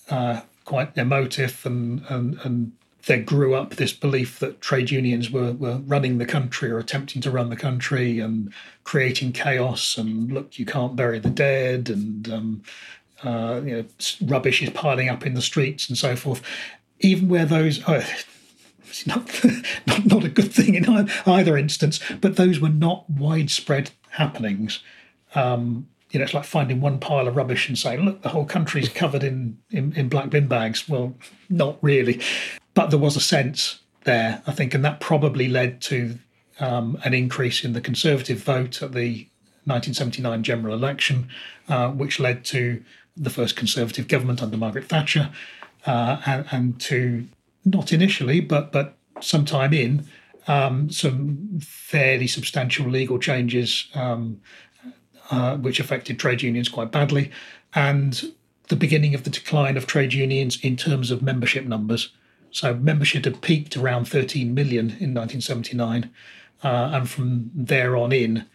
uh, 0.08 0.40
quite 0.64 0.96
emotive 0.96 1.66
and, 1.66 2.04
and, 2.08 2.38
and 2.44 2.70
there 3.06 3.20
grew 3.20 3.54
up 3.54 3.74
this 3.74 3.92
belief 3.92 4.38
that 4.38 4.60
trade 4.60 4.90
unions 4.90 5.30
were, 5.30 5.52
were 5.52 5.78
running 5.86 6.18
the 6.18 6.26
country 6.26 6.70
or 6.70 6.78
attempting 6.78 7.20
to 7.22 7.30
run 7.30 7.50
the 7.50 7.56
country 7.56 8.18
and 8.20 8.52
creating 8.84 9.32
chaos 9.32 9.98
and 9.98 10.32
look 10.32 10.58
you 10.58 10.64
can't 10.64 10.96
bury 10.96 11.18
the 11.18 11.30
dead 11.30 11.88
and 11.88 12.30
um, 12.30 12.62
uh, 13.22 13.60
you 13.64 13.76
know 13.76 13.84
rubbish 14.26 14.62
is 14.62 14.70
piling 14.70 15.08
up 15.08 15.26
in 15.26 15.34
the 15.34 15.42
streets 15.42 15.88
and 15.88 15.98
so 15.98 16.16
forth 16.16 16.42
even 17.00 17.28
where 17.28 17.46
those 17.46 17.82
oh, 17.86 18.02
not, 19.06 19.44
not 19.86 20.06
not 20.06 20.24
a 20.24 20.28
good 20.28 20.52
thing 20.52 20.74
in 20.74 21.08
either 21.26 21.56
instance 21.56 22.00
but 22.20 22.36
those 22.36 22.60
were 22.60 22.68
not 22.68 23.08
widespread 23.08 23.90
happenings 24.10 24.80
um, 25.34 25.88
you 26.10 26.20
know, 26.20 26.24
it's 26.24 26.34
like 26.34 26.44
finding 26.44 26.80
one 26.80 27.00
pile 27.00 27.26
of 27.26 27.34
rubbish 27.34 27.68
and 27.68 27.76
saying, 27.76 28.04
look, 28.04 28.22
the 28.22 28.28
whole 28.28 28.44
country's 28.44 28.88
covered 28.88 29.24
in, 29.24 29.58
in, 29.70 29.92
in 29.94 30.08
black 30.08 30.30
bin 30.30 30.46
bags. 30.46 30.88
Well, 30.88 31.14
not 31.50 31.76
really. 31.82 32.20
But 32.74 32.90
there 32.90 32.98
was 32.98 33.16
a 33.16 33.20
sense 33.20 33.80
there, 34.04 34.42
I 34.46 34.52
think, 34.52 34.74
and 34.74 34.84
that 34.84 35.00
probably 35.00 35.48
led 35.48 35.80
to 35.82 36.18
um, 36.60 36.98
an 37.04 37.14
increase 37.14 37.64
in 37.64 37.72
the 37.72 37.80
Conservative 37.80 38.38
vote 38.38 38.82
at 38.82 38.92
the 38.92 39.28
1979 39.64 40.42
general 40.42 40.74
election, 40.74 41.28
uh, 41.68 41.88
which 41.88 42.20
led 42.20 42.44
to 42.46 42.82
the 43.16 43.30
first 43.30 43.56
Conservative 43.56 44.08
government 44.08 44.42
under 44.42 44.56
Margaret 44.56 44.88
Thatcher, 44.88 45.30
uh, 45.86 46.20
and, 46.26 46.46
and, 46.50 46.80
to 46.80 47.26
not 47.64 47.92
initially, 47.92 48.40
but 48.40 48.72
but 48.72 48.96
sometime 49.20 49.72
in 49.72 50.06
um, 50.46 50.90
some 50.90 51.60
fairly 51.60 52.26
substantial 52.26 52.88
legal 52.88 53.18
changes, 53.18 53.88
um, 53.94 54.40
uh, 55.30 55.56
which 55.56 55.80
affected 55.80 56.18
trade 56.18 56.42
unions 56.42 56.68
quite 56.68 56.90
badly, 56.90 57.30
and 57.74 58.32
the 58.68 58.76
beginning 58.76 59.14
of 59.14 59.24
the 59.24 59.30
decline 59.30 59.76
of 59.76 59.86
trade 59.86 60.12
unions 60.12 60.58
in 60.62 60.76
terms 60.76 61.10
of 61.10 61.22
membership 61.22 61.64
numbers. 61.64 62.10
So 62.54 62.72
membership 62.72 63.24
had 63.24 63.42
peaked 63.42 63.76
around 63.76 64.04
13 64.04 64.54
million 64.54 64.86
in 65.00 65.12
1979, 65.12 66.08
uh, 66.62 66.68
and 66.68 67.10
from 67.10 67.50
there 67.52 67.96
on 67.96 68.12
in, 68.12 68.46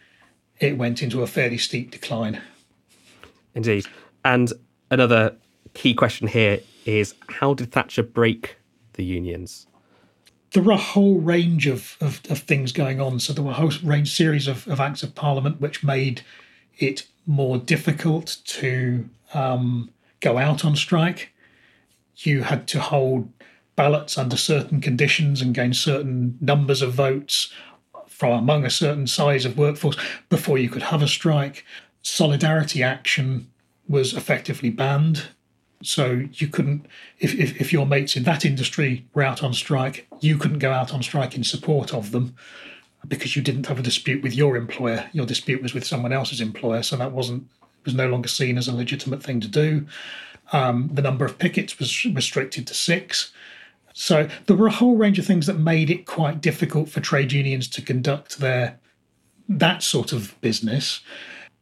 it 0.58 0.78
went 0.78 1.02
into 1.02 1.22
a 1.22 1.26
fairly 1.26 1.58
steep 1.58 1.90
decline. 1.90 2.40
Indeed. 3.54 3.84
And 4.24 4.54
another 4.90 5.36
key 5.74 5.92
question 5.92 6.28
here 6.28 6.60
is 6.86 7.14
how 7.28 7.52
did 7.52 7.72
Thatcher 7.72 8.02
break 8.02 8.56
the 8.94 9.04
unions? 9.04 9.66
There 10.52 10.62
were 10.62 10.72
a 10.72 10.78
whole 10.78 11.18
range 11.18 11.66
of, 11.66 11.98
of, 12.00 12.22
of 12.30 12.38
things 12.38 12.72
going 12.72 13.02
on. 13.02 13.20
So 13.20 13.34
there 13.34 13.44
were 13.44 13.50
a 13.50 13.54
whole 13.54 13.72
range 13.84 14.16
series 14.16 14.48
of, 14.48 14.66
of 14.66 14.80
acts 14.80 15.02
of 15.02 15.14
parliament 15.14 15.60
which 15.60 15.84
made 15.84 16.22
it 16.78 17.06
more 17.26 17.58
difficult 17.58 18.38
to 18.44 19.10
um, 19.34 19.90
go 20.20 20.38
out 20.38 20.64
on 20.64 20.74
strike. 20.74 21.34
You 22.16 22.44
had 22.44 22.66
to 22.68 22.80
hold 22.80 23.30
ballots 23.76 24.18
under 24.18 24.36
certain 24.36 24.80
conditions 24.80 25.40
and 25.40 25.54
gain 25.54 25.72
certain 25.72 26.36
numbers 26.40 26.82
of 26.82 26.92
votes 26.92 27.52
from 28.06 28.32
among 28.32 28.64
a 28.64 28.70
certain 28.70 29.06
size 29.06 29.44
of 29.44 29.56
workforce 29.56 29.96
before 30.28 30.58
you 30.58 30.68
could 30.68 30.82
have 30.82 31.02
a 31.02 31.08
strike. 31.08 31.64
Solidarity 32.02 32.82
action 32.82 33.50
was 33.88 34.12
effectively 34.14 34.70
banned. 34.70 35.28
So 35.82 36.26
you 36.34 36.48
couldn't, 36.48 36.86
if, 37.18 37.34
if, 37.34 37.58
if, 37.60 37.72
your 37.72 37.86
mates 37.86 38.16
in 38.16 38.24
that 38.24 38.44
industry 38.44 39.06
were 39.14 39.22
out 39.22 39.42
on 39.42 39.54
strike, 39.54 40.06
you 40.20 40.36
couldn't 40.36 40.58
go 40.58 40.72
out 40.72 40.92
on 40.92 41.02
strike 41.02 41.34
in 41.34 41.42
support 41.42 41.94
of 41.94 42.10
them 42.10 42.34
because 43.08 43.34
you 43.34 43.40
didn't 43.40 43.66
have 43.66 43.78
a 43.78 43.82
dispute 43.82 44.22
with 44.22 44.34
your 44.34 44.56
employer. 44.56 45.08
Your 45.12 45.24
dispute 45.24 45.62
was 45.62 45.72
with 45.72 45.86
someone 45.86 46.12
else's 46.12 46.42
employer, 46.42 46.82
so 46.82 46.96
that 46.96 47.12
wasn't 47.12 47.48
was 47.84 47.94
no 47.94 48.08
longer 48.08 48.28
seen 48.28 48.58
as 48.58 48.68
a 48.68 48.74
legitimate 48.74 49.22
thing 49.22 49.40
to 49.40 49.48
do. 49.48 49.86
Um, 50.52 50.90
the 50.92 51.00
number 51.00 51.24
of 51.24 51.38
pickets 51.38 51.78
was 51.78 52.04
restricted 52.04 52.66
to 52.66 52.74
six. 52.74 53.32
So 54.00 54.30
there 54.46 54.56
were 54.56 54.68
a 54.68 54.72
whole 54.72 54.96
range 54.96 55.18
of 55.18 55.26
things 55.26 55.46
that 55.46 55.58
made 55.58 55.90
it 55.90 56.06
quite 56.06 56.40
difficult 56.40 56.88
for 56.88 57.00
trade 57.00 57.32
unions 57.32 57.68
to 57.68 57.82
conduct 57.82 58.38
their 58.38 58.80
that 59.46 59.82
sort 59.82 60.14
of 60.14 60.40
business. 60.40 61.02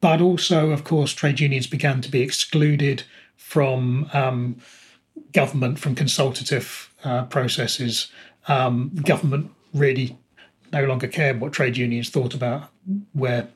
But 0.00 0.20
also, 0.20 0.70
of 0.70 0.84
course, 0.84 1.12
trade 1.12 1.40
unions 1.40 1.66
began 1.66 2.00
to 2.00 2.08
be 2.08 2.20
excluded 2.20 3.02
from 3.34 4.08
um, 4.12 4.58
government, 5.32 5.80
from 5.80 5.96
consultative 5.96 6.94
uh, 7.02 7.24
processes. 7.24 8.06
Um, 8.46 8.92
government 9.02 9.50
really 9.74 10.16
no 10.72 10.84
longer 10.84 11.08
cared 11.08 11.40
what 11.40 11.52
trade 11.52 11.76
unions 11.76 12.08
thought 12.08 12.34
about 12.34 12.70
where 13.14 13.48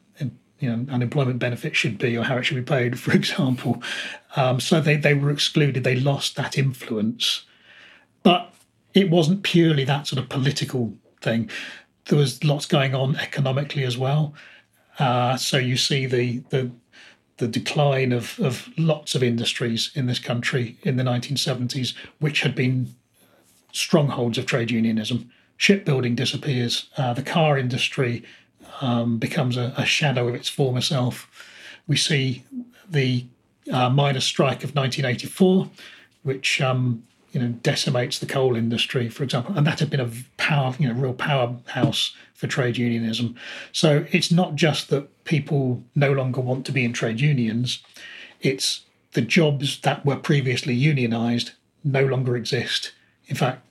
you 0.58 0.68
know 0.68 0.92
unemployment 0.92 1.38
benefits 1.38 1.76
should 1.76 1.98
be 1.98 2.18
or 2.18 2.24
how 2.24 2.36
it 2.36 2.42
should 2.42 2.56
be 2.56 2.62
paid, 2.62 2.98
for 3.04 3.12
example. 3.12 3.80
Um, 4.34 4.58
so 4.58 4.80
they, 4.80 4.96
they 4.96 5.14
were 5.14 5.30
excluded. 5.30 5.84
They 5.84 5.94
lost 5.94 6.34
that 6.34 6.58
influence. 6.58 7.44
But 8.24 8.52
it 8.94 9.10
wasn't 9.10 9.42
purely 9.42 9.84
that 9.84 10.06
sort 10.06 10.22
of 10.22 10.28
political 10.28 10.92
thing. 11.20 11.50
there 12.06 12.18
was 12.18 12.42
lots 12.44 12.66
going 12.66 12.94
on 12.94 13.16
economically 13.16 13.84
as 13.84 13.96
well. 13.96 14.34
Uh, 14.98 15.36
so 15.36 15.56
you 15.56 15.76
see 15.76 16.06
the 16.06 16.38
the 16.50 16.70
the 17.38 17.48
decline 17.48 18.12
of, 18.12 18.38
of 18.38 18.68
lots 18.76 19.14
of 19.14 19.22
industries 19.22 19.90
in 19.94 20.06
this 20.06 20.18
country 20.20 20.76
in 20.82 20.96
the 20.96 21.02
1970s, 21.02 21.94
which 22.20 22.42
had 22.42 22.54
been 22.54 22.94
strongholds 23.72 24.38
of 24.38 24.46
trade 24.46 24.70
unionism. 24.70 25.30
Shipbuilding 25.56 26.14
disappears, 26.14 26.88
uh, 26.96 27.14
the 27.14 27.22
car 27.22 27.58
industry 27.58 28.22
um, 28.80 29.18
becomes 29.18 29.56
a, 29.56 29.72
a, 29.76 29.84
shadow 29.84 30.28
of 30.28 30.34
its 30.34 30.48
former 30.48 30.80
self. 30.80 31.28
We 31.86 31.96
see 31.96 32.44
the 32.88 33.26
uh, 33.72 33.90
miners' 33.90 34.24
strike 34.24 34.62
of 34.62 34.74
1984, 34.76 35.68
which 36.22 36.60
um, 36.60 37.02
you 37.32 37.40
know 37.40 37.48
decimates 37.62 38.18
the 38.18 38.26
coal 38.26 38.54
industry, 38.56 39.08
for 39.08 39.24
example, 39.24 39.56
and 39.56 39.66
that 39.66 39.80
had 39.80 39.90
been 39.90 40.00
a 40.00 40.10
power, 40.36 40.74
you 40.78 40.86
know, 40.86 40.94
real 40.94 41.14
powerhouse 41.14 42.14
for 42.34 42.46
trade 42.46 42.76
unionism. 42.76 43.34
So 43.72 44.06
it's 44.12 44.30
not 44.30 44.54
just 44.54 44.90
that 44.90 45.24
people 45.24 45.82
no 45.94 46.12
longer 46.12 46.40
want 46.40 46.66
to 46.66 46.72
be 46.72 46.84
in 46.84 46.92
trade 46.92 47.20
unions; 47.20 47.82
it's 48.40 48.82
the 49.12 49.22
jobs 49.22 49.80
that 49.80 50.04
were 50.04 50.16
previously 50.16 50.74
unionized 50.74 51.52
no 51.84 52.04
longer 52.04 52.36
exist. 52.36 52.92
In 53.26 53.36
fact, 53.36 53.64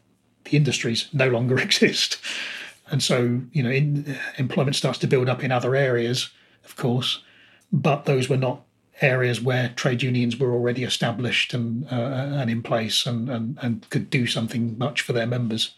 the 0.46 0.58
industries 0.58 1.08
no 1.14 1.30
longer 1.30 1.60
exist, 1.68 2.18
and 2.90 3.04
so 3.04 3.42
you 3.54 3.62
know, 3.62 3.72
in, 3.72 4.18
employment 4.38 4.76
starts 4.76 5.00
to 5.00 5.08
build 5.08 5.30
up 5.30 5.44
in 5.44 5.52
other 5.52 5.76
areas, 5.76 6.32
of 6.66 6.76
course, 6.76 7.22
but 7.72 8.06
those 8.06 8.28
were 8.28 8.38
not 8.38 8.64
areas 9.02 9.42
where 9.42 9.70
trade 9.70 10.04
unions 10.04 10.38
were 10.38 10.54
already 10.54 10.84
established 10.84 11.54
and 11.54 11.86
uh, 11.92 11.96
and 11.96 12.50
in 12.50 12.62
place 12.62 13.06
and, 13.06 13.30
and 13.30 13.58
and 13.62 13.90
could 13.90 14.10
do 14.10 14.28
something 14.28 14.78
much 14.78 15.02
for 15.02 15.14
their 15.14 15.28
members. 15.28 15.74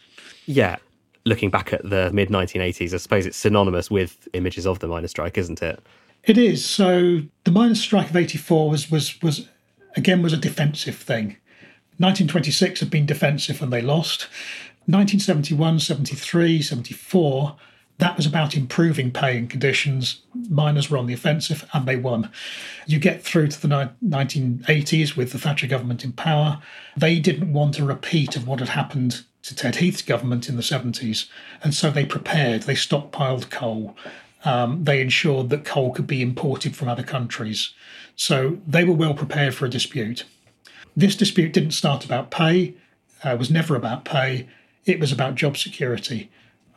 Yeah, 0.46 0.76
looking 1.24 1.50
back 1.50 1.72
at 1.72 1.88
the 1.88 2.10
mid 2.12 2.28
1980s, 2.28 2.94
I 2.94 2.98
suppose 2.98 3.26
it's 3.26 3.36
synonymous 3.36 3.90
with 3.90 4.28
images 4.32 4.66
of 4.66 4.78
the 4.78 4.88
miners' 4.88 5.10
strike, 5.10 5.38
isn't 5.38 5.62
it? 5.62 5.80
It 6.24 6.38
is. 6.38 6.64
So 6.64 7.22
the 7.44 7.50
miners' 7.50 7.80
strike 7.80 8.10
of 8.10 8.16
'84 8.16 8.70
was 8.70 8.90
was 8.90 9.20
was 9.22 9.48
again 9.96 10.22
was 10.22 10.32
a 10.32 10.38
defensive 10.38 10.96
thing. 10.96 11.36
1926 11.98 12.80
had 12.80 12.90
been 12.90 13.06
defensive 13.06 13.62
and 13.62 13.72
they 13.72 13.80
lost. 13.80 14.22
1971, 14.86 15.78
73, 15.80 16.60
74 16.60 17.56
that 17.98 18.16
was 18.16 18.26
about 18.26 18.56
improving 18.56 19.12
pay 19.12 19.38
and 19.38 19.48
conditions. 19.48 20.20
Miners 20.50 20.90
were 20.90 20.98
on 20.98 21.06
the 21.06 21.14
offensive 21.14 21.68
and 21.72 21.86
they 21.86 21.96
won. 21.96 22.30
You 22.86 22.98
get 22.98 23.22
through 23.22 23.48
to 23.48 23.60
the 23.60 23.92
1980s 24.04 25.16
with 25.16 25.32
the 25.32 25.38
Thatcher 25.38 25.68
government 25.68 26.04
in 26.04 26.12
power. 26.12 26.60
They 26.96 27.20
didn't 27.20 27.52
want 27.52 27.78
a 27.78 27.84
repeat 27.84 28.36
of 28.36 28.48
what 28.48 28.58
had 28.58 28.70
happened 28.70 29.24
to 29.44 29.54
Ted 29.54 29.76
Heath's 29.76 30.02
government 30.02 30.48
in 30.48 30.56
the 30.56 30.62
70s. 30.62 31.28
And 31.62 31.72
so 31.72 31.90
they 31.90 32.04
prepared, 32.04 32.62
they 32.62 32.74
stockpiled 32.74 33.50
coal. 33.50 33.96
Um, 34.44 34.84
they 34.84 35.00
ensured 35.00 35.50
that 35.50 35.64
coal 35.64 35.92
could 35.92 36.06
be 36.06 36.20
imported 36.20 36.74
from 36.74 36.88
other 36.88 37.02
countries. 37.02 37.72
So 38.16 38.58
they 38.66 38.84
were 38.84 38.94
well 38.94 39.14
prepared 39.14 39.54
for 39.54 39.66
a 39.66 39.70
dispute. 39.70 40.24
This 40.96 41.16
dispute 41.16 41.52
didn't 41.52 41.72
start 41.72 42.04
about 42.04 42.30
pay, 42.30 42.74
uh, 43.22 43.36
was 43.38 43.50
never 43.50 43.76
about 43.76 44.04
pay, 44.04 44.48
it 44.84 45.00
was 45.00 45.12
about 45.12 45.34
job 45.34 45.56
security. 45.56 46.30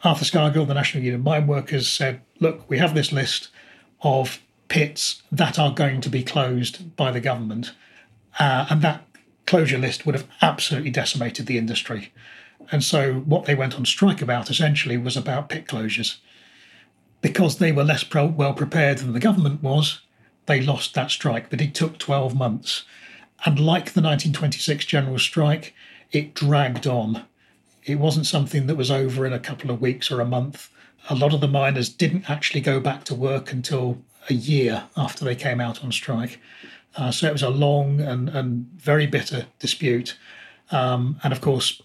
Arthur 0.03 0.25
Scargill, 0.25 0.67
the 0.67 0.73
National 0.73 1.03
Union 1.03 1.21
of 1.21 1.25
Mine 1.25 1.47
Workers, 1.47 1.87
said, 1.87 2.21
Look, 2.39 2.69
we 2.69 2.77
have 2.77 2.93
this 2.93 3.11
list 3.11 3.49
of 4.01 4.39
pits 4.67 5.23
that 5.31 5.57
are 5.57 5.73
going 5.73 6.01
to 6.01 6.09
be 6.09 6.23
closed 6.23 6.95
by 6.95 7.11
the 7.11 7.19
government. 7.19 7.73
Uh, 8.39 8.67
and 8.69 8.81
that 8.81 9.05
closure 9.45 9.77
list 9.77 10.05
would 10.05 10.13
have 10.13 10.27
absolutely 10.41 10.91
decimated 10.91 11.47
the 11.47 11.57
industry. 11.57 12.13
And 12.71 12.83
so, 12.83 13.13
what 13.13 13.45
they 13.45 13.55
went 13.55 13.75
on 13.75 13.85
strike 13.85 14.21
about 14.21 14.49
essentially 14.49 14.97
was 14.97 15.17
about 15.17 15.49
pit 15.49 15.67
closures. 15.67 16.17
Because 17.21 17.57
they 17.57 17.71
were 17.71 17.83
less 17.83 18.03
pro- 18.03 18.27
well 18.27 18.53
prepared 18.53 18.99
than 18.99 19.13
the 19.13 19.19
government 19.19 19.63
was, 19.63 20.01
they 20.45 20.61
lost 20.61 20.93
that 20.93 21.11
strike, 21.11 21.49
but 21.49 21.61
it 21.61 21.73
took 21.73 21.97
12 21.97 22.35
months. 22.35 22.83
And 23.45 23.59
like 23.59 23.93
the 23.93 24.01
1926 24.01 24.85
general 24.85 25.17
strike, 25.19 25.73
it 26.11 26.33
dragged 26.33 26.85
on 26.85 27.25
it 27.88 27.95
wasn't 27.95 28.25
something 28.25 28.67
that 28.67 28.75
was 28.75 28.91
over 28.91 29.25
in 29.25 29.33
a 29.33 29.39
couple 29.39 29.71
of 29.71 29.81
weeks 29.81 30.11
or 30.11 30.19
a 30.19 30.25
month. 30.25 30.69
A 31.09 31.15
lot 31.15 31.33
of 31.33 31.39
the 31.39 31.47
miners 31.47 31.88
didn't 31.88 32.29
actually 32.29 32.59
go 32.59 32.81
back 32.81 33.05
to 33.05 33.15
work 33.15 33.53
until 33.53 33.97
a 34.29 34.33
year 34.33 34.83
after 34.97 35.23
they 35.23 35.35
came 35.35 35.61
out 35.61 35.83
on 35.83 35.91
strike. 35.93 36.39
Uh, 36.97 37.11
so 37.11 37.27
it 37.27 37.31
was 37.31 37.43
a 37.43 37.49
long 37.49 38.01
and, 38.01 38.27
and 38.29 38.67
very 38.75 39.07
bitter 39.07 39.45
dispute. 39.59 40.17
Um, 40.69 41.17
and 41.23 41.31
of 41.31 41.39
course, 41.39 41.81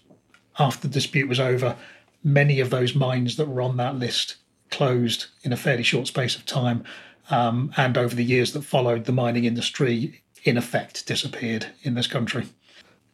after 0.59 0.87
the 0.87 0.93
dispute 0.93 1.29
was 1.29 1.39
over, 1.39 1.77
many 2.21 2.59
of 2.59 2.69
those 2.69 2.93
mines 2.93 3.37
that 3.37 3.47
were 3.47 3.61
on 3.61 3.77
that 3.77 3.95
list 3.95 4.35
closed 4.71 5.27
in 5.43 5.53
a 5.53 5.57
fairly 5.57 5.83
short 5.83 6.07
space 6.07 6.35
of 6.35 6.45
time. 6.45 6.83
Um, 7.29 7.71
and 7.77 7.97
over 7.97 8.13
the 8.13 8.25
years 8.25 8.51
that 8.51 8.63
followed, 8.63 9.05
the 9.05 9.13
mining 9.13 9.45
industry, 9.45 10.21
in 10.43 10.57
effect, 10.57 11.07
disappeared 11.07 11.67
in 11.83 11.93
this 11.93 12.07
country. 12.07 12.47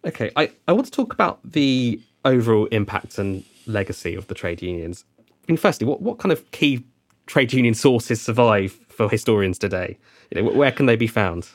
Okay, 0.04 0.32
I, 0.36 0.52
I 0.68 0.72
want 0.72 0.86
to 0.86 0.92
talk 0.92 1.14
about 1.14 1.40
the 1.44 2.02
overall 2.26 2.66
impact 2.68 3.18
and 3.18 3.44
legacy 3.66 4.16
of 4.16 4.28
the 4.28 4.34
trade 4.34 4.62
unions. 4.62 5.06
I 5.20 5.52
mean, 5.52 5.58
firstly, 5.58 5.88
what, 5.88 6.02
what 6.02 6.20
kind 6.20 6.32
of 6.32 6.50
key 6.52 6.86
trade 7.26 7.54
union 7.54 7.74
sources 7.74 8.22
survive 8.22 8.74
for 8.90 9.10
historians 9.10 9.58
today? 9.58 9.98
You 10.32 10.42
know, 10.42 10.52
where 10.52 10.72
can 10.72 10.86
they 10.86 10.96
be 10.96 11.08
found? 11.08 11.50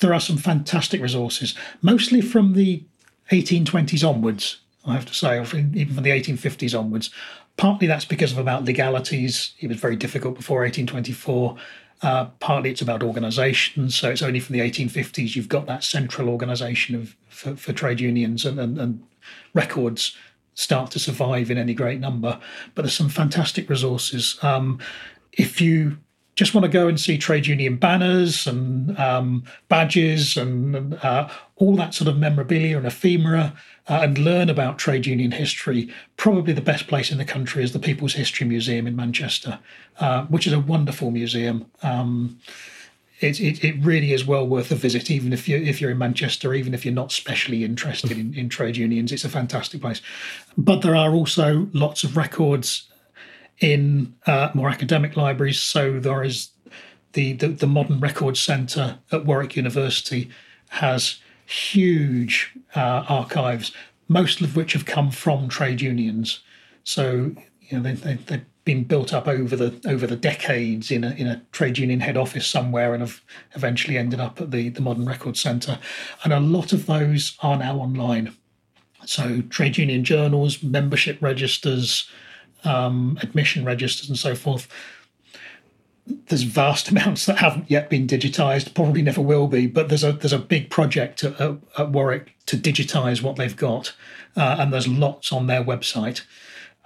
There 0.00 0.14
are 0.14 0.20
some 0.20 0.36
fantastic 0.36 1.02
resources, 1.02 1.56
mostly 1.82 2.20
from 2.20 2.54
the 2.54 2.82
1820s 3.30 4.08
onwards, 4.08 4.60
I 4.86 4.94
have 4.94 5.06
to 5.06 5.14
say, 5.14 5.38
or 5.38 5.42
even 5.56 5.94
from 5.94 6.04
the 6.04 6.10
1850s 6.10 6.78
onwards. 6.78 7.10
Partly 7.56 7.88
that's 7.88 8.04
because 8.04 8.32
of 8.32 8.38
about 8.38 8.64
legalities. 8.64 9.52
It 9.60 9.66
was 9.66 9.78
very 9.78 9.96
difficult 9.96 10.36
before 10.36 10.62
1824. 10.62 11.56
Uh, 12.00 12.26
partly 12.38 12.70
it's 12.70 12.80
about 12.80 13.02
organisation. 13.02 13.90
So 13.90 14.10
it's 14.10 14.22
only 14.22 14.38
from 14.38 14.52
the 14.52 14.60
1850s 14.60 15.34
you've 15.34 15.48
got 15.48 15.66
that 15.66 15.82
central 15.82 16.28
organisation 16.28 16.94
of 16.94 17.16
for, 17.28 17.56
for, 17.56 17.72
trade 17.72 18.00
unions 18.00 18.44
and, 18.44 18.60
and, 18.60 18.78
and 18.78 19.02
records 19.54 20.16
start 20.54 20.90
to 20.90 20.98
survive 20.98 21.50
in 21.50 21.58
any 21.58 21.74
great 21.74 22.00
number. 22.00 22.40
But 22.74 22.82
there's 22.82 22.94
some 22.94 23.08
fantastic 23.08 23.70
resources. 23.70 24.38
Um, 24.42 24.80
if 25.32 25.60
you 25.60 25.98
just 26.38 26.54
want 26.54 26.64
to 26.64 26.70
go 26.70 26.86
and 26.86 27.00
see 27.00 27.18
trade 27.18 27.48
union 27.48 27.76
banners 27.76 28.46
and 28.46 28.96
um, 28.96 29.42
badges 29.68 30.36
and 30.36 30.94
uh, 31.02 31.28
all 31.56 31.74
that 31.74 31.94
sort 31.94 32.06
of 32.06 32.16
memorabilia 32.16 32.76
and 32.76 32.86
ephemera 32.86 33.52
uh, 33.88 34.00
and 34.02 34.18
learn 34.18 34.48
about 34.48 34.78
trade 34.78 35.04
union 35.04 35.32
history, 35.32 35.92
probably 36.16 36.52
the 36.52 36.60
best 36.60 36.86
place 36.86 37.10
in 37.10 37.18
the 37.18 37.24
country 37.24 37.64
is 37.64 37.72
the 37.72 37.80
People's 37.80 38.14
History 38.14 38.46
Museum 38.46 38.86
in 38.86 38.94
Manchester, 38.94 39.58
uh, 39.98 40.26
which 40.26 40.46
is 40.46 40.52
a 40.52 40.60
wonderful 40.60 41.10
museum. 41.10 41.66
Um, 41.82 42.38
it, 43.20 43.40
it, 43.40 43.64
it, 43.64 43.84
really 43.84 44.12
is 44.12 44.24
well 44.24 44.46
worth 44.46 44.70
a 44.70 44.76
visit, 44.76 45.10
even 45.10 45.32
if 45.32 45.48
you 45.48 45.56
if 45.56 45.80
you're 45.80 45.90
in 45.90 45.98
Manchester, 45.98 46.54
even 46.54 46.72
if 46.72 46.84
you're 46.84 46.94
not 46.94 47.10
specially 47.10 47.64
interested 47.64 48.12
in, 48.12 48.32
in 48.34 48.48
trade 48.48 48.76
unions. 48.76 49.10
It's 49.10 49.24
a 49.24 49.28
fantastic 49.28 49.80
place. 49.80 50.00
But 50.56 50.82
there 50.82 50.94
are 50.94 51.12
also 51.12 51.68
lots 51.72 52.04
of 52.04 52.16
records 52.16 52.88
in 53.60 54.14
uh, 54.26 54.50
more 54.54 54.68
academic 54.68 55.16
libraries. 55.16 55.58
So 55.58 55.98
there 55.98 56.22
is 56.22 56.50
the, 57.14 57.32
the, 57.32 57.48
the 57.48 57.66
Modern 57.66 57.98
Records 58.00 58.40
Centre 58.40 58.98
at 59.10 59.24
Warwick 59.24 59.56
University 59.56 60.30
has 60.68 61.16
huge 61.46 62.54
uh, 62.76 63.04
archives, 63.08 63.72
most 64.06 64.40
of 64.40 64.54
which 64.54 64.74
have 64.74 64.84
come 64.86 65.10
from 65.10 65.48
trade 65.48 65.80
unions. 65.80 66.40
So 66.84 67.32
you 67.60 67.78
know 67.78 67.82
they, 67.82 67.94
they, 67.94 68.14
they've 68.14 68.46
been 68.68 68.84
built 68.84 69.14
up 69.14 69.26
over 69.26 69.56
the 69.56 69.80
over 69.88 70.06
the 70.06 70.14
decades 70.14 70.90
in 70.90 71.02
a 71.02 71.12
in 71.12 71.26
a 71.26 71.40
trade 71.52 71.78
union 71.78 72.00
head 72.00 72.18
office 72.18 72.46
somewhere, 72.46 72.92
and 72.92 73.00
have 73.00 73.22
eventually 73.56 73.96
ended 73.96 74.20
up 74.20 74.42
at 74.42 74.50
the 74.50 74.68
the 74.68 74.82
Modern 74.82 75.06
Records 75.06 75.40
Centre. 75.40 75.78
And 76.22 76.34
a 76.34 76.38
lot 76.38 76.74
of 76.74 76.84
those 76.84 77.38
are 77.42 77.56
now 77.56 77.78
online. 77.78 78.36
So 79.06 79.40
trade 79.48 79.78
union 79.78 80.04
journals, 80.04 80.62
membership 80.62 81.16
registers, 81.22 82.10
um, 82.62 83.18
admission 83.22 83.64
registers, 83.64 84.10
and 84.10 84.18
so 84.18 84.34
forth. 84.34 84.68
There's 86.26 86.42
vast 86.42 86.88
amounts 86.90 87.24
that 87.24 87.38
haven't 87.38 87.70
yet 87.70 87.88
been 87.88 88.06
digitized, 88.06 88.74
probably 88.74 89.00
never 89.00 89.22
will 89.22 89.48
be. 89.48 89.66
But 89.66 89.88
there's 89.88 90.04
a 90.04 90.12
there's 90.12 90.34
a 90.34 90.38
big 90.38 90.68
project 90.68 91.24
at, 91.24 91.40
at 91.78 91.90
Warwick 91.90 92.34
to 92.44 92.58
digitize 92.58 93.22
what 93.22 93.36
they've 93.36 93.56
got, 93.56 93.94
uh, 94.36 94.56
and 94.58 94.74
there's 94.74 94.86
lots 94.86 95.32
on 95.32 95.46
their 95.46 95.64
website. 95.64 96.20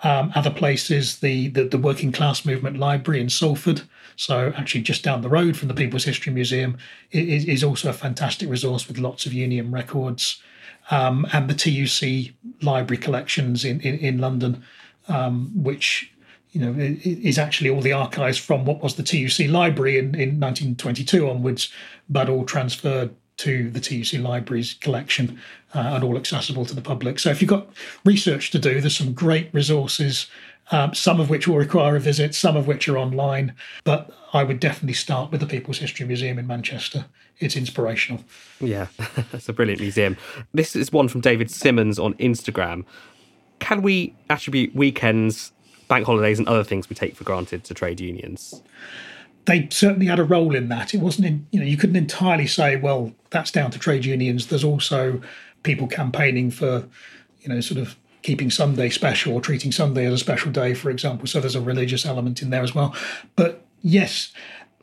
Um, 0.05 0.32
other 0.34 0.50
places, 0.50 1.20
the, 1.20 1.48
the, 1.48 1.62
the 1.62 1.78
working 1.78 2.11
class 2.11 2.44
movement 2.44 2.76
library 2.76 3.20
in 3.20 3.28
Salford, 3.28 3.82
so 4.16 4.53
actually 4.57 4.82
just 4.82 5.05
down 5.05 5.22
the 5.22 5.28
road 5.28 5.57
from 5.57 5.68
the 5.68 5.74
People's 5.74 6.05
History 6.05 6.32
Museum, 6.32 6.76
is, 7.12 7.44
is 7.44 7.62
also 7.62 7.88
a 7.88 7.92
fantastic 7.92 8.48
resource 8.48 8.88
with 8.88 8.98
lots 8.98 9.26
of 9.26 9.32
union 9.32 9.70
records, 9.70 10.42
um, 10.90 11.24
and 11.32 11.48
the 11.48 11.55
TUC 11.55 12.34
library 12.62 13.00
collections 13.00 13.64
in 13.64 13.80
in, 13.80 13.96
in 13.98 14.18
London 14.18 14.64
um, 15.09 15.50
which 15.62 16.12
you 16.53 16.61
know 16.61 16.74
is 16.78 17.38
actually 17.38 17.70
all 17.70 17.80
the 17.80 17.92
archives 17.92 18.38
from 18.38 18.64
what 18.64 18.82
was 18.82 18.96
the 18.96 19.03
TUC 19.03 19.48
library 19.48 19.98
in, 19.98 20.14
in 20.14 20.40
1922 20.40 21.28
onwards, 21.28 21.72
but 22.09 22.28
all 22.28 22.44
transferred 22.44 23.14
to 23.43 23.70
the 23.70 23.80
TUC 23.80 24.20
library's 24.20 24.74
collection 24.74 25.40
uh, 25.74 25.93
and 25.95 26.05
all 26.05 26.16
accessible 26.16 26.64
to 26.66 26.74
the 26.74 26.80
public. 26.80 27.18
So 27.18 27.30
if 27.30 27.40
you've 27.40 27.49
got 27.51 27.68
research 28.05 28.51
to 28.51 28.59
do, 28.59 28.80
there's 28.80 28.97
some 28.97 29.12
great 29.12 29.49
resources 29.53 30.28
um, 30.70 30.95
some 30.95 31.20
of 31.20 31.28
which 31.28 31.49
will 31.49 31.57
require 31.57 31.97
a 31.97 32.01
visit, 32.01 32.34
some 32.34 32.57
of 32.57 32.66
which 32.66 32.88
are 32.88 32.97
online. 32.97 33.55
But 33.84 34.11
I 34.32 34.45
would 34.45 34.61
definitely 34.61 34.95
start 34.95 35.30
with 35.30 35.40
the 35.40 35.47
People's 35.47 35.78
History 35.78 36.07
Museum 36.07 36.38
in 36.38 36.47
Manchester. 36.47 37.07
It's 37.38 37.57
inspirational. 37.57 38.24
Yeah, 38.61 38.86
it's 39.32 39.49
a 39.49 39.53
brilliant 39.53 39.80
museum. 39.80 40.16
This 40.55 40.76
is 40.76 40.93
one 40.93 41.09
from 41.09 41.20
David 41.20 41.51
Simmons 41.51 41.99
on 41.99 42.14
Instagram. 42.14 42.84
Can 43.59 43.82
we 43.82 44.14
attribute 44.30 44.74
weekends, 44.74 45.53
bank 45.88 46.07
holidays, 46.07 46.38
and 46.38 46.49
other 46.49 46.64
things 46.64 46.88
we 46.88 46.97
take 46.97 47.16
for 47.16 47.24
granted 47.24 47.64
to 47.64 47.74
trade 47.74 48.01
unions? 48.01 48.62
They 49.45 49.68
certainly 49.70 50.07
had 50.07 50.18
a 50.18 50.24
role 50.24 50.55
in 50.55 50.68
that. 50.68 50.95
It 50.95 51.01
wasn't, 51.01 51.26
in, 51.26 51.47
you 51.51 51.61
know, 51.61 51.66
you 51.66 51.76
couldn't 51.76 51.97
entirely 51.97 52.47
say, 52.47 52.76
well, 52.76 53.12
that's 53.30 53.51
down 53.51 53.70
to 53.72 53.78
trade 53.78 54.05
unions. 54.05 54.47
There's 54.47 54.64
also 54.64 55.20
people 55.62 55.86
campaigning 55.86 56.51
for, 56.51 56.88
you 57.40 57.49
know, 57.49 57.61
sort 57.61 57.80
of 57.80 57.97
keeping 58.22 58.51
Sunday 58.51 58.88
special 58.88 59.34
or 59.34 59.40
treating 59.40 59.72
Sunday 59.72 60.07
as 60.07 60.12
a 60.12 60.18
special 60.18 60.53
day, 60.53 60.74
for 60.74 60.90
example. 60.90 61.26
So 61.26 61.40
there's 61.40 61.57
a 61.57 61.61
religious 61.61 62.07
element 62.07 62.40
in 62.40 62.51
there 62.51 62.62
as 62.62 62.74
well. 62.74 62.95
But 63.34 63.64
yes, 63.80 64.32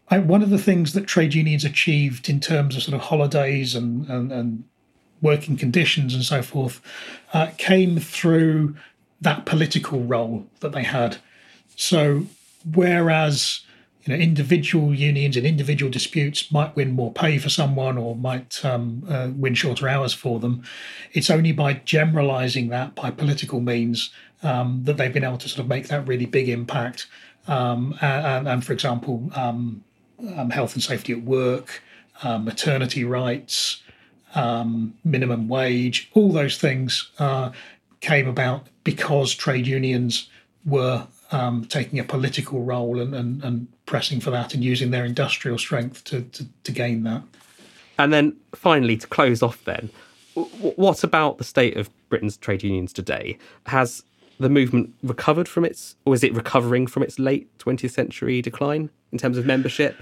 I, 0.10 0.20
one 0.20 0.42
of 0.42 0.50
the 0.50 0.58
things 0.58 0.94
that 0.94 1.08
trade 1.08 1.34
unions 1.34 1.64
achieved 1.64 2.28
in 2.28 2.40
terms 2.40 2.76
of 2.76 2.84
sort 2.84 2.96
of 2.96 3.02
holidays 3.02 3.76
and, 3.76 4.08
and, 4.10 4.32
and 4.32 4.66
working 5.22 5.56
conditions 5.56 6.14
and 6.14 6.24
so 6.24 6.42
forth 6.42 6.82
uh, 7.34 7.52
came 7.58 7.98
through 7.98 8.76
that 9.22 9.46
political 9.46 10.02
role 10.02 10.48
that 10.60 10.72
they 10.72 10.84
had. 10.84 11.18
So 11.76 12.26
whereas 12.74 13.62
you 14.04 14.14
know, 14.14 14.20
individual 14.20 14.94
unions 14.94 15.36
and 15.36 15.46
individual 15.46 15.92
disputes 15.92 16.52
might 16.52 16.76
win 16.76 16.92
more 16.92 17.12
pay 17.12 17.38
for 17.38 17.50
someone 17.50 17.98
or 17.98 18.16
might 18.16 18.64
um, 18.64 19.04
uh, 19.10 19.30
win 19.36 19.54
shorter 19.54 19.90
hours 19.90 20.14
for 20.14 20.40
them. 20.40 20.64
It's 21.12 21.30
only 21.30 21.52
by 21.52 21.74
generalising 21.74 22.70
that 22.70 22.96
by 22.96 23.12
political 23.12 23.60
means 23.60 24.12
um, 24.42 24.82
that 24.86 24.98
they've 24.98 25.14
been 25.14 25.26
able 25.26 25.38
to 25.40 25.50
sort 25.50 25.60
of 25.60 25.68
make 25.68 25.90
that 25.90 26.08
really 26.08 26.26
big 26.26 26.48
impact. 26.48 27.08
Um, 27.48 27.96
and, 28.02 28.48
and, 28.48 28.66
for 28.66 28.74
example, 28.74 29.30
um, 29.36 29.84
um, 30.38 30.50
health 30.50 30.74
and 30.76 30.84
safety 30.84 31.14
at 31.14 31.24
work, 31.24 31.82
uh, 32.24 32.38
maternity 32.38 33.04
rights, 33.04 33.82
um, 34.36 34.94
minimum 35.04 35.48
wage, 35.48 36.10
all 36.14 36.32
those 36.32 36.58
things 36.58 37.12
uh, 37.20 37.52
came 38.02 38.28
about 38.28 38.68
because 38.84 39.34
trade 39.34 39.68
unions 39.68 40.30
were 40.66 41.08
um, 41.32 41.66
taking 41.66 42.00
a 42.00 42.04
political 42.04 42.64
role 42.64 43.00
and, 43.00 43.14
and, 43.14 43.44
and, 43.44 43.68
pressing 43.86 44.20
for 44.20 44.30
that 44.30 44.54
and 44.54 44.64
using 44.64 44.92
their 44.92 45.04
industrial 45.04 45.58
strength 45.58 46.04
to, 46.04 46.22
to, 46.22 46.46
to 46.64 46.72
gain 46.72 47.04
that. 47.04 47.24
And 47.98 48.14
then 48.14 48.36
finally, 48.54 48.98
to 48.98 49.08
close 49.08 49.42
off, 49.42 49.64
then, 49.66 49.90
what 50.34 51.04
about 51.04 51.38
the 51.38 51.44
state 51.44 51.76
of 51.76 51.90
Britain's 52.10 52.38
trade 52.38 52.64
unions 52.64 52.94
today? 52.94 53.38
Has 53.66 54.04
the 54.40 54.50
movement 54.50 54.94
recovered 55.04 55.48
from 55.48 55.66
its, 55.66 55.96
or 56.06 56.14
is 56.14 56.24
it 56.24 56.34
recovering 56.34 56.88
from 56.88 57.04
its 57.04 57.20
late 57.20 57.50
20th 57.58 57.92
century 57.92 58.42
decline 58.42 58.90
in 59.12 59.18
terms 59.18 59.38
of 59.38 59.46
membership? 59.46 59.98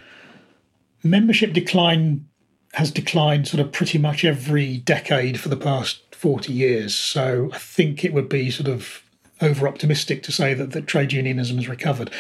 Membership 1.04 1.54
decline 1.54 2.28
has 2.74 2.92
declined 2.92 3.48
sort 3.48 3.62
of 3.62 3.72
pretty 3.72 3.98
much 3.98 4.24
every 4.24 4.78
decade 4.78 5.40
for 5.40 5.50
the 5.50 5.58
past 5.58 6.02
40 6.14 6.54
years. 6.54 6.94
So 6.94 7.50
I 7.54 7.58
think 7.58 8.04
it 8.04 8.14
would 8.14 8.30
be 8.30 8.52
sort 8.52 8.68
of 8.68 9.02
over 9.42 9.68
optimistic 9.68 10.24
to 10.24 10.32
say 10.32 10.54
that, 10.54 10.72
that 10.72 10.88
trade 10.88 11.14
unionism 11.14 11.58
has 11.58 11.68
recovered. 11.68 12.12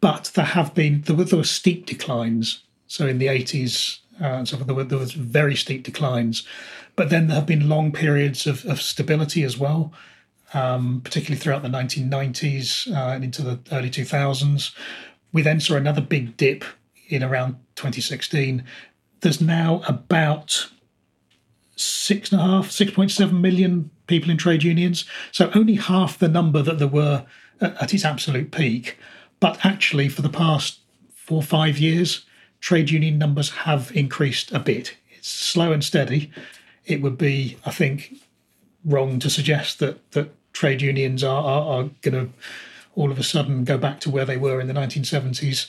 But 0.00 0.32
there 0.34 0.44
have 0.44 0.74
been, 0.74 1.02
there 1.02 1.16
were, 1.16 1.24
there 1.24 1.38
were 1.38 1.44
steep 1.44 1.86
declines. 1.86 2.62
So 2.86 3.06
in 3.06 3.18
the 3.18 3.26
80s 3.26 4.00
uh, 4.20 4.24
and 4.24 4.48
so 4.48 4.56
there, 4.56 4.74
were, 4.74 4.84
there 4.84 4.98
was 4.98 5.12
very 5.12 5.56
steep 5.56 5.84
declines. 5.84 6.46
But 6.96 7.10
then 7.10 7.28
there 7.28 7.36
have 7.36 7.46
been 7.46 7.68
long 7.68 7.92
periods 7.92 8.46
of, 8.46 8.64
of 8.66 8.80
stability 8.80 9.42
as 9.42 9.58
well, 9.58 9.92
um, 10.54 11.00
particularly 11.02 11.40
throughout 11.40 11.62
the 11.62 11.68
1990s 11.68 12.90
uh, 12.90 13.14
and 13.14 13.24
into 13.24 13.42
the 13.42 13.58
early 13.72 13.90
2000s. 13.90 14.74
We 15.32 15.42
then 15.42 15.60
saw 15.60 15.76
another 15.76 16.02
big 16.02 16.36
dip 16.36 16.64
in 17.08 17.22
around 17.22 17.56
2016. 17.76 18.64
There's 19.20 19.40
now 19.40 19.82
about 19.88 20.68
six 21.76 22.30
and 22.30 22.40
a 22.40 22.44
half, 22.44 22.68
6.7 22.68 23.32
million 23.32 23.90
people 24.12 24.30
in 24.30 24.36
trade 24.36 24.62
unions. 24.62 25.06
So 25.30 25.50
only 25.54 25.76
half 25.76 26.18
the 26.18 26.28
number 26.28 26.60
that 26.60 26.78
there 26.78 26.86
were 26.86 27.24
at 27.62 27.94
its 27.94 28.04
absolute 28.04 28.50
peak. 28.50 28.98
But 29.40 29.64
actually, 29.64 30.10
for 30.10 30.20
the 30.20 30.28
past 30.28 30.80
four 31.14 31.38
or 31.38 31.42
five 31.42 31.78
years, 31.78 32.26
trade 32.60 32.90
union 32.90 33.16
numbers 33.16 33.48
have 33.50 33.90
increased 33.96 34.52
a 34.52 34.58
bit. 34.58 34.94
It's 35.16 35.30
slow 35.30 35.72
and 35.72 35.82
steady. 35.82 36.30
It 36.84 37.00
would 37.00 37.16
be, 37.16 37.56
I 37.64 37.70
think, 37.70 38.20
wrong 38.84 39.18
to 39.20 39.30
suggest 39.30 39.78
that 39.78 40.10
that 40.12 40.28
trade 40.52 40.82
unions 40.82 41.24
are, 41.24 41.42
are, 41.42 41.62
are 41.74 41.90
going 42.02 42.26
to 42.26 42.28
all 42.94 43.10
of 43.10 43.18
a 43.18 43.22
sudden 43.22 43.64
go 43.64 43.78
back 43.78 43.98
to 44.00 44.10
where 44.10 44.26
they 44.26 44.36
were 44.36 44.60
in 44.60 44.68
the 44.68 44.74
1970s. 44.74 45.68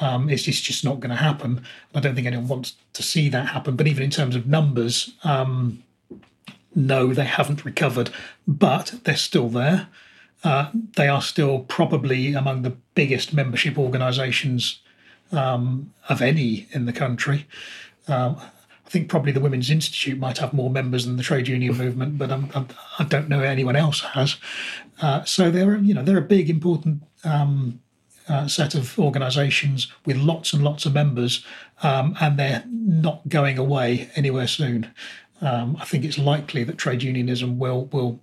Um, 0.00 0.30
it's, 0.30 0.44
just, 0.44 0.64
just 0.64 0.82
not 0.82 1.00
going 1.00 1.10
to 1.10 1.16
happen. 1.16 1.62
I 1.94 2.00
don't 2.00 2.14
think 2.14 2.26
anyone 2.26 2.48
wants 2.48 2.76
to 2.94 3.02
see 3.02 3.28
that 3.28 3.48
happen. 3.48 3.76
But 3.76 3.86
even 3.86 4.02
in 4.02 4.08
terms 4.08 4.34
of 4.34 4.46
numbers, 4.46 5.12
um, 5.22 5.82
no, 6.74 7.12
they 7.12 7.24
haven't 7.24 7.64
recovered, 7.64 8.10
but 8.46 8.94
they're 9.04 9.16
still 9.16 9.48
there. 9.48 9.88
Uh, 10.44 10.70
they 10.96 11.08
are 11.08 11.22
still 11.22 11.60
probably 11.60 12.34
among 12.34 12.62
the 12.62 12.76
biggest 12.94 13.32
membership 13.32 13.78
organisations 13.78 14.80
um, 15.30 15.92
of 16.08 16.20
any 16.20 16.66
in 16.72 16.86
the 16.86 16.92
country. 16.92 17.46
Um, 18.08 18.36
I 18.86 18.90
think 18.90 19.08
probably 19.08 19.32
the 19.32 19.40
Women's 19.40 19.70
Institute 19.70 20.18
might 20.18 20.38
have 20.38 20.52
more 20.52 20.68
members 20.68 21.06
than 21.06 21.16
the 21.16 21.22
trade 21.22 21.48
union 21.48 21.76
movement, 21.76 22.18
but 22.18 22.30
I'm, 22.30 22.50
I'm, 22.54 22.68
I 22.98 23.04
do 23.04 23.20
not 23.20 23.28
know 23.28 23.40
anyone 23.40 23.76
else 23.76 24.00
has. 24.00 24.36
Uh, 25.00 25.24
so 25.24 25.50
they're 25.50 25.76
you 25.76 25.94
know 25.94 26.02
they're 26.02 26.18
a 26.18 26.22
big 26.22 26.50
important 26.50 27.02
um, 27.24 27.80
uh, 28.28 28.46
set 28.48 28.74
of 28.74 28.98
organisations 28.98 29.90
with 30.04 30.16
lots 30.16 30.52
and 30.52 30.62
lots 30.62 30.84
of 30.84 30.92
members, 30.92 31.44
um, 31.82 32.16
and 32.20 32.38
they're 32.38 32.64
not 32.68 33.26
going 33.28 33.58
away 33.58 34.10
anywhere 34.16 34.46
soon 34.46 34.92
um, 35.42 35.76
I 35.80 35.84
think 35.84 36.04
it's 36.04 36.18
likely 36.18 36.64
that 36.64 36.78
trade 36.78 37.02
unionism 37.02 37.58
will 37.58 37.86
will 37.86 38.20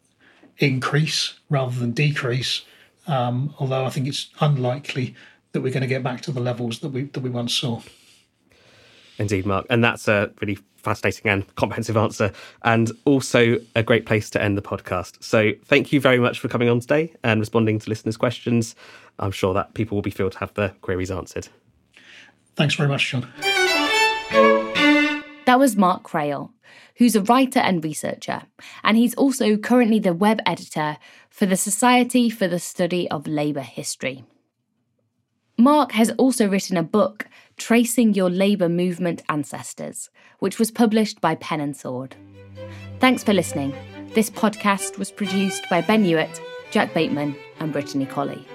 increase 0.57 1.39
rather 1.49 1.77
than 1.77 1.91
decrease. 1.91 2.63
Um, 3.07 3.53
although 3.59 3.85
I 3.85 3.89
think 3.89 4.07
it's 4.07 4.29
unlikely 4.39 5.15
that 5.51 5.61
we're 5.61 5.73
going 5.73 5.81
to 5.81 5.87
get 5.87 6.03
back 6.03 6.21
to 6.21 6.31
the 6.31 6.39
levels 6.39 6.79
that 6.79 6.89
we 6.89 7.03
that 7.03 7.19
we 7.19 7.29
once 7.29 7.53
saw. 7.53 7.81
Indeed, 9.17 9.45
Mark, 9.45 9.65
and 9.69 9.83
that's 9.83 10.07
a 10.07 10.31
really 10.39 10.57
fascinating 10.77 11.29
and 11.29 11.55
comprehensive 11.55 11.97
answer, 11.97 12.31
and 12.63 12.91
also 13.03 13.57
a 13.75 13.83
great 13.83 14.05
place 14.05 14.29
to 14.29 14.41
end 14.41 14.57
the 14.57 14.61
podcast. 14.61 15.21
So, 15.21 15.51
thank 15.65 15.91
you 15.91 15.99
very 15.99 16.19
much 16.19 16.39
for 16.39 16.47
coming 16.47 16.69
on 16.69 16.79
today 16.79 17.13
and 17.21 17.41
responding 17.41 17.79
to 17.79 17.89
listeners' 17.89 18.15
questions. 18.15 18.75
I'm 19.19 19.31
sure 19.31 19.53
that 19.53 19.73
people 19.73 19.95
will 19.95 20.01
be 20.01 20.11
thrilled 20.11 20.31
to 20.33 20.39
have 20.39 20.53
their 20.53 20.69
queries 20.81 21.11
answered. 21.11 21.49
Thanks 22.55 22.75
very 22.75 22.87
much, 22.87 23.11
Jon. 23.11 23.27
That 25.45 25.57
was 25.59 25.75
Mark 25.75 26.03
Crail, 26.03 26.53
who's 26.99 27.15
a 27.15 27.23
writer 27.23 27.59
and 27.59 27.83
researcher, 27.83 28.43
and 28.83 28.97
he's 28.97 29.15
also 29.15 29.57
currently 29.57 29.99
the 29.99 30.13
web 30.13 30.39
editor 30.45 30.97
for 31.29 31.45
the 31.45 31.55
Society 31.55 32.29
for 32.29 32.47
the 32.47 32.59
Study 32.59 33.09
of 33.09 33.25
Labour 33.25 33.61
History. 33.61 34.23
Mark 35.57 35.93
has 35.93 36.11
also 36.11 36.47
written 36.47 36.77
a 36.77 36.83
book, 36.83 37.25
Tracing 37.57 38.13
Your 38.13 38.29
Labour 38.29 38.69
Movement 38.69 39.23
Ancestors, 39.29 40.09
which 40.39 40.59
was 40.59 40.71
published 40.71 41.19
by 41.21 41.35
Pen 41.35 41.61
and 41.61 41.75
Sword. 41.75 42.15
Thanks 42.99 43.23
for 43.23 43.33
listening. 43.33 43.73
This 44.13 44.29
podcast 44.29 44.97
was 44.97 45.11
produced 45.11 45.69
by 45.69 45.81
Ben 45.81 46.03
Hewitt, 46.03 46.41
Jack 46.71 46.93
Bateman, 46.93 47.35
and 47.59 47.71
Brittany 47.71 48.05
Colley. 48.05 48.45